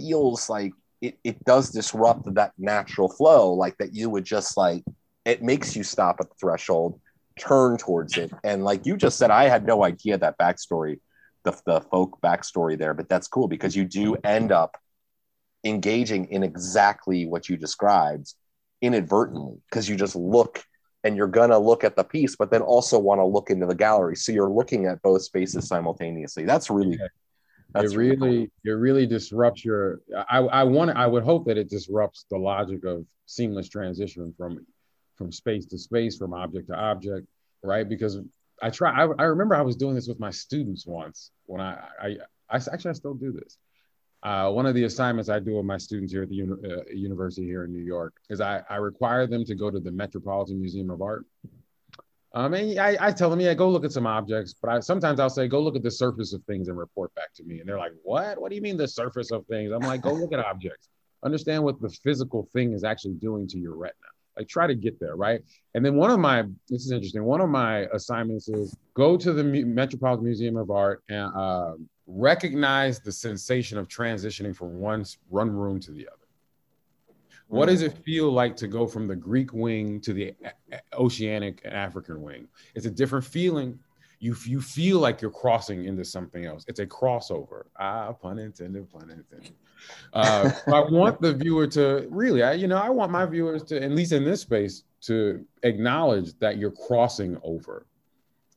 feels 0.00 0.48
like 0.48 0.72
it, 1.00 1.18
it 1.24 1.44
does 1.44 1.70
disrupt 1.70 2.34
that 2.34 2.52
natural 2.58 3.08
flow, 3.08 3.52
like 3.52 3.76
that 3.78 3.94
you 3.94 4.10
would 4.10 4.24
just 4.24 4.56
like 4.56 4.84
it 5.24 5.42
makes 5.42 5.76
you 5.76 5.82
stop 5.82 6.16
at 6.20 6.28
the 6.28 6.34
threshold, 6.40 7.00
turn 7.38 7.76
towards 7.76 8.16
it. 8.16 8.32
And 8.42 8.64
like 8.64 8.86
you 8.86 8.96
just 8.96 9.18
said, 9.18 9.30
I 9.30 9.48
had 9.48 9.66
no 9.66 9.84
idea 9.84 10.18
that 10.18 10.38
backstory, 10.38 10.98
the, 11.44 11.58
the 11.66 11.80
folk 11.82 12.18
backstory 12.22 12.78
there, 12.78 12.94
but 12.94 13.08
that's 13.08 13.28
cool 13.28 13.48
because 13.48 13.76
you 13.76 13.84
do 13.84 14.16
end 14.24 14.50
up 14.52 14.76
engaging 15.64 16.26
in 16.26 16.42
exactly 16.42 17.26
what 17.26 17.48
you 17.48 17.56
described 17.56 18.34
inadvertently 18.80 19.58
because 19.68 19.88
you 19.88 19.96
just 19.96 20.16
look 20.16 20.62
and 21.04 21.16
you're 21.16 21.26
going 21.26 21.50
to 21.50 21.58
look 21.58 21.84
at 21.84 21.96
the 21.96 22.04
piece 22.04 22.36
but 22.36 22.50
then 22.50 22.62
also 22.62 22.98
want 22.98 23.20
to 23.20 23.24
look 23.24 23.50
into 23.50 23.66
the 23.66 23.74
gallery. 23.74 24.16
So 24.16 24.32
you're 24.32 24.50
looking 24.50 24.86
at 24.86 25.02
both 25.02 25.22
spaces 25.22 25.68
simultaneously. 25.68 26.44
That's 26.44 26.70
really 26.70 26.98
that's 27.72 27.92
it 27.92 27.96
really, 27.96 28.50
it 28.64 28.70
really 28.70 29.06
disrupts 29.06 29.64
your 29.64 30.00
i 30.28 30.38
i 30.38 30.64
want 30.64 30.90
i 30.90 31.06
would 31.06 31.22
hope 31.22 31.46
that 31.46 31.58
it 31.58 31.68
disrupts 31.68 32.26
the 32.30 32.38
logic 32.38 32.84
of 32.84 33.04
seamless 33.26 33.68
transition 33.68 34.34
from 34.36 34.64
from 35.16 35.30
space 35.30 35.66
to 35.66 35.78
space 35.78 36.16
from 36.16 36.32
object 36.34 36.68
to 36.68 36.74
object 36.74 37.26
right? 37.62 37.88
Because 37.88 38.18
i 38.62 38.70
try 38.70 38.90
i, 38.90 39.08
I 39.18 39.24
remember 39.24 39.54
i 39.54 39.62
was 39.62 39.76
doing 39.76 39.94
this 39.94 40.08
with 40.08 40.20
my 40.20 40.30
students 40.30 40.86
once 40.86 41.30
when 41.46 41.60
i 41.60 41.78
i, 42.02 42.08
I 42.50 42.56
actually 42.56 42.90
i 42.90 42.92
still 42.92 43.14
do 43.14 43.32
this. 43.32 43.58
Uh, 44.22 44.50
one 44.50 44.66
of 44.66 44.74
the 44.74 44.84
assignments 44.84 45.30
I 45.30 45.38
do 45.38 45.56
with 45.56 45.64
my 45.64 45.78
students 45.78 46.12
here 46.12 46.24
at 46.24 46.28
the 46.28 46.34
uni- 46.34 46.70
uh, 46.70 46.82
university 46.92 47.46
here 47.46 47.64
in 47.64 47.72
New 47.72 47.82
York 47.82 48.12
is 48.28 48.40
I, 48.40 48.62
I 48.68 48.76
require 48.76 49.26
them 49.26 49.46
to 49.46 49.54
go 49.54 49.70
to 49.70 49.80
the 49.80 49.90
Metropolitan 49.90 50.60
Museum 50.60 50.90
of 50.90 51.00
Art. 51.00 51.24
And 52.32 52.78
I, 52.78 52.96
I 53.00 53.12
tell 53.12 53.28
them, 53.28 53.40
yeah, 53.40 53.54
go 53.54 53.68
look 53.68 53.84
at 53.84 53.92
some 53.92 54.06
objects, 54.06 54.54
but 54.60 54.70
I, 54.70 54.80
sometimes 54.80 55.18
I'll 55.18 55.30
say, 55.30 55.48
go 55.48 55.60
look 55.60 55.74
at 55.74 55.82
the 55.82 55.90
surface 55.90 56.32
of 56.32 56.44
things 56.44 56.68
and 56.68 56.78
report 56.78 57.12
back 57.14 57.32
to 57.34 57.44
me. 57.44 57.58
And 57.58 57.68
they're 57.68 57.78
like, 57.78 57.92
what? 58.04 58.40
What 58.40 58.50
do 58.50 58.56
you 58.56 58.62
mean 58.62 58.76
the 58.76 58.86
surface 58.86 59.32
of 59.32 59.44
things? 59.46 59.72
I'm 59.72 59.80
like, 59.80 60.02
go 60.02 60.12
look 60.12 60.32
at 60.32 60.38
objects. 60.38 60.88
Understand 61.24 61.64
what 61.64 61.80
the 61.80 61.90
physical 62.04 62.48
thing 62.52 62.72
is 62.72 62.84
actually 62.84 63.14
doing 63.14 63.48
to 63.48 63.58
your 63.58 63.74
retina. 63.74 63.96
Like 64.36 64.48
try 64.48 64.68
to 64.68 64.76
get 64.76 65.00
there, 65.00 65.16
right? 65.16 65.42
And 65.74 65.84
then 65.84 65.96
one 65.96 66.10
of 66.10 66.20
my, 66.20 66.44
this 66.68 66.84
is 66.84 66.92
interesting. 66.92 67.24
One 67.24 67.40
of 67.40 67.50
my 67.50 67.80
assignments 67.92 68.48
is 68.48 68.76
go 68.94 69.16
to 69.16 69.32
the 69.32 69.42
Metropolitan 69.42 70.24
Museum 70.24 70.56
of 70.56 70.70
Art 70.70 71.02
and 71.08 71.32
uh, 71.36 71.72
recognize 72.06 73.00
the 73.00 73.12
sensation 73.12 73.76
of 73.76 73.88
transitioning 73.88 74.54
from 74.54 74.78
one, 74.78 75.04
one 75.28 75.50
room 75.50 75.80
to 75.80 75.90
the 75.90 76.06
other. 76.06 76.19
What 77.50 77.66
does 77.68 77.82
it 77.82 77.98
feel 78.04 78.30
like 78.30 78.56
to 78.56 78.68
go 78.68 78.86
from 78.86 79.06
the 79.06 79.16
Greek 79.16 79.52
wing 79.52 80.00
to 80.02 80.12
the 80.12 80.34
oceanic 80.94 81.60
and 81.64 81.74
African 81.74 82.22
wing? 82.22 82.48
It's 82.74 82.86
a 82.86 82.90
different 82.90 83.24
feeling. 83.24 83.78
You, 84.20 84.36
you 84.44 84.60
feel 84.60 84.98
like 84.98 85.20
you're 85.20 85.30
crossing 85.30 85.84
into 85.86 86.04
something 86.04 86.44
else. 86.44 86.64
It's 86.68 86.80
a 86.80 86.86
crossover. 86.86 87.64
Ah, 87.78 88.12
pun 88.12 88.38
intended, 88.38 88.90
pun 88.90 89.10
intended. 89.10 89.52
Uh, 90.12 90.50
I 90.66 90.80
want 90.80 91.20
the 91.20 91.32
viewer 91.32 91.66
to 91.68 92.06
really, 92.10 92.42
I, 92.42 92.52
you 92.52 92.68
know, 92.68 92.76
I 92.76 92.90
want 92.90 93.10
my 93.10 93.24
viewers 93.26 93.62
to, 93.64 93.82
at 93.82 93.90
least 93.92 94.12
in 94.12 94.24
this 94.24 94.42
space, 94.42 94.84
to 95.02 95.44
acknowledge 95.62 96.38
that 96.38 96.58
you're 96.58 96.70
crossing 96.70 97.38
over 97.42 97.86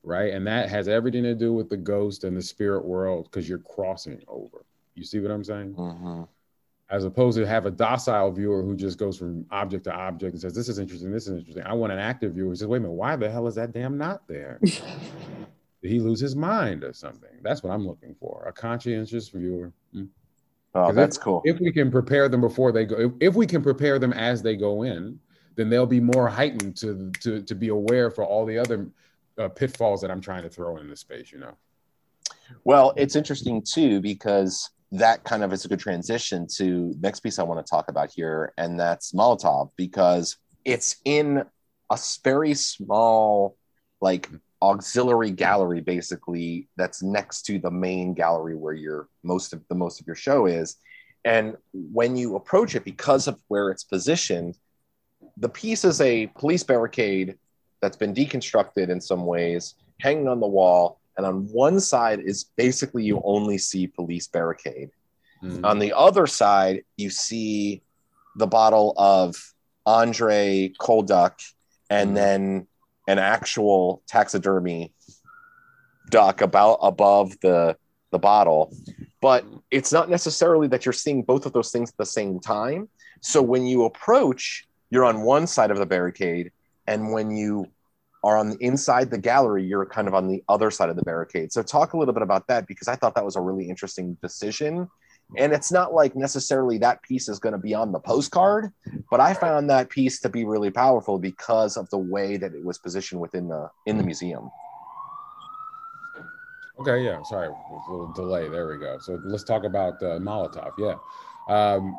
right? 0.04 0.32
And 0.32 0.46
that 0.46 0.68
has 0.68 0.86
everything 0.86 1.22
to 1.24 1.34
do 1.34 1.52
with 1.52 1.68
the 1.68 1.76
ghost 1.76 2.24
and 2.24 2.36
the 2.36 2.42
spirit 2.42 2.84
world 2.84 3.24
because 3.24 3.48
you're 3.48 3.58
crossing 3.58 4.22
over. 4.28 4.64
You 4.94 5.02
see 5.02 5.18
what 5.18 5.30
I'm 5.30 5.42
saying? 5.42 5.74
Mm-hmm. 5.74 6.22
As 6.90 7.04
opposed 7.04 7.38
to 7.38 7.46
have 7.46 7.64
a 7.64 7.70
docile 7.70 8.30
viewer 8.30 8.62
who 8.62 8.76
just 8.76 8.98
goes 8.98 9.16
from 9.16 9.46
object 9.50 9.84
to 9.84 9.92
object 9.92 10.32
and 10.32 10.40
says, 10.40 10.54
"This 10.54 10.68
is 10.68 10.78
interesting. 10.78 11.10
This 11.10 11.26
is 11.26 11.38
interesting." 11.38 11.64
I 11.64 11.72
want 11.72 11.92
an 11.92 11.98
active 11.98 12.34
viewer 12.34 12.50
who 12.50 12.56
says, 12.56 12.68
"Wait 12.68 12.78
a 12.78 12.80
minute, 12.80 12.94
why 12.94 13.16
the 13.16 13.30
hell 13.30 13.46
is 13.46 13.54
that 13.54 13.72
damn 13.72 13.96
knot 13.96 14.22
there?" 14.28 14.60
Did 15.82 15.90
he 15.90 16.00
lose 16.00 16.20
his 16.20 16.36
mind 16.36 16.84
or 16.84 16.92
something? 16.92 17.30
That's 17.42 17.62
what 17.62 17.72
I'm 17.72 17.86
looking 17.86 18.14
for. 18.14 18.44
A 18.46 18.52
conscientious 18.52 19.28
viewer. 19.28 19.72
Mm. 19.94 20.08
Oh, 20.74 20.92
that's 20.92 21.16
if, 21.16 21.22
cool. 21.22 21.42
If 21.44 21.60
we 21.60 21.72
can 21.72 21.90
prepare 21.90 22.28
them 22.28 22.40
before 22.40 22.72
they 22.72 22.84
go, 22.84 22.96
if, 22.96 23.12
if 23.20 23.34
we 23.34 23.46
can 23.46 23.62
prepare 23.62 23.98
them 23.98 24.12
as 24.12 24.42
they 24.42 24.56
go 24.56 24.82
in, 24.82 25.18
then 25.56 25.70
they'll 25.70 25.86
be 25.86 26.00
more 26.00 26.28
heightened 26.28 26.76
to 26.78 27.10
to 27.20 27.42
to 27.42 27.54
be 27.54 27.68
aware 27.68 28.10
for 28.10 28.24
all 28.24 28.44
the 28.44 28.58
other 28.58 28.88
uh, 29.38 29.48
pitfalls 29.48 30.00
that 30.00 30.10
I'm 30.10 30.20
trying 30.20 30.42
to 30.42 30.48
throw 30.48 30.76
in 30.76 30.88
this 30.88 31.00
space, 31.00 31.32
you 31.32 31.38
know? 31.38 31.56
Well, 32.64 32.92
it's 32.96 33.16
interesting 33.16 33.62
too, 33.62 34.00
because 34.00 34.70
that 34.98 35.24
kind 35.24 35.42
of 35.42 35.52
is 35.52 35.64
a 35.64 35.68
good 35.68 35.80
transition 35.80 36.46
to 36.56 36.94
next 37.00 37.20
piece 37.20 37.38
I 37.38 37.42
want 37.42 37.64
to 37.64 37.70
talk 37.70 37.88
about 37.88 38.10
here, 38.14 38.52
and 38.56 38.78
that's 38.78 39.12
Molotov, 39.12 39.70
because 39.76 40.36
it's 40.64 40.96
in 41.04 41.44
a 41.90 41.98
very 42.22 42.54
small, 42.54 43.56
like 44.00 44.30
auxiliary 44.62 45.30
gallery, 45.30 45.80
basically, 45.80 46.68
that's 46.76 47.02
next 47.02 47.42
to 47.42 47.58
the 47.58 47.70
main 47.70 48.14
gallery 48.14 48.56
where 48.56 48.72
your 48.72 49.08
most 49.22 49.52
of 49.52 49.62
the 49.68 49.74
most 49.74 50.00
of 50.00 50.06
your 50.06 50.16
show 50.16 50.46
is. 50.46 50.76
And 51.24 51.56
when 51.72 52.16
you 52.16 52.36
approach 52.36 52.74
it, 52.74 52.84
because 52.84 53.28
of 53.28 53.40
where 53.48 53.70
it's 53.70 53.84
positioned, 53.84 54.56
the 55.36 55.48
piece 55.48 55.84
is 55.84 56.00
a 56.00 56.28
police 56.28 56.62
barricade 56.62 57.36
that's 57.82 57.96
been 57.96 58.14
deconstructed 58.14 58.88
in 58.90 59.00
some 59.00 59.26
ways, 59.26 59.74
hanging 60.00 60.28
on 60.28 60.40
the 60.40 60.46
wall. 60.46 61.00
And 61.16 61.26
on 61.26 61.46
one 61.52 61.80
side 61.80 62.20
is 62.20 62.44
basically 62.56 63.04
you 63.04 63.20
only 63.24 63.58
see 63.58 63.86
police 63.86 64.26
barricade. 64.26 64.90
Mm-hmm. 65.42 65.64
On 65.64 65.78
the 65.78 65.92
other 65.96 66.26
side, 66.26 66.82
you 66.96 67.10
see 67.10 67.82
the 68.36 68.46
bottle 68.46 68.94
of 68.96 69.36
Andre 69.86 70.72
Cold 70.78 71.06
Duck 71.08 71.40
and 71.90 72.10
Mhm. 72.10 72.14
then 72.14 72.66
an 73.06 73.18
actual 73.18 74.02
taxidermy 74.08 74.92
duck 76.10 76.40
about 76.40 76.78
above 76.82 77.38
the 77.40 77.76
the 78.10 78.18
bottle. 78.18 78.72
But 79.20 79.44
it's 79.72 79.92
not 79.92 80.08
necessarily 80.08 80.68
that 80.68 80.86
you're 80.86 80.92
seeing 80.92 81.22
both 81.24 81.46
of 81.46 81.52
those 81.52 81.72
things 81.72 81.90
at 81.90 81.96
the 81.96 82.06
same 82.06 82.38
time. 82.38 82.88
So 83.22 83.42
when 83.42 83.66
you 83.66 83.84
approach, 83.86 84.68
you're 84.90 85.04
on 85.04 85.22
one 85.22 85.48
side 85.48 85.72
of 85.72 85.78
the 85.78 85.86
barricade, 85.86 86.52
and 86.86 87.12
when 87.12 87.32
you 87.32 87.66
are 88.24 88.38
on 88.38 88.48
the 88.48 88.56
inside 88.56 89.10
the 89.10 89.18
gallery, 89.18 89.62
you're 89.62 89.84
kind 89.84 90.08
of 90.08 90.14
on 90.14 90.26
the 90.26 90.42
other 90.48 90.70
side 90.70 90.88
of 90.88 90.96
the 90.96 91.02
barricade. 91.02 91.52
So 91.52 91.62
talk 91.62 91.92
a 91.92 91.98
little 91.98 92.14
bit 92.14 92.22
about 92.22 92.46
that 92.48 92.66
because 92.66 92.88
I 92.88 92.96
thought 92.96 93.14
that 93.16 93.24
was 93.24 93.36
a 93.36 93.40
really 93.40 93.68
interesting 93.68 94.16
decision. 94.22 94.88
And 95.36 95.52
it's 95.52 95.70
not 95.70 95.92
like 95.92 96.16
necessarily 96.16 96.78
that 96.78 97.02
piece 97.02 97.28
is 97.28 97.38
going 97.38 97.52
to 97.52 97.58
be 97.58 97.74
on 97.74 97.92
the 97.92 98.00
postcard, 98.00 98.72
but 99.10 99.20
I 99.20 99.34
found 99.34 99.68
that 99.68 99.90
piece 99.90 100.20
to 100.20 100.30
be 100.30 100.44
really 100.46 100.70
powerful 100.70 101.18
because 101.18 101.76
of 101.76 101.88
the 101.90 101.98
way 101.98 102.38
that 102.38 102.54
it 102.54 102.64
was 102.64 102.78
positioned 102.78 103.20
within 103.20 103.48
the 103.48 103.70
in 103.86 103.98
the 103.98 104.02
museum. 104.02 104.50
Okay, 106.80 107.04
yeah. 107.04 107.22
Sorry, 107.24 107.48
a 107.48 107.90
little 107.90 108.12
delay. 108.14 108.48
There 108.48 108.66
we 108.68 108.78
go. 108.78 108.98
So 109.00 109.20
let's 109.24 109.44
talk 109.44 109.64
about 109.64 109.94
uh, 110.02 110.18
Molotov. 110.18 110.72
Yeah, 110.78 110.96
um, 111.48 111.96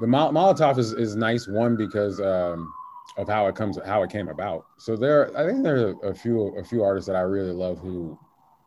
the 0.00 0.06
Mol- 0.06 0.32
Molotov 0.32 0.78
is, 0.78 0.92
is 0.92 1.16
nice. 1.16 1.48
One 1.48 1.76
because 1.76 2.20
um, 2.20 2.72
of 3.16 3.28
how 3.28 3.46
it 3.48 3.54
comes, 3.54 3.78
how 3.84 4.02
it 4.02 4.10
came 4.10 4.28
about. 4.28 4.66
So 4.78 4.96
there, 4.96 5.36
I 5.36 5.44
think 5.46 5.62
there 5.62 5.88
are 5.88 6.10
a 6.10 6.14
few 6.14 6.56
a 6.56 6.64
few 6.64 6.82
artists 6.82 7.06
that 7.08 7.16
I 7.16 7.20
really 7.20 7.52
love 7.52 7.78
who 7.78 8.18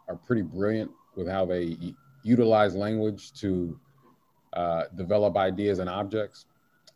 are 0.07 0.15
pretty 0.15 0.41
brilliant 0.41 0.91
with 1.15 1.27
how 1.27 1.45
they 1.45 1.77
utilize 2.23 2.75
language 2.75 3.33
to 3.41 3.79
uh, 4.53 4.83
develop 4.95 5.37
ideas 5.37 5.79
and 5.79 5.89
objects. 5.89 6.45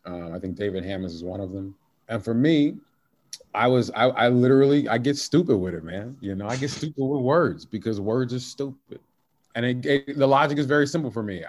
Um, 0.06 0.34
I 0.34 0.39
think 0.39 0.56
David 0.58 0.84
Hammons 0.86 1.14
is 1.14 1.24
one 1.24 1.39
of 1.41 1.52
them. 1.52 1.76
And 2.10 2.24
for 2.24 2.34
me, 2.34 2.76
I 3.54 3.68
was 3.68 3.91
I, 3.91 4.06
I 4.10 4.30
literally 4.30 4.88
I 4.88 4.98
get 4.98 5.18
stupid 5.18 5.58
with 5.58 5.74
it, 5.74 5.84
man. 5.84 6.18
You 6.22 6.36
know, 6.36 6.48
I 6.48 6.56
get 6.58 6.70
stupid 6.72 7.04
with 7.04 7.22
words 7.22 7.66
because 7.66 8.00
words 8.00 8.34
are 8.34 8.39
stupid. 8.39 9.00
And 9.56 9.66
it, 9.66 9.86
it- 9.86 10.18
the 10.18 10.28
logic 10.28 10.58
is 10.58 10.66
very 10.66 10.88
simple 10.88 11.12
for 11.12 11.24
me. 11.24 11.43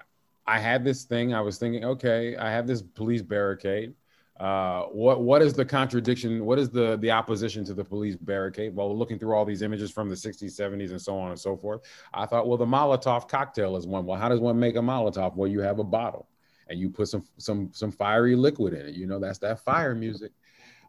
I 0.46 0.58
had 0.58 0.82
this 0.84 1.04
thing. 1.04 1.34
I 1.34 1.40
was 1.42 1.58
thinking, 1.58 1.84
okay, 1.84 2.36
I 2.36 2.50
have 2.50 2.66
this 2.66 2.82
police 2.82 3.22
barricade. 3.22 3.94
Uh, 4.38 4.82
what 4.84 5.20
what 5.20 5.42
is 5.42 5.52
the 5.52 5.64
contradiction? 5.64 6.44
What 6.44 6.58
is 6.58 6.70
the 6.70 6.96
the 6.98 7.10
opposition 7.10 7.64
to 7.64 7.74
the 7.74 7.84
police 7.84 8.16
barricade? 8.16 8.74
Well, 8.74 8.96
looking 8.96 9.18
through 9.18 9.34
all 9.34 9.44
these 9.44 9.62
images 9.62 9.90
from 9.90 10.08
the 10.08 10.14
60s, 10.14 10.44
70s, 10.44 10.90
and 10.90 11.00
so 11.00 11.18
on 11.18 11.30
and 11.30 11.40
so 11.40 11.56
forth, 11.56 11.82
I 12.14 12.24
thought, 12.24 12.46
well, 12.46 12.56
the 12.56 12.66
Molotov 12.66 13.28
cocktail 13.28 13.76
is 13.76 13.86
one. 13.86 14.06
Well, 14.06 14.18
how 14.18 14.28
does 14.28 14.40
one 14.40 14.58
make 14.58 14.76
a 14.76 14.80
Molotov? 14.80 15.34
Well, 15.34 15.50
you 15.50 15.60
have 15.60 15.80
a 15.80 15.84
bottle 15.84 16.28
and 16.68 16.78
you 16.78 16.88
put 16.88 17.08
some 17.08 17.24
some 17.38 17.70
some 17.72 17.90
fiery 17.90 18.36
liquid 18.36 18.74
in 18.74 18.86
it. 18.86 18.94
You 18.94 19.06
know, 19.06 19.18
that's 19.18 19.38
that 19.38 19.60
fire 19.60 19.94
music. 19.94 20.32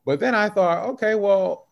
But 0.06 0.20
then 0.20 0.36
I 0.36 0.50
thought, 0.50 0.90
okay, 0.92 1.16
well, 1.16 1.68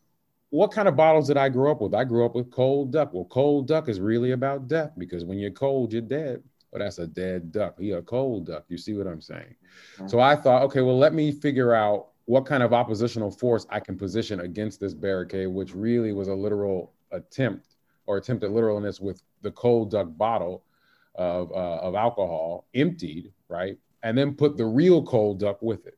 what 0.49 0.71
kind 0.71 0.87
of 0.87 0.95
bottles 0.95 1.27
did 1.27 1.37
I 1.37 1.49
grow 1.49 1.71
up 1.71 1.81
with? 1.81 1.93
I 1.93 2.03
grew 2.03 2.25
up 2.25 2.35
with 2.35 2.51
cold 2.51 2.91
duck. 2.91 3.13
Well, 3.13 3.25
cold 3.25 3.67
duck 3.67 3.89
is 3.89 3.99
really 3.99 4.31
about 4.31 4.67
death 4.67 4.93
because 4.97 5.25
when 5.25 5.37
you're 5.37 5.51
cold, 5.51 5.93
you're 5.93 6.01
dead. 6.01 6.43
Well, 6.71 6.81
that's 6.83 6.99
a 6.99 7.07
dead 7.07 7.51
duck. 7.51 7.75
You're 7.79 7.99
a 7.99 8.03
cold 8.03 8.47
duck. 8.47 8.65
You 8.67 8.77
see 8.77 8.93
what 8.93 9.07
I'm 9.07 9.21
saying? 9.21 9.55
So 10.05 10.19
I 10.19 10.35
thought, 10.35 10.63
okay, 10.63 10.81
well, 10.81 10.97
let 10.97 11.13
me 11.13 11.31
figure 11.31 11.73
out 11.73 12.09
what 12.25 12.45
kind 12.45 12.61
of 12.61 12.73
oppositional 12.73 13.31
force 13.31 13.65
I 13.69 13.79
can 13.79 13.97
position 13.97 14.41
against 14.41 14.79
this 14.79 14.93
barricade, 14.93 15.47
which 15.47 15.73
really 15.73 16.11
was 16.11 16.27
a 16.27 16.33
literal 16.33 16.91
attempt 17.11 17.75
or 18.05 18.17
attempt 18.17 18.43
at 18.43 18.51
literalness 18.51 18.99
with 18.99 19.23
the 19.43 19.51
cold 19.51 19.91
duck 19.91 20.07
bottle 20.17 20.63
of, 21.15 21.51
uh, 21.51 21.77
of 21.77 21.95
alcohol 21.95 22.65
emptied, 22.73 23.31
right? 23.47 23.77
And 24.03 24.17
then 24.17 24.33
put 24.33 24.57
the 24.57 24.65
real 24.65 25.01
cold 25.03 25.39
duck 25.39 25.61
with 25.61 25.87
it 25.87 25.97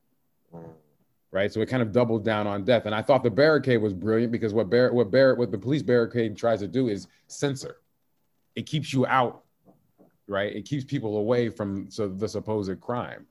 right? 1.32 1.52
So 1.52 1.60
it 1.60 1.66
kind 1.66 1.82
of 1.82 1.92
doubled 1.92 2.24
down 2.24 2.46
on 2.46 2.64
death. 2.64 2.86
And 2.86 2.94
I 2.94 3.02
thought 3.02 3.22
the 3.22 3.30
barricade 3.30 3.80
was 3.80 3.94
brilliant 3.94 4.32
because 4.32 4.52
what 4.52 4.68
Barrett, 4.68 4.92
what 4.92 5.10
Barrett, 5.10 5.38
what 5.38 5.50
the 5.50 5.58
police 5.58 5.82
barricade 5.82 6.36
tries 6.36 6.60
to 6.60 6.68
do 6.68 6.88
is 6.88 7.06
censor. 7.28 7.76
It 8.56 8.66
keeps 8.66 8.92
you 8.92 9.06
out, 9.06 9.44
right? 10.30 10.54
It 10.54 10.64
keeps 10.64 10.84
people 10.84 11.18
away 11.18 11.50
from 11.50 11.90
so 11.90 12.08
the 12.08 12.28
supposed 12.28 12.80
crime. 12.80 13.26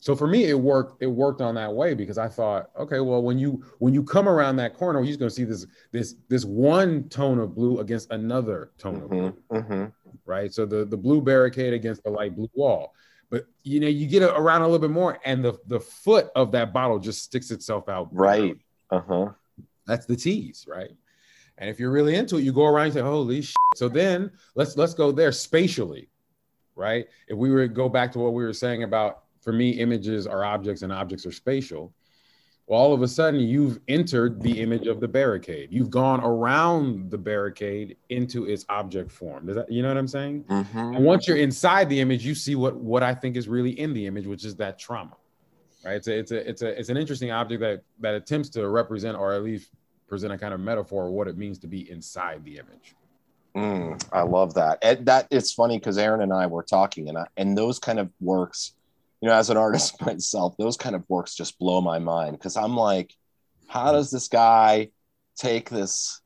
So 0.00 0.16
for 0.16 0.26
me, 0.26 0.44
it 0.44 0.58
worked. 0.58 1.02
It 1.02 1.06
worked 1.06 1.42
on 1.42 1.54
that 1.56 1.72
way 1.72 1.92
because 1.94 2.16
I 2.16 2.26
thought, 2.26 2.70
okay, 2.78 3.00
well, 3.00 3.22
when 3.22 3.38
you 3.38 3.62
when 3.78 3.92
you 3.92 4.02
come 4.02 4.28
around 4.28 4.56
that 4.56 4.74
corner, 4.74 4.98
you're 5.00 5.06
just 5.08 5.18
going 5.18 5.28
to 5.28 5.34
see 5.34 5.44
this 5.44 5.66
this 5.92 6.16
this 6.28 6.44
one 6.44 7.08
tone 7.10 7.38
of 7.38 7.54
blue 7.54 7.80
against 7.80 8.10
another 8.10 8.72
tone 8.78 9.02
of 9.02 9.10
blue 9.10 9.36
Mm-hmm, 9.52 9.56
mm-hmm. 9.56 9.84
right? 10.24 10.52
So 10.52 10.64
the 10.64 10.86
the 10.86 10.96
blue 10.96 11.20
barricade 11.20 11.74
against 11.74 12.02
the 12.02 12.10
light 12.10 12.34
blue 12.34 12.50
wall. 12.54 12.94
But 13.28 13.46
you 13.62 13.78
know, 13.78 13.88
you 13.88 14.06
get 14.06 14.22
around 14.22 14.62
a 14.62 14.64
little 14.64 14.80
bit 14.80 14.90
more, 14.90 15.18
and 15.24 15.44
the 15.44 15.58
the 15.66 15.80
foot 15.80 16.30
of 16.34 16.50
that 16.52 16.72
bottle 16.72 16.98
just 16.98 17.22
sticks 17.22 17.50
itself 17.50 17.88
out. 17.88 18.08
Right. 18.10 18.56
Uh 18.90 19.02
huh. 19.06 19.28
That's 19.86 20.06
the 20.06 20.16
tease, 20.16 20.64
right? 20.66 20.90
And 21.58 21.68
if 21.68 21.78
you're 21.78 21.92
really 21.92 22.16
into 22.16 22.36
it, 22.38 22.42
you 22.42 22.52
go 22.52 22.64
around 22.64 22.86
and 22.86 22.94
say, 22.94 23.00
"Holy 23.02 23.42
shit!" 23.42 23.54
So 23.76 23.88
then 23.88 24.32
let's 24.54 24.76
let's 24.78 24.94
go 24.94 25.12
there 25.12 25.30
spatially, 25.30 26.09
right? 26.80 27.06
If 27.28 27.36
we 27.36 27.50
were 27.50 27.68
to 27.68 27.72
go 27.72 27.88
back 27.88 28.10
to 28.12 28.18
what 28.18 28.32
we 28.32 28.42
were 28.42 28.54
saying 28.54 28.82
about, 28.82 29.24
for 29.42 29.52
me, 29.52 29.70
images 29.70 30.26
are 30.26 30.44
objects 30.44 30.82
and 30.82 30.92
objects 30.92 31.26
are 31.26 31.32
spatial. 31.32 31.92
Well, 32.66 32.80
all 32.80 32.94
of 32.94 33.02
a 33.02 33.08
sudden, 33.08 33.40
you've 33.40 33.80
entered 33.88 34.40
the 34.40 34.60
image 34.60 34.86
of 34.86 35.00
the 35.00 35.08
barricade. 35.08 35.70
You've 35.72 35.90
gone 35.90 36.20
around 36.20 37.10
the 37.10 37.18
barricade 37.18 37.96
into 38.08 38.46
its 38.46 38.64
object 38.68 39.10
form. 39.10 39.46
Does 39.46 39.56
that, 39.56 39.70
you 39.70 39.82
know 39.82 39.88
what 39.88 39.96
I'm 39.96 40.08
saying? 40.08 40.44
Mm-hmm. 40.44 40.94
And 40.94 41.04
once 41.04 41.26
you're 41.26 41.36
inside 41.36 41.88
the 41.88 42.00
image, 42.00 42.24
you 42.24 42.34
see 42.34 42.54
what 42.54 42.76
what 42.76 43.02
I 43.02 43.14
think 43.14 43.36
is 43.36 43.48
really 43.48 43.78
in 43.78 43.92
the 43.92 44.06
image, 44.06 44.26
which 44.26 44.44
is 44.44 44.56
that 44.56 44.78
trauma. 44.78 45.16
Right? 45.84 45.96
It's 45.96 46.06
a 46.06 46.18
it's 46.18 46.30
a 46.30 46.48
it's 46.48 46.62
a 46.62 46.78
it's 46.78 46.88
an 46.90 46.96
interesting 46.96 47.32
object 47.32 47.60
that 47.60 47.82
that 47.98 48.14
attempts 48.14 48.50
to 48.50 48.68
represent 48.68 49.16
or 49.16 49.32
at 49.32 49.42
least 49.42 49.70
present 50.06 50.32
a 50.32 50.38
kind 50.38 50.54
of 50.54 50.60
metaphor 50.60 51.08
of 51.08 51.12
what 51.12 51.26
it 51.26 51.36
means 51.36 51.58
to 51.60 51.66
be 51.66 51.90
inside 51.90 52.44
the 52.44 52.58
image. 52.58 52.94
Mm, 53.56 54.02
I 54.12 54.22
love 54.22 54.54
that. 54.54 54.78
And 54.82 55.06
that 55.06 55.26
it's 55.30 55.52
funny 55.52 55.78
because 55.78 55.98
Erin 55.98 56.22
and 56.22 56.32
I 56.32 56.46
were 56.46 56.62
talking, 56.62 57.08
and 57.08 57.18
I, 57.18 57.26
and 57.36 57.56
those 57.58 57.78
kind 57.78 57.98
of 57.98 58.10
works, 58.20 58.74
you 59.20 59.28
know, 59.28 59.34
as 59.34 59.50
an 59.50 59.56
artist 59.66 60.00
myself, 60.04 60.56
those 60.56 60.76
kind 60.76 60.94
of 60.94 61.04
works 61.08 61.34
just 61.34 61.58
blow 61.58 61.80
my 61.80 61.98
mind 61.98 62.32
because 62.38 62.56
I'm 62.56 62.76
like, 62.76 63.14
how 63.66 63.92
does 63.92 64.10
this 64.10 64.28
guy 64.28 64.90
take 65.36 65.70
this 65.70 66.20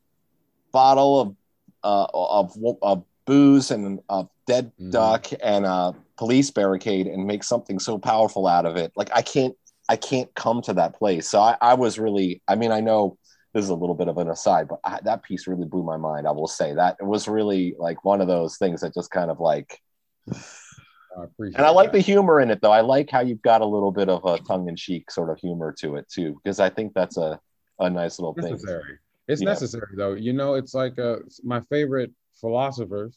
bottle 0.72 1.20
of 1.20 1.36
uh, 1.82 2.06
of, 2.12 2.56
of 2.82 3.04
booze 3.26 3.70
and 3.70 4.00
a 4.08 4.26
dead 4.46 4.72
Mhm. 4.80 4.90
duck 4.90 5.26
and 5.42 5.64
a 5.66 5.94
police 6.16 6.50
barricade 6.50 7.06
and 7.06 7.26
make 7.26 7.44
something 7.44 7.78
so 7.78 7.98
powerful 7.98 8.46
out 8.46 8.66
of 8.66 8.76
it? 8.76 8.92
Like 8.96 9.10
I 9.14 9.22
can't 9.22 9.54
I 9.88 9.96
can't 9.96 10.34
come 10.34 10.62
to 10.62 10.72
that 10.74 10.94
place. 10.94 11.28
So 11.28 11.40
I, 11.40 11.56
I 11.60 11.74
was 11.74 11.98
really, 11.98 12.40
I 12.48 12.54
mean, 12.54 12.72
I 12.72 12.80
know 12.80 13.18
this 13.54 13.62
is 13.64 13.70
a 13.70 13.74
little 13.74 13.94
bit 13.94 14.08
of 14.08 14.18
an 14.18 14.28
aside, 14.28 14.66
but 14.68 14.80
I, 14.84 14.98
that 15.04 15.22
piece 15.22 15.46
really 15.46 15.64
blew 15.64 15.82
my 15.84 15.96
mind. 15.96 16.26
I 16.26 16.32
will 16.32 16.48
say 16.48 16.74
that 16.74 16.96
it 17.00 17.04
was 17.06 17.28
really 17.28 17.74
like 17.78 18.04
one 18.04 18.20
of 18.20 18.26
those 18.26 18.56
things 18.58 18.80
that 18.80 18.92
just 18.92 19.10
kind 19.10 19.30
of 19.30 19.38
like, 19.40 19.80
I 20.32 21.24
appreciate 21.24 21.56
and 21.58 21.64
I 21.66 21.70
like 21.70 21.92
that. 21.92 21.98
the 21.98 22.00
humor 22.02 22.40
in 22.40 22.50
it 22.50 22.60
though. 22.60 22.72
I 22.72 22.80
like 22.80 23.08
how 23.10 23.20
you've 23.20 23.42
got 23.42 23.60
a 23.60 23.66
little 23.66 23.92
bit 23.92 24.08
of 24.08 24.24
a 24.24 24.38
tongue 24.38 24.68
in 24.68 24.74
cheek 24.76 25.10
sort 25.10 25.30
of 25.30 25.38
humor 25.38 25.72
to 25.78 25.94
it 25.96 26.08
too, 26.08 26.40
because 26.42 26.58
I 26.58 26.68
think 26.68 26.92
that's 26.94 27.16
a, 27.16 27.38
a 27.78 27.88
nice 27.88 28.18
little 28.18 28.34
thing. 28.34 28.50
necessary. 28.50 28.98
It's 29.28 29.40
Yeah. 29.40 29.50
necessary 29.50 29.94
though. 29.96 30.14
You 30.14 30.32
know, 30.32 30.54
it's 30.54 30.74
like 30.74 30.98
uh, 30.98 31.18
my 31.44 31.60
favorite 31.70 32.10
philosophers 32.40 33.16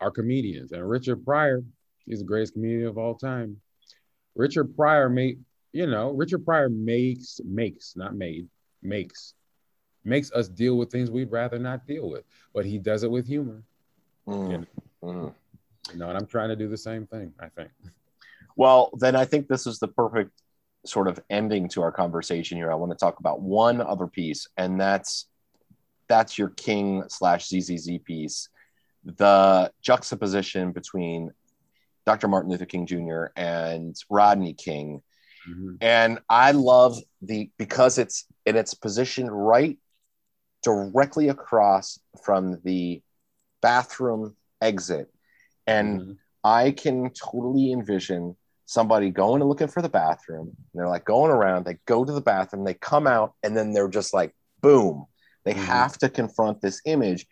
are 0.00 0.10
comedians, 0.10 0.72
and 0.72 0.88
Richard 0.88 1.24
Pryor 1.24 1.62
is 2.08 2.20
the 2.20 2.24
greatest 2.24 2.54
comedian 2.54 2.86
of 2.88 2.96
all 2.98 3.14
time. 3.14 3.60
Richard 4.34 4.74
Pryor 4.74 5.08
made, 5.08 5.40
you 5.72 5.86
know, 5.86 6.10
Richard 6.10 6.44
Pryor 6.46 6.68
makes 6.70 7.40
makes 7.44 7.94
not 7.94 8.14
made 8.16 8.48
makes 8.82 9.34
makes 10.04 10.30
us 10.32 10.48
deal 10.48 10.76
with 10.76 10.90
things 10.90 11.10
we'd 11.10 11.32
rather 11.32 11.58
not 11.58 11.86
deal 11.86 12.08
with, 12.08 12.24
but 12.52 12.64
he 12.64 12.78
does 12.78 13.02
it 13.02 13.10
with 13.10 13.26
humor. 13.26 13.62
Mm, 14.26 14.66
mm. 15.02 15.34
You 15.92 15.98
know, 15.98 16.08
and 16.08 16.16
I'm 16.16 16.26
trying 16.26 16.48
to 16.48 16.56
do 16.56 16.68
the 16.68 16.76
same 16.76 17.06
thing. 17.06 17.32
I 17.40 17.48
think. 17.48 17.70
Well, 18.56 18.90
then 18.94 19.16
I 19.16 19.24
think 19.24 19.48
this 19.48 19.66
is 19.66 19.78
the 19.78 19.88
perfect 19.88 20.30
sort 20.86 21.08
of 21.08 21.18
ending 21.30 21.68
to 21.70 21.82
our 21.82 21.92
conversation 21.92 22.56
here. 22.56 22.70
I 22.70 22.74
want 22.74 22.92
to 22.92 22.98
talk 22.98 23.18
about 23.18 23.40
one 23.40 23.80
other 23.80 24.06
piece, 24.06 24.46
and 24.56 24.80
that's 24.80 25.26
that's 26.08 26.38
your 26.38 26.50
King 26.50 27.04
slash 27.08 27.48
ZZZ 27.48 27.98
piece, 28.04 28.48
the 29.04 29.72
juxtaposition 29.82 30.72
between 30.72 31.32
Dr. 32.06 32.28
Martin 32.28 32.50
Luther 32.50 32.66
King 32.66 32.86
Jr. 32.86 33.26
and 33.36 33.96
Rodney 34.10 34.52
King. 34.52 35.02
Mhm. 35.48 35.78
And 35.80 36.18
I 36.28 36.52
love 36.52 36.98
the 37.22 37.50
because 37.58 37.98
it's 37.98 38.26
in 38.46 38.56
its 38.56 38.74
position 38.74 39.30
right 39.30 39.78
directly 40.64 41.28
across 41.28 42.00
from 42.24 42.60
the 42.64 43.02
bathroom 43.60 44.36
exit. 44.60 45.12
And 45.66 46.00
Mhm. 46.00 46.18
I 46.42 46.72
can 46.72 47.10
totally 47.10 47.72
envision 47.72 48.36
somebody 48.66 49.10
going 49.10 49.40
and 49.42 49.48
looking 49.48 49.68
for 49.68 49.82
the 49.82 49.88
bathroom. 49.88 50.48
And 50.48 50.74
they're 50.74 50.88
like 50.88 51.04
going 51.04 51.30
around, 51.30 51.64
they 51.64 51.78
go 51.86 52.04
to 52.04 52.12
the 52.12 52.20
bathroom, 52.20 52.64
they 52.64 52.74
come 52.74 53.06
out, 53.06 53.34
and 53.42 53.56
then 53.56 53.72
they're 53.72 53.88
just 53.88 54.12
like, 54.12 54.34
boom, 54.60 55.06
they 55.44 55.54
Mhm. 55.54 55.64
have 55.64 55.98
to 55.98 56.08
confront 56.08 56.60
this 56.60 56.80
image. 56.86 57.26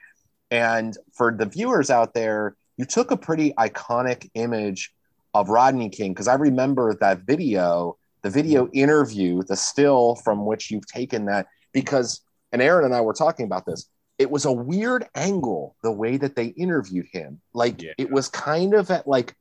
And 0.50 0.96
for 1.14 1.34
the 1.34 1.46
viewers 1.46 1.90
out 1.90 2.14
there, 2.14 2.56
you 2.76 2.84
took 2.84 3.10
a 3.10 3.16
pretty 3.16 3.52
iconic 3.54 4.30
image 4.34 4.94
of 5.34 5.48
Rodney 5.48 5.88
King 5.88 6.12
because 6.12 6.28
I 6.28 6.34
remember 6.34 6.94
that 6.94 7.20
video 7.20 7.96
the 8.22 8.30
video 8.30 8.68
interview, 8.68 9.42
the 9.42 9.56
still 9.56 10.14
from 10.14 10.46
which 10.46 10.70
you've 10.70 10.86
taken 10.86 11.24
that, 11.24 11.48
because, 11.72 12.20
and 12.52 12.62
Erin 12.62 12.84
and 12.84 12.94
I 12.94 13.00
were 13.00 13.14
talking 13.14 13.46
about 13.46 13.66
this, 13.66 13.88
it 14.18 14.30
was 14.30 14.44
a 14.44 14.52
weird 14.52 15.06
angle 15.14 15.76
the 15.82 15.90
way 15.92 16.16
that 16.18 16.36
they 16.36 16.46
interviewed 16.46 17.06
him. 17.12 17.40
Like 17.54 17.82
Yeah. 17.82 17.92
it 17.98 18.10
was 18.10 18.28
kind 18.28 18.74
of 18.74 18.90
at 18.90 19.08
like 19.08 19.34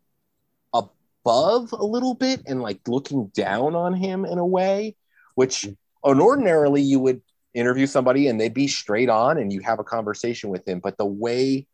above 0.74 1.72
a 1.74 1.84
little 1.84 2.14
bit 2.14 2.42
and 2.48 2.62
like 2.62 2.80
looking 2.88 3.28
down 3.28 3.76
on 3.76 3.94
him 3.94 4.26
in 4.26 4.38
a 4.38 4.46
way, 4.46 4.96
which 5.36 5.68
ordinarily 6.04 6.82
you 6.82 7.00
would 7.00 7.22
interview 7.54 7.86
somebody 7.86 8.28
and 8.28 8.40
they'd 8.40 8.54
be 8.54 8.68
straight 8.68 9.10
on 9.10 9.38
and 9.38 9.52
you 9.52 9.60
have 9.62 9.80
a 9.80 9.84
conversation 9.84 10.50
with 10.50 10.68
him. 10.68 10.80
But 10.80 10.98
the 10.98 11.06
way 11.06 11.68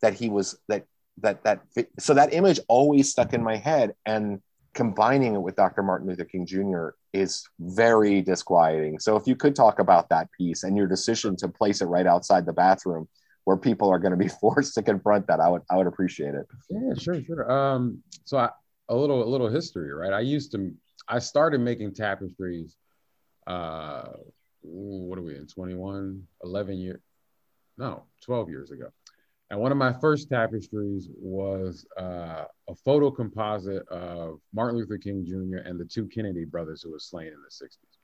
that 0.00 0.14
he 0.14 0.28
was 0.30 0.58
that 0.68 0.86
that 1.18 1.42
that 1.44 1.60
so 1.98 2.14
that 2.14 2.32
image 2.32 2.58
always 2.68 3.10
stuck 3.10 3.34
in 3.34 3.42
my 3.42 3.56
head 3.56 3.94
and 4.06 4.40
combining 4.72 5.34
it 5.34 5.42
with 5.42 5.56
Dr. 5.56 5.82
Martin 5.82 6.08
Luther 6.08 6.24
King 6.24 6.46
Jr. 6.46 6.90
is 7.12 7.44
very 7.58 8.22
disquieting. 8.22 8.98
So 8.98 9.16
if 9.16 9.26
you 9.26 9.36
could 9.36 9.56
talk 9.56 9.78
about 9.78 10.08
that 10.10 10.28
piece 10.32 10.62
and 10.62 10.76
your 10.76 10.86
decision 10.86 11.36
to 11.36 11.48
place 11.48 11.80
it 11.80 11.86
right 11.86 12.06
outside 12.06 12.46
the 12.46 12.52
bathroom 12.52 13.08
where 13.44 13.56
people 13.56 13.90
are 13.90 13.98
going 13.98 14.12
to 14.12 14.16
be 14.16 14.28
forced 14.40 14.74
to 14.74 14.82
confront 14.82 15.26
that, 15.26 15.40
I 15.40 15.48
would 15.48 15.62
I 15.70 15.76
would 15.76 15.86
appreciate 15.86 16.34
it. 16.34 16.46
Yeah, 16.68 16.94
sure, 16.98 17.22
sure. 17.22 17.50
Um, 17.50 18.02
so 18.24 18.38
I, 18.38 18.50
a 18.88 18.94
little, 18.94 19.22
a 19.22 19.30
little 19.30 19.48
history, 19.48 19.92
right? 19.92 20.12
I 20.12 20.20
used 20.20 20.52
to, 20.52 20.72
I 21.08 21.20
started 21.20 21.60
making 21.60 21.94
tapestries. 21.94 22.76
Uh, 23.46 24.08
what 24.62 25.18
are 25.18 25.22
we 25.22 25.36
in? 25.36 25.46
21, 25.46 26.22
11 26.44 26.76
years? 26.76 27.00
No, 27.78 28.04
12 28.22 28.50
years 28.50 28.70
ago. 28.72 28.88
And 29.50 29.58
one 29.58 29.72
of 29.72 29.78
my 29.78 29.92
first 29.92 30.28
tapestries 30.30 31.08
was 31.18 31.84
uh, 31.98 32.44
a 32.68 32.74
photo 32.84 33.10
composite 33.10 33.86
of 33.88 34.38
Martin 34.52 34.78
Luther 34.78 34.96
King 34.96 35.24
Jr. 35.26 35.58
and 35.68 35.78
the 35.78 35.84
two 35.84 36.06
Kennedy 36.06 36.44
brothers 36.44 36.82
who 36.82 36.92
were 36.92 37.00
slain 37.00 37.28
in 37.28 37.34
the 37.42 37.66
60s. 37.66 37.98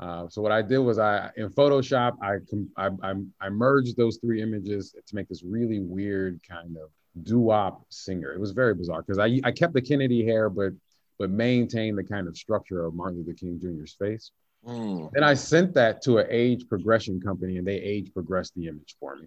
Uh, 0.00 0.28
so 0.28 0.42
what 0.42 0.52
I 0.52 0.62
did 0.62 0.78
was 0.78 0.98
I 0.98 1.30
in 1.36 1.50
Photoshop 1.50 2.16
I, 2.22 2.36
I 2.76 2.90
I 3.02 3.14
I 3.40 3.48
merged 3.48 3.96
those 3.96 4.18
three 4.18 4.40
images 4.40 4.94
to 5.06 5.14
make 5.14 5.28
this 5.28 5.42
really 5.42 5.80
weird 5.80 6.40
kind 6.48 6.76
of 6.76 6.90
doo-wop 7.24 7.84
singer. 7.88 8.32
It 8.32 8.38
was 8.38 8.52
very 8.52 8.74
bizarre 8.74 9.02
because 9.02 9.18
I 9.18 9.40
I 9.42 9.50
kept 9.50 9.74
the 9.74 9.82
Kennedy 9.82 10.24
hair 10.24 10.48
but 10.48 10.72
but 11.18 11.30
maintained 11.30 11.98
the 11.98 12.04
kind 12.04 12.28
of 12.28 12.36
structure 12.36 12.84
of 12.84 12.94
Martin 12.94 13.18
Luther 13.18 13.34
King 13.34 13.58
Jr.'s 13.60 13.96
face. 13.98 14.30
Mm. 14.66 15.10
Then 15.12 15.24
I 15.24 15.34
sent 15.34 15.74
that 15.74 16.00
to 16.02 16.18
an 16.18 16.26
age 16.30 16.68
progression 16.68 17.20
company 17.20 17.58
and 17.58 17.66
they 17.66 17.80
age 17.80 18.12
progressed 18.12 18.54
the 18.54 18.68
image 18.68 18.94
for 19.00 19.16
me. 19.16 19.26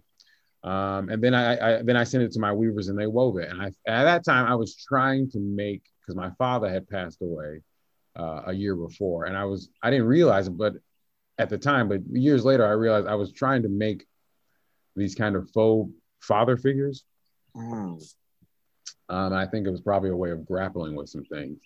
Um, 0.65 1.09
and 1.09 1.23
then 1.23 1.35
I, 1.35 1.77
I 1.77 1.81
then 1.83 1.95
I 1.95 2.03
sent 2.03 2.23
it 2.23 2.31
to 2.33 2.39
my 2.39 2.51
weavers 2.51 2.87
and 2.87 2.97
they 2.97 3.05
wove 3.05 3.37
it. 3.37 3.51
And 3.51 3.61
I 3.61 3.67
at 3.87 4.03
that 4.03 4.25
time 4.25 4.47
I 4.47 4.55
was 4.55 4.75
trying 4.75 5.29
to 5.31 5.39
make 5.39 5.83
because 6.01 6.15
my 6.15 6.31
father 6.39 6.67
had 6.69 6.89
passed 6.89 7.21
away 7.21 7.61
uh, 8.17 8.41
a 8.47 8.53
year 8.53 8.75
before, 8.75 9.25
and 9.25 9.37
I 9.37 9.45
was 9.45 9.69
I 9.83 9.91
didn't 9.91 10.07
realize 10.07 10.47
it, 10.47 10.57
but 10.57 10.73
at 11.37 11.49
the 11.49 11.57
time, 11.57 11.87
but 11.87 12.01
years 12.11 12.43
later 12.43 12.65
I 12.65 12.71
realized 12.71 13.07
I 13.07 13.15
was 13.15 13.31
trying 13.31 13.61
to 13.61 13.69
make 13.69 14.05
these 14.95 15.13
kind 15.13 15.35
of 15.35 15.49
faux 15.51 15.91
father 16.21 16.57
figures. 16.57 17.05
Mm. 17.55 18.01
Um, 19.07 19.33
and 19.33 19.35
I 19.35 19.45
think 19.45 19.67
it 19.67 19.71
was 19.71 19.81
probably 19.81 20.09
a 20.09 20.15
way 20.15 20.31
of 20.31 20.45
grappling 20.45 20.95
with 20.95 21.09
some 21.09 21.25
things. 21.25 21.59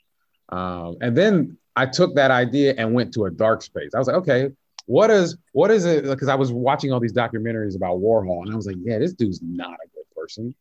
Um, 0.50 0.98
and 1.00 1.16
then 1.16 1.58
I 1.76 1.86
took 1.86 2.16
that 2.16 2.32
idea 2.32 2.74
and 2.78 2.94
went 2.94 3.14
to 3.14 3.26
a 3.26 3.32
dark 3.32 3.62
space. 3.62 3.92
I 3.96 4.00
was 4.00 4.08
like, 4.08 4.18
okay, 4.18 4.50
what 4.90 5.12
is 5.12 5.38
what 5.52 5.70
is 5.70 5.86
it? 5.86 6.04
Because 6.04 6.30
I 6.30 6.34
was 6.34 6.52
watching 6.52 6.92
all 6.92 7.00
these 7.00 7.14
documentaries 7.14 7.76
about 7.76 8.00
Warhol, 8.00 8.42
and 8.42 8.52
I 8.52 8.56
was 8.56 8.66
like, 8.66 8.78
yeah, 8.80 8.98
this 8.98 9.14
dude's 9.14 9.40
not 9.40 9.74
a 9.74 9.88
good 9.94 10.04
person. 10.16 10.56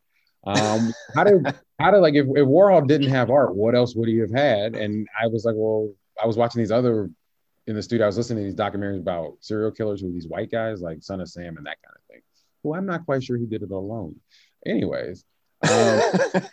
Um, 0.47 0.93
how 1.15 1.25
did 1.25 1.47
how 1.81 1.91
did 1.91 2.01
like 2.01 2.13
if, 2.13 2.27
if 2.27 2.47
Warhol 2.47 2.87
didn't 2.87 3.09
have 3.09 3.31
art, 3.31 3.57
what 3.57 3.75
else 3.75 3.97
would 3.97 4.07
he 4.07 4.19
have 4.19 4.31
had? 4.31 4.75
And 4.75 5.09
I 5.19 5.29
was 5.29 5.47
like, 5.47 5.55
well, 5.57 5.95
I 6.23 6.27
was 6.27 6.37
watching 6.37 6.61
these 6.61 6.71
other 6.71 7.09
in 7.67 7.75
the 7.75 7.83
studio. 7.83 8.05
I 8.05 8.09
was 8.09 8.19
listening 8.19 8.45
to 8.45 8.51
these 8.51 8.55
documentaries 8.55 9.01
about 9.01 9.39
serial 9.41 9.71
killers 9.71 10.03
who 10.03 10.13
these 10.13 10.29
white 10.29 10.51
guys 10.51 10.83
like 10.83 11.03
Son 11.03 11.23
of 11.23 11.29
Sam 11.31 11.57
and 11.57 11.65
that 11.65 11.79
kind 11.83 11.97
of 11.97 12.03
thing. 12.11 12.21
Well, 12.63 12.79
I'm 12.79 12.85
not 12.85 13.07
quite 13.07 13.25
sure 13.25 13.39
he 13.39 13.47
did 13.47 13.63
it 13.63 13.71
alone. 13.71 14.15
Anyways, 14.67 15.25
um, 15.63 16.01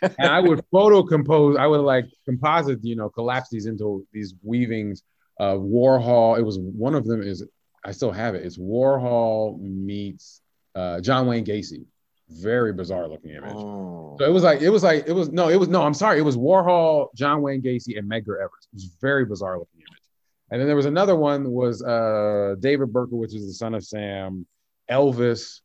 and 0.18 0.30
I 0.30 0.40
would 0.40 0.64
photo 0.72 1.02
compose. 1.02 1.58
I 1.58 1.66
would 1.66 1.82
like 1.82 2.06
composite, 2.24 2.82
you 2.82 2.96
know, 2.96 3.10
collapse 3.10 3.50
these 3.50 3.66
into 3.66 4.06
these 4.14 4.34
weavings 4.42 5.02
of 5.38 5.60
Warhol. 5.60 6.38
It 6.38 6.42
was 6.42 6.58
one 6.58 6.94
of 6.94 7.04
them 7.04 7.20
is 7.20 7.44
I 7.84 7.92
still 7.92 8.12
have 8.12 8.34
it. 8.34 8.44
It's 8.44 8.58
Warhol 8.58 9.60
meets 9.60 10.40
uh, 10.74 11.00
John 11.00 11.26
Wayne 11.26 11.44
Gacy. 11.44 11.84
Very 12.28 12.72
bizarre 12.72 13.06
looking 13.06 13.30
image. 13.30 13.52
Mm. 13.52 14.18
So 14.18 14.24
it 14.24 14.32
was 14.32 14.42
like 14.42 14.60
it 14.60 14.70
was 14.70 14.82
like 14.82 15.06
it 15.06 15.12
was 15.12 15.28
no 15.30 15.48
it 15.48 15.56
was 15.56 15.68
no 15.68 15.82
I'm 15.82 15.94
sorry 15.94 16.18
it 16.18 16.22
was 16.22 16.36
Warhol, 16.36 17.14
John 17.14 17.40
Wayne 17.40 17.62
Gacy, 17.62 17.98
and 17.98 18.10
Medgar 18.10 18.40
Evers. 18.40 18.66
It 18.72 18.74
was 18.74 18.96
very 19.00 19.24
bizarre 19.24 19.58
looking 19.58 19.80
image. 19.80 20.02
And 20.50 20.60
then 20.60 20.66
there 20.66 20.76
was 20.76 20.86
another 20.86 21.16
one 21.16 21.50
was 21.50 21.82
uh, 21.82 22.56
David 22.60 22.92
Berkowitz 22.92 23.34
is 23.34 23.46
the 23.46 23.52
son 23.52 23.74
of 23.74 23.84
Sam, 23.84 24.46
Elvis, 24.90 25.60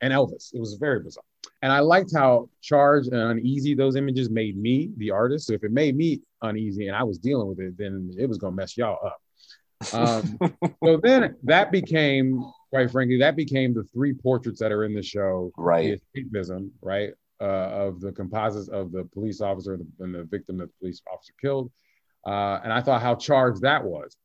and 0.00 0.12
Elvis. 0.12 0.54
It 0.54 0.60
was 0.60 0.74
very 0.74 1.00
bizarre. 1.00 1.24
And 1.62 1.72
I 1.72 1.80
liked 1.80 2.12
how 2.14 2.48
charged 2.60 3.12
and 3.12 3.20
uneasy 3.38 3.74
those 3.74 3.96
images 3.96 4.28
made 4.28 4.56
me, 4.58 4.90
the 4.98 5.10
artist. 5.10 5.46
So 5.46 5.54
if 5.54 5.64
it 5.64 5.72
made 5.72 5.96
me 5.96 6.20
uneasy 6.42 6.86
and 6.88 6.96
I 6.96 7.02
was 7.02 7.18
dealing 7.18 7.48
with 7.48 7.60
it, 7.60 7.78
then 7.78 8.14
it 8.18 8.26
was 8.26 8.38
gonna 8.38 8.54
mess 8.54 8.76
y'all 8.76 9.04
up. 9.04 9.20
Um, 9.92 10.38
so 10.84 11.00
then 11.02 11.36
that 11.42 11.70
became, 11.70 12.42
quite 12.70 12.90
frankly, 12.90 13.18
that 13.18 13.36
became 13.36 13.74
the 13.74 13.84
three 13.84 14.12
portraits 14.12 14.60
that 14.60 14.72
are 14.72 14.84
in 14.84 14.94
the 14.94 15.02
show 15.02 15.52
right. 15.56 16.00
the 16.14 16.22
escapism, 16.22 16.70
right, 16.80 17.10
uh, 17.40 17.44
of 17.44 18.00
the 18.00 18.12
composites 18.12 18.68
of 18.68 18.92
the 18.92 19.04
police 19.04 19.40
officer 19.40 19.78
and 20.00 20.14
the 20.14 20.24
victim 20.24 20.58
that 20.58 20.66
the 20.66 20.74
police 20.80 21.02
officer 21.12 21.32
killed. 21.40 21.70
Uh, 22.26 22.60
and 22.64 22.72
I 22.72 22.80
thought 22.80 23.02
how 23.02 23.14
charged 23.14 23.62
that 23.62 23.84
was. 23.84 24.16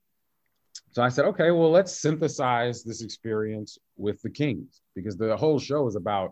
So 0.92 1.02
I 1.02 1.10
said, 1.10 1.26
okay, 1.26 1.52
well, 1.52 1.72
let's 1.72 2.02
synthesize 2.02 2.84
this 2.84 3.02
experience 3.02 3.78
with 3.98 4.22
the 4.22 4.30
Kings 4.30 4.82
because 4.96 5.16
the 5.16 5.38
whole 5.38 5.60
show 5.60 5.88
is 5.88 5.96
about 5.96 6.32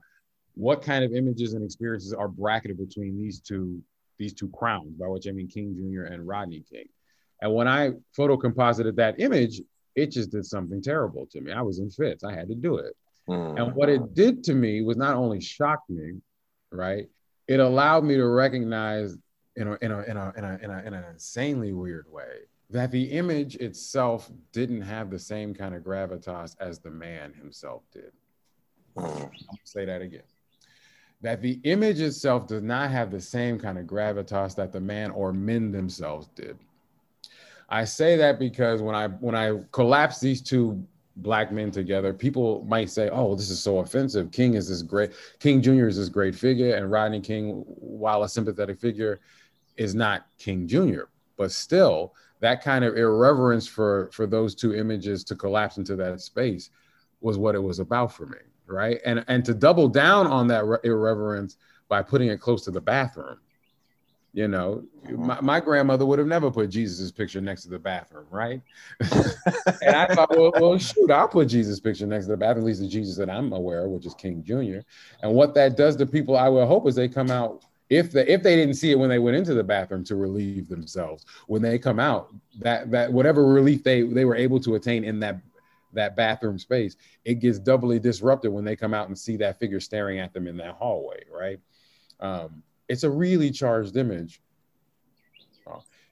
what 0.55 0.82
kind 0.82 1.03
of 1.03 1.13
images 1.13 1.53
and 1.53 1.63
experiences 1.63 2.13
are 2.13 2.28
bracketed 2.28 2.78
between 2.78 3.17
these 3.17 3.39
two 3.39 3.82
these 4.17 4.34
two 4.34 4.49
crowns, 4.49 4.93
by 4.97 5.07
which 5.07 5.28
I 5.28 5.32
mean 5.32 5.47
King 5.47 5.74
Jr. 5.74 6.13
and 6.13 6.28
Rodney 6.28 6.61
King. 6.70 6.89
And 7.41 7.53
when 7.53 7.67
I 7.67 7.91
photo 8.15 8.37
composited 8.37 8.95
that 8.97 9.19
image, 9.19 9.61
it 9.95 10.11
just 10.11 10.31
did 10.31 10.45
something 10.45 10.81
terrible 10.81 11.25
to 11.31 11.41
me. 11.41 11.51
I 11.51 11.61
was 11.61 11.79
in 11.79 11.89
fits. 11.89 12.23
I 12.23 12.33
had 12.33 12.47
to 12.49 12.55
do 12.55 12.77
it. 12.77 12.95
Mm. 13.27 13.61
And 13.61 13.75
what 13.75 13.89
it 13.89 14.13
did 14.13 14.43
to 14.45 14.53
me 14.53 14.81
was 14.81 14.97
not 14.97 15.15
only 15.15 15.39
shocked 15.39 15.89
me, 15.89 16.13
right? 16.71 17.07
It 17.47 17.59
allowed 17.59 18.03
me 18.03 18.15
to 18.15 18.27
recognize 18.27 19.17
in 19.55 19.67
a 19.67 19.77
in 19.81 19.91
a 19.91 20.01
in 20.03 20.17
a 20.17 20.33
in 20.37 20.43
a 20.43 20.59
in, 20.63 20.71
a, 20.71 20.83
in 20.85 20.93
an 20.93 21.03
insanely 21.11 21.73
weird 21.73 22.05
way 22.11 22.39
that 22.71 22.91
the 22.91 23.03
image 23.03 23.55
itself 23.55 24.31
didn't 24.51 24.81
have 24.81 25.09
the 25.09 25.17
same 25.19 25.53
kind 25.53 25.73
of 25.73 25.81
gravitas 25.83 26.55
as 26.59 26.79
the 26.79 26.89
man 26.89 27.33
himself 27.33 27.83
did. 27.91 28.11
Mm. 28.95 29.19
Gonna 29.19 29.31
say 29.63 29.85
that 29.85 30.01
again. 30.01 30.23
That 31.21 31.41
the 31.41 31.59
image 31.63 31.99
itself 31.99 32.47
does 32.47 32.63
not 32.63 32.91
have 32.91 33.11
the 33.11 33.19
same 33.19 33.59
kind 33.59 33.77
of 33.77 33.85
gravitas 33.85 34.55
that 34.55 34.71
the 34.71 34.79
man 34.79 35.11
or 35.11 35.33
men 35.33 35.71
themselves 35.71 36.27
did. 36.35 36.57
I 37.70 37.86
say 37.86 38.15
that 38.17 38.39
because 38.39 38.82
when 38.82 38.95
I 38.95 39.07
when 39.07 39.36
I 39.36 39.59
collapse 39.72 40.20
these 40.20 40.41
two 40.41 40.84
black 41.17 41.51
men 41.51 41.72
together, 41.72 42.13
people 42.13 42.65
might 42.67 42.89
say, 42.89 43.09
"Oh, 43.09 43.36
this 43.36 43.49
is 43.49 43.59
so 43.59 43.80
offensive." 43.80 44.32
King 44.32 44.55
is 44.55 44.67
this 44.67 44.82
great 44.82 45.11
King 45.39 45.61
Jr. 45.61 45.88
is 45.88 45.97
this 45.97 46.09
great 46.09 46.36
figure, 46.36 46.76
and 46.76 46.91
Rodney 46.91 47.22
King, 47.22 47.63
while 47.67 48.24
a 48.24 48.30
sympathetic 48.30 48.80
figure, 48.80 49.20
is 49.78 49.93
not 49.93 50.26
King 50.39 50.67
Jr. 50.67 51.03
But 51.38 51.51
still, 51.51 52.13
that 52.39 52.63
kind 52.63 52.84
of 52.84 52.97
irreverence 52.97 53.67
for 53.67 54.09
for 54.13 54.26
those 54.26 54.55
two 54.55 54.74
images 54.74 55.24
to 55.26 55.36
collapse 55.36 55.78
into 55.78 55.95
that 55.97 56.22
space 56.22 56.72
was 57.22 57.38
what 57.38 57.55
it 57.55 57.59
was 57.59 57.80
about 57.80 58.11
for 58.11 58.26
me, 58.26 58.39
right? 58.65 58.99
And 59.05 59.24
and 59.28 59.45
to 59.45 59.53
double 59.53 59.88
down 59.88 60.26
on 60.26 60.47
that 60.47 60.65
re- 60.65 60.80
irreverence 60.84 61.57
by 61.88 62.01
putting 62.01 62.30
it 62.30 62.39
close 62.39 62.63
to 62.65 62.72
the 62.72 62.82
bathroom. 62.82 63.39
You 64.34 64.47
know, 64.47 64.84
my, 65.09 65.41
my 65.41 65.59
grandmother 65.59 66.05
would 66.05 66.19
have 66.19 66.27
never 66.27 66.51
put 66.51 66.69
Jesus' 66.69 67.11
picture 67.11 67.41
next 67.41 67.63
to 67.63 67.69
the 67.69 67.80
bathroom, 67.80 68.27
right? 68.30 68.61
and 69.82 69.95
I 69.95 70.05
thought, 70.13 70.30
well, 70.36 70.51
well, 70.55 70.77
shoot, 70.77 71.09
I'll 71.09 71.27
put 71.27 71.47
Jesus' 71.47 71.80
picture 71.80 72.05
next 72.05 72.25
to 72.25 72.32
the 72.32 72.38
bathroom, 72.38 72.65
at 72.65 72.67
least 72.67 72.82
the 72.82 72.88
Jesus 72.88 73.17
that 73.17 73.30
I'm 73.30 73.51
aware 73.53 73.86
of, 73.86 73.91
which 73.91 74.05
is 74.05 74.13
King 74.13 74.43
Jr. 74.43 74.86
And 75.23 75.34
what 75.34 75.55
that 75.55 75.75
does 75.75 75.95
to 75.95 76.05
people, 76.05 76.38
I 76.38 76.47
will 76.47 76.67
hope, 76.67 76.88
is 76.88 76.95
they 76.95 77.07
come 77.07 77.32
out 77.32 77.65
if 77.89 78.11
they 78.11 78.27
if 78.27 78.43
they 78.43 78.55
didn't 78.55 78.75
see 78.75 78.91
it 78.91 78.99
when 78.99 79.09
they 79.09 79.19
went 79.19 79.36
into 79.36 79.55
the 79.55 79.63
bathroom 79.63 80.03
to 80.05 80.15
relieve 80.15 80.69
themselves, 80.69 81.25
when 81.47 81.61
they 81.61 81.80
come 81.80 81.99
out, 81.99 82.34
that 82.59 82.91
that 82.91 83.11
whatever 83.11 83.45
relief 83.45 83.84
they 83.84 84.03
they 84.03 84.25
were 84.25 84.36
able 84.36 84.59
to 84.59 84.75
attain 84.75 85.03
in 85.03 85.19
that 85.21 85.41
that 85.93 86.15
bathroom 86.15 86.59
space, 86.59 86.95
it 87.25 87.36
gets 87.36 87.57
doubly 87.57 87.99
disrupted 87.99 88.51
when 88.51 88.63
they 88.63 88.75
come 88.75 88.93
out 88.93 89.07
and 89.07 89.17
see 89.17 89.38
that 89.38 89.57
figure 89.59 89.80
staring 89.80 90.19
at 90.19 90.34
them 90.34 90.45
in 90.45 90.55
that 90.57 90.75
hallway, 90.75 91.23
right? 91.32 91.59
Um, 92.19 92.61
it's 92.89 93.03
a 93.03 93.09
really 93.09 93.51
charged 93.51 93.95
image. 93.95 94.41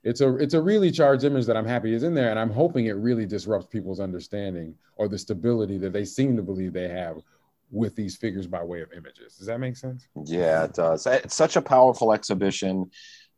It's 0.03 0.21
a 0.21 0.37
it's 0.37 0.53
a 0.53 0.61
really 0.61 0.89
charged 0.89 1.25
image 1.25 1.45
that 1.47 1.57
I'm 1.57 1.65
happy 1.65 1.93
is 1.93 2.03
in 2.03 2.13
there, 2.13 2.29
and 2.29 2.39
I'm 2.39 2.51
hoping 2.51 2.85
it 2.85 2.93
really 2.93 3.25
disrupts 3.25 3.67
people's 3.67 3.99
understanding 3.99 4.73
or 4.95 5.09
the 5.09 5.17
stability 5.17 5.77
that 5.79 5.91
they 5.91 6.05
seem 6.05 6.37
to 6.37 6.41
believe 6.41 6.71
they 6.71 6.87
have 6.87 7.17
with 7.71 7.95
these 7.95 8.15
figures 8.15 8.47
by 8.47 8.63
way 8.63 8.81
of 8.81 8.93
images. 8.93 9.35
Does 9.35 9.47
that 9.47 9.59
make 9.59 9.75
sense? 9.75 10.07
Yeah, 10.23 10.63
it 10.63 10.73
does. 10.73 11.05
It's 11.07 11.35
such 11.35 11.57
a 11.57 11.61
powerful 11.61 12.13
exhibition. 12.13 12.89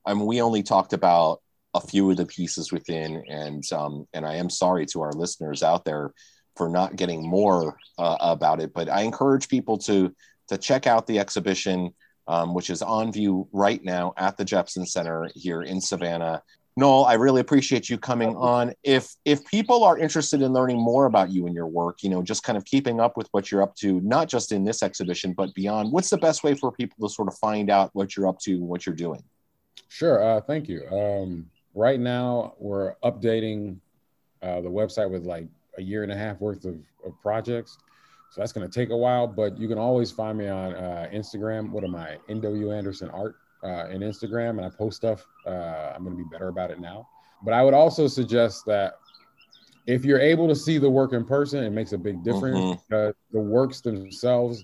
I 0.06 0.14
mean, 0.14 0.28
we 0.28 0.42
only 0.42 0.62
talked 0.62 0.94
about 0.94 1.42
a 1.74 1.82
few 1.82 2.12
of 2.12 2.18
the 2.18 2.26
pieces 2.28 2.72
within, 2.72 3.24
and 3.28 3.64
um, 3.72 4.08
and 4.14 4.26
I 4.26 4.36
am 4.36 4.50
sorry 4.50 4.86
to 4.88 5.02
our 5.02 5.14
listeners 5.14 5.64
out 5.64 5.86
there 5.86 6.14
for 6.56 6.70
not 6.70 6.98
getting 6.98 7.28
more 7.28 7.78
uh, 7.98 8.18
about 8.20 8.62
it. 8.62 8.74
But 8.74 8.90
I 8.90 9.02
encourage 9.02 9.48
people 9.48 9.78
to 9.80 10.14
to 10.50 10.58
check 10.58 10.86
out 10.86 11.08
the 11.08 11.18
exhibition, 11.18 11.96
um, 12.30 12.54
which 12.54 12.70
is 12.70 12.82
on 12.82 13.12
view 13.12 13.48
right 13.52 13.84
now 13.84 14.14
at 14.16 14.38
the 14.38 14.46
Jepson 14.46 14.86
Center 14.86 15.30
here 15.34 15.64
in 15.64 15.82
Savannah. 15.82 16.42
Noel, 16.78 17.04
I 17.06 17.16
really 17.16 17.42
appreciate 17.42 17.90
you 17.90 17.98
coming 17.98 18.36
on. 18.38 18.74
If 18.84 19.10
if 19.26 19.44
people 19.46 19.84
are 19.84 19.98
interested 19.98 20.42
in 20.44 20.54
learning 20.54 20.80
more 20.80 21.08
about 21.08 21.32
you 21.32 21.48
and 21.48 21.56
your 21.56 21.66
work, 21.66 22.04
you 22.04 22.10
know, 22.10 22.22
just 22.22 22.44
kind 22.44 22.58
of 22.58 22.64
keeping 22.64 23.02
up 23.02 23.18
with 23.18 23.28
what 23.32 23.52
you're 23.52 23.64
up 23.64 23.76
to, 23.78 24.00
not 24.02 24.30
just 24.30 24.52
in 24.52 24.64
this 24.64 24.84
exhibition 24.84 25.34
but 25.34 25.54
beyond, 25.56 25.92
what's 25.92 26.12
the 26.12 26.18
best 26.18 26.44
way 26.44 26.54
for 26.54 26.72
people 26.72 27.06
to 27.06 27.14
sort 27.14 27.28
of 27.28 27.36
find 27.40 27.70
out 27.70 27.90
what 27.94 28.16
you're 28.16 28.28
up 28.28 28.40
to, 28.42 28.62
what 28.62 28.86
you're 28.86 28.96
doing? 28.96 29.24
Sure. 29.90 30.24
Uh, 30.24 30.40
thank 30.40 30.70
you. 30.70 30.88
Um, 30.90 31.50
right 31.74 32.00
now, 32.00 32.54
we're 32.60 32.94
updating 33.04 33.78
uh, 34.44 34.62
the 34.62 34.70
website 34.70 35.10
with 35.10 35.26
like 35.26 35.48
a 35.80 35.82
year 35.82 36.04
and 36.04 36.12
a 36.12 36.16
half 36.16 36.40
worth 36.40 36.64
of, 36.64 36.78
of 37.04 37.20
projects. 37.22 37.80
So 38.30 38.42
that's 38.42 38.52
going 38.54 38.70
to 38.70 38.74
take 38.74 38.92
a 38.92 38.98
while, 38.98 39.28
but 39.28 39.58
you 39.58 39.68
can 39.68 39.80
always 39.80 40.12
find 40.12 40.38
me 40.38 40.48
on 40.48 40.76
uh, 40.76 41.10
Instagram. 41.12 41.72
What 41.72 41.84
am 41.84 41.96
I? 41.96 42.18
NW 42.30 42.76
Anderson 42.76 43.10
Art 43.10 43.36
uh, 43.64 43.88
in 43.90 44.02
Instagram, 44.02 44.52
and 44.52 44.62
I 44.62 44.70
post 44.70 44.98
stuff. 44.98 45.26
Uh, 45.48 45.94
I'm 45.96 46.04
going 46.04 46.16
to 46.16 46.24
be 46.24 46.30
better 46.30 46.50
about 46.50 46.70
it 46.70 46.80
now. 46.80 47.08
But 47.44 47.54
I 47.54 47.64
would 47.64 47.74
also 47.74 48.08
suggest 48.08 48.66
that 48.68 49.00
if 49.88 50.06
you're 50.06 50.20
able 50.20 50.48
to 50.48 50.56
see 50.56 50.78
the 50.78 50.90
work 50.90 51.14
in 51.14 51.26
person, 51.26 51.64
it 51.64 51.72
makes 51.72 51.92
a 51.94 51.98
big 51.98 52.24
difference. 52.24 52.60
Mm-hmm. 52.60 53.10
the 53.32 53.40
works 53.40 53.82
themselves, 53.82 54.64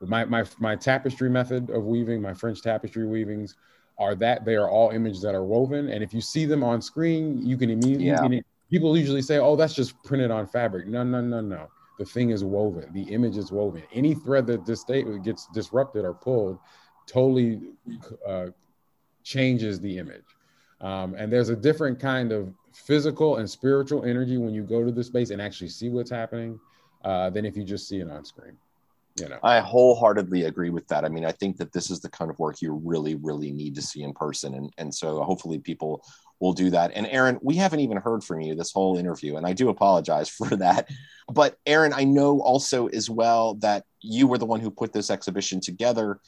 my, 0.00 0.24
my 0.24 0.44
my 0.58 0.74
tapestry 0.74 1.28
method 1.28 1.70
of 1.70 1.84
weaving, 1.84 2.22
my 2.22 2.32
French 2.32 2.62
tapestry 2.62 3.06
weavings, 3.06 3.56
are 3.98 4.14
that 4.14 4.46
they 4.46 4.54
are 4.54 4.70
all 4.70 4.90
images 4.90 5.20
that 5.22 5.34
are 5.34 5.44
woven, 5.44 5.90
and 5.90 6.02
if 6.02 6.14
you 6.14 6.22
see 6.22 6.46
them 6.46 6.64
on 6.64 6.80
screen, 6.80 7.44
you 7.46 7.58
can 7.58 7.68
immediately. 7.68 8.36
Yeah. 8.36 8.42
people 8.70 8.96
usually 8.96 9.22
say, 9.22 9.38
"Oh, 9.38 9.56
that's 9.56 9.74
just 9.74 10.02
printed 10.04 10.30
on 10.30 10.46
fabric." 10.46 10.86
No, 10.86 11.04
no, 11.04 11.20
no, 11.20 11.42
no 11.42 11.68
the 11.98 12.04
thing 12.04 12.30
is 12.30 12.44
woven 12.44 12.92
the 12.92 13.02
image 13.02 13.36
is 13.36 13.52
woven. 13.52 13.82
Any 13.92 14.14
thread 14.14 14.46
that 14.48 14.66
this 14.66 14.80
state 14.80 15.06
gets 15.22 15.46
disrupted 15.48 16.04
or 16.04 16.14
pulled 16.14 16.58
totally 17.06 17.60
uh, 18.26 18.46
changes 19.22 19.80
the 19.80 19.98
image. 19.98 20.24
Um, 20.80 21.14
and 21.14 21.32
there's 21.32 21.48
a 21.48 21.56
different 21.56 21.98
kind 22.00 22.32
of 22.32 22.52
physical 22.72 23.36
and 23.36 23.48
spiritual 23.48 24.04
energy 24.04 24.36
when 24.36 24.52
you 24.52 24.62
go 24.62 24.84
to 24.84 24.92
the 24.92 25.04
space 25.04 25.30
and 25.30 25.40
actually 25.40 25.68
see 25.68 25.88
what's 25.88 26.10
happening 26.10 26.58
uh, 27.04 27.30
than 27.30 27.44
if 27.44 27.56
you 27.56 27.64
just 27.64 27.88
see 27.88 28.00
it 28.00 28.10
on 28.10 28.24
screen 28.24 28.56
you 29.16 29.28
know? 29.28 29.38
I 29.42 29.60
wholeheartedly 29.60 30.44
agree 30.44 30.70
with 30.70 30.86
that. 30.88 31.04
I 31.04 31.08
mean 31.08 31.24
i 31.24 31.32
think 31.32 31.56
that 31.58 31.72
this 31.72 31.90
is 31.90 32.00
the 32.00 32.08
kind 32.08 32.30
of 32.30 32.38
work 32.38 32.60
you 32.60 32.72
really 32.72 33.14
really 33.16 33.52
need 33.52 33.74
to 33.76 33.82
see 33.82 34.02
in 34.02 34.12
person. 34.12 34.54
And 34.54 34.72
and 34.78 34.94
so 34.94 35.22
hopefully 35.22 35.58
people 35.58 36.04
will 36.40 36.52
do 36.52 36.70
that. 36.70 36.92
And 36.94 37.06
erin 37.06 37.38
we 37.42 37.56
haven't 37.56 37.80
even 37.80 37.96
heard 37.98 38.24
from 38.24 38.40
you 38.40 38.54
this 38.54 38.72
whole 38.72 38.96
interview 38.96 39.36
and 39.36 39.46
i 39.46 39.52
do 39.52 39.68
apologize 39.68 40.28
for 40.38 40.56
that. 40.56 40.88
But 41.28 41.56
erin 41.66 41.92
i 41.92 42.04
know 42.04 42.40
also 42.40 42.86
as 42.88 43.08
well 43.08 43.54
that 43.56 43.84
you 44.00 44.26
were 44.26 44.38
the 44.38 44.46
one 44.46 44.60
who 44.60 44.70
put 44.70 44.92
this 44.92 45.10
exhibition 45.10 45.60
together 45.60 46.20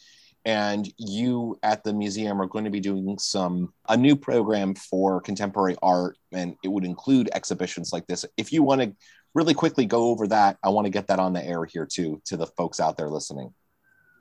and 0.47 0.89
you 0.97 1.59
at 1.65 1.83
the 1.83 1.93
museum 1.93 2.41
are 2.41 2.47
going 2.47 2.65
to 2.65 2.71
be 2.71 2.81
doing 2.81 3.19
some 3.19 3.75
a 3.89 3.97
new 3.97 4.15
program 4.15 4.77
for 4.77 5.21
contemporary 5.21 5.77
art 5.83 6.17
and 6.33 6.57
it 6.63 6.69
would 6.69 6.85
include 6.85 7.29
exhibitions 7.35 7.93
like 7.93 8.07
this. 8.07 8.25
If 8.37 8.53
you 8.53 8.63
want 8.63 8.81
to 8.81 8.95
really 9.35 9.55
quickly 9.55 9.87
go 9.87 10.05
over 10.05 10.29
that, 10.29 10.57
I 10.63 10.69
want 10.69 10.87
to 10.87 10.91
get 10.91 11.09
that 11.09 11.19
on 11.19 11.33
the 11.33 11.45
air 11.45 11.65
here 11.65 11.85
too 11.85 12.23
to 12.27 12.37
the 12.37 12.47
folks 12.47 12.79
out 12.79 12.97
there 12.97 13.11
listening. 13.11 13.53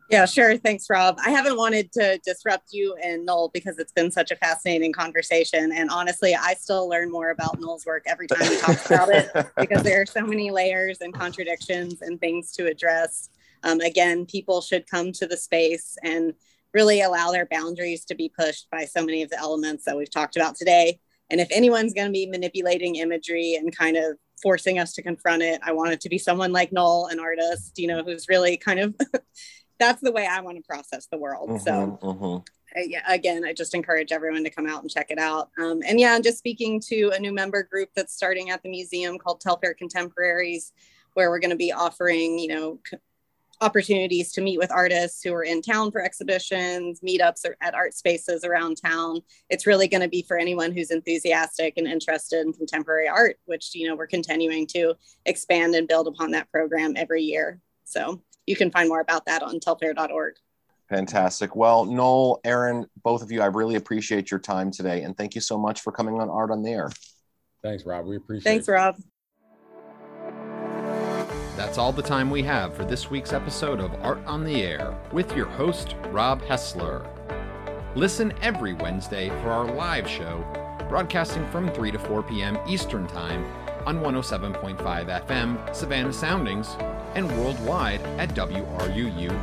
Yeah, 0.10 0.26
sure. 0.26 0.56
Thanks, 0.58 0.86
Rob. 0.90 1.18
I 1.26 1.32
haven't 1.32 1.58
wanted 1.58 1.92
to 1.94 2.20
disrupt 2.24 2.72
you 2.72 2.96
and 3.04 3.26
Noel 3.26 3.50
because 3.54 3.80
it's 3.80 3.92
been 3.92 4.12
such 4.12 4.30
a 4.30 4.36
fascinating 4.36 4.94
conversation. 4.94 5.72
And 5.72 5.90
honestly, 5.90 6.36
I 6.36 6.54
still 6.54 6.88
learn 6.88 7.12
more 7.12 7.32
about 7.32 7.60
Noel's 7.60 7.86
work 7.86 8.04
every 8.06 8.28
time 8.28 8.48
we 8.48 8.58
talk 8.58 8.86
about 8.86 9.10
it 9.10 9.32
because 9.58 9.82
there 9.82 10.02
are 10.02 10.06
so 10.06 10.22
many 10.22 10.52
layers 10.52 11.02
and 11.02 11.12
contradictions 11.14 12.02
and 12.02 12.20
things 12.20 12.52
to 12.54 12.68
address. 12.68 13.30
Um, 13.64 13.80
again, 13.82 14.28
people 14.28 14.62
should 14.62 14.88
come 14.88 15.12
to 15.14 15.26
the 15.26 15.38
space 15.38 15.98
and 16.04 16.34
really 16.74 17.02
allow 17.02 17.32
their 17.32 17.48
boundaries 17.48 18.06
to 18.06 18.16
be 18.16 18.30
pushed 18.30 18.70
by 18.70 18.86
so 18.86 19.04
many 19.04 19.24
of 19.24 19.32
the 19.32 19.40
elements 19.40 19.86
that 19.86 19.98
we've 19.98 20.12
talked 20.12 20.36
about 20.36 20.56
today. 20.56 21.00
And 21.32 21.42
if 21.42 21.48
anyone's 21.50 21.94
going 21.94 22.08
to 22.08 22.14
be 22.14 22.28
manipulating 22.28 22.98
imagery 22.98 23.56
and 23.56 23.76
kind 23.76 23.98
of 23.98 24.18
forcing 24.42 24.80
us 24.80 24.94
to 24.94 25.02
confront 25.02 25.42
it. 25.42 25.60
I 25.64 25.72
want 25.72 25.92
it 25.92 26.02
to 26.02 26.10
be 26.10 26.18
someone 26.18 26.52
like 26.52 26.72
Noel, 26.72 27.08
an 27.08 27.20
artist, 27.20 27.80
you 27.80 27.88
know, 27.88 28.04
who's 28.04 28.28
really 28.30 28.58
kind 28.58 28.80
of 28.80 28.96
that's 29.80 30.02
the 30.02 30.12
way 30.12 30.28
I 30.28 30.42
want 30.42 30.58
to 30.58 30.64
process 30.64 31.08
the 31.08 31.18
world. 31.18 31.50
Mm-hmm, 31.50 31.64
so, 31.64 32.00
mm-hmm. 32.02 32.90
yeah, 32.90 33.04
again, 33.08 33.44
I 33.46 33.54
just 33.54 33.74
encourage 33.74 34.12
everyone 34.12 34.44
to 34.44 34.50
come 34.50 34.68
out 34.68 34.82
and 34.82 34.90
check 34.90 35.08
it 35.10 35.20
out. 35.20 35.50
Um, 35.58 35.82
and 35.88 36.00
yeah, 36.00 36.14
I'm 36.14 36.24
just 36.24 36.38
speaking 36.38 36.80
to 36.88 37.12
a 37.16 37.20
new 37.20 37.34
member 37.34 37.64
group 37.64 37.90
that's 37.96 38.14
starting 38.14 38.50
at 38.50 38.64
the 38.64 38.70
museum 38.70 39.18
called 39.18 39.42
Telfair 39.42 39.74
Contemporaries, 39.74 40.72
where 41.14 41.30
we're 41.30 41.40
going 41.40 41.52
to 41.52 41.56
be 41.56 41.72
offering, 41.72 42.40
you 42.40 42.48
know, 42.48 42.80
opportunities 43.62 44.32
to 44.34 44.42
meet 44.42 44.58
with 44.58 44.72
artists 44.72 45.24
who 45.24 45.34
are 45.34 45.44
in 45.44 45.62
town 45.62 45.92
for 45.92 46.02
exhibitions, 46.02 47.00
meetups 47.00 47.46
at 47.62 47.74
art 47.74 47.94
spaces 47.94 48.44
around 48.44 48.76
town. 48.76 49.22
It's 49.50 49.66
really 49.66 49.88
going 49.88 50.02
to 50.02 50.10
be 50.10 50.24
for 50.24 50.38
anyone 50.38 50.72
who's 50.72 50.92
enthusiastic 50.92 51.76
and 51.78 51.88
interested 51.88 52.46
in 52.46 52.54
contemporary 52.54 53.08
art, 53.08 53.38
which 53.46 53.74
you 53.74 53.88
know 53.88 53.96
we're 53.96 54.08
continuing 54.08 54.68
to 54.68 54.96
expand 55.26 55.76
and 55.76 55.88
build 55.88 56.08
upon 56.08 56.32
that 56.32 56.52
program 56.52 56.94
every 56.98 57.24
year. 57.24 57.62
So 57.86 58.22
you 58.48 58.56
can 58.56 58.72
find 58.72 58.90
more 58.90 59.02
about 59.02 59.26
that 59.26 59.44
on 59.44 59.60
telfair.org. 59.60 60.36
Fantastic. 60.90 61.56
Well, 61.56 61.86
Noel, 61.86 62.40
Erin, 62.44 62.86
both 63.04 63.24
of 63.24 63.32
you, 63.32 63.42
I 63.42 63.48
really 63.48 63.76
appreciate 63.76 64.30
your 64.30 64.40
time 64.40 64.70
today, 64.70 65.02
and 65.02 65.18
thank 65.18 65.34
you 65.34 65.42
so 65.42 65.58
much 65.58 65.82
for 65.82 65.92
coming 65.92 66.20
on 66.20 66.30
Art 66.30 66.52
on 66.52 66.62
the 66.62 66.72
Air. 66.72 66.92
Thanks, 67.64 67.86
Rob. 67.86 68.06
We 68.06 68.18
appreciate. 68.18 68.44
Thanks, 68.44 68.68
it. 68.68 68.74
Thanks, 68.74 69.00
Rob. 69.00 69.04
That's 71.58 71.78
all 71.78 71.92
the 71.92 72.04
time 72.04 72.30
we 72.30 72.44
have 72.44 72.76
for 72.76 72.84
this 72.84 73.10
week's 73.10 73.34
episode 73.34 73.80
of 73.80 73.94
Art 74.04 74.24
on 74.26 74.44
the 74.44 74.62
Air 74.62 74.96
with 75.12 75.36
your 75.36 75.48
host, 75.48 75.96
Rob 76.10 76.42
Hessler. 76.44 77.08
Listen 77.96 78.34
every 78.42 78.74
Wednesday 78.74 79.30
for 79.30 79.50
our 79.50 79.66
live 79.74 80.08
show, 80.08 80.46
broadcasting 80.90 81.50
from 81.50 81.72
3 81.72 81.92
to 81.92 81.98
4 81.98 82.24
p.m. 82.24 82.60
Eastern 82.68 83.08
Time 83.08 83.44
on 83.86 84.00
107.5 84.00 84.78
FM 85.28 85.76
Savannah 85.76 86.14
Soundings 86.14 86.76
and 87.16 87.30
worldwide 87.40 88.02
at 88.20 88.30
WRUU.org. 88.30 89.36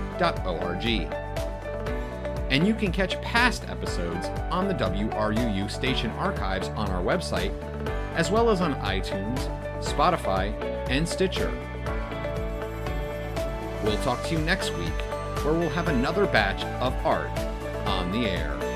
And 2.51 2.67
you 2.67 2.75
can 2.75 2.93
catch 2.93 3.21
past 3.23 3.69
episodes 3.69 4.27
on 4.51 4.69
the 4.69 4.75
WRUU 4.75 5.71
station 5.71 6.11
archives 6.13 6.69
on 6.71 6.91
our 6.91 7.03
website, 7.03 7.53
as 8.15 8.31
well 8.31 8.51
as 8.51 8.61
on 8.61 8.75
iTunes, 8.77 9.39
Spotify, 9.83 10.53
and 10.91 11.09
Stitcher. 11.09 11.51
We'll 13.83 14.03
talk 14.03 14.23
to 14.25 14.33
you 14.33 14.39
next 14.41 14.77
week 14.77 14.93
where 15.45 15.55
we'll 15.55 15.71
have 15.71 15.89
another 15.89 16.27
batch 16.27 16.63
of 16.81 16.95
art 17.07 17.31
on 17.87 18.13
the 18.13 18.29
air. 18.29 18.72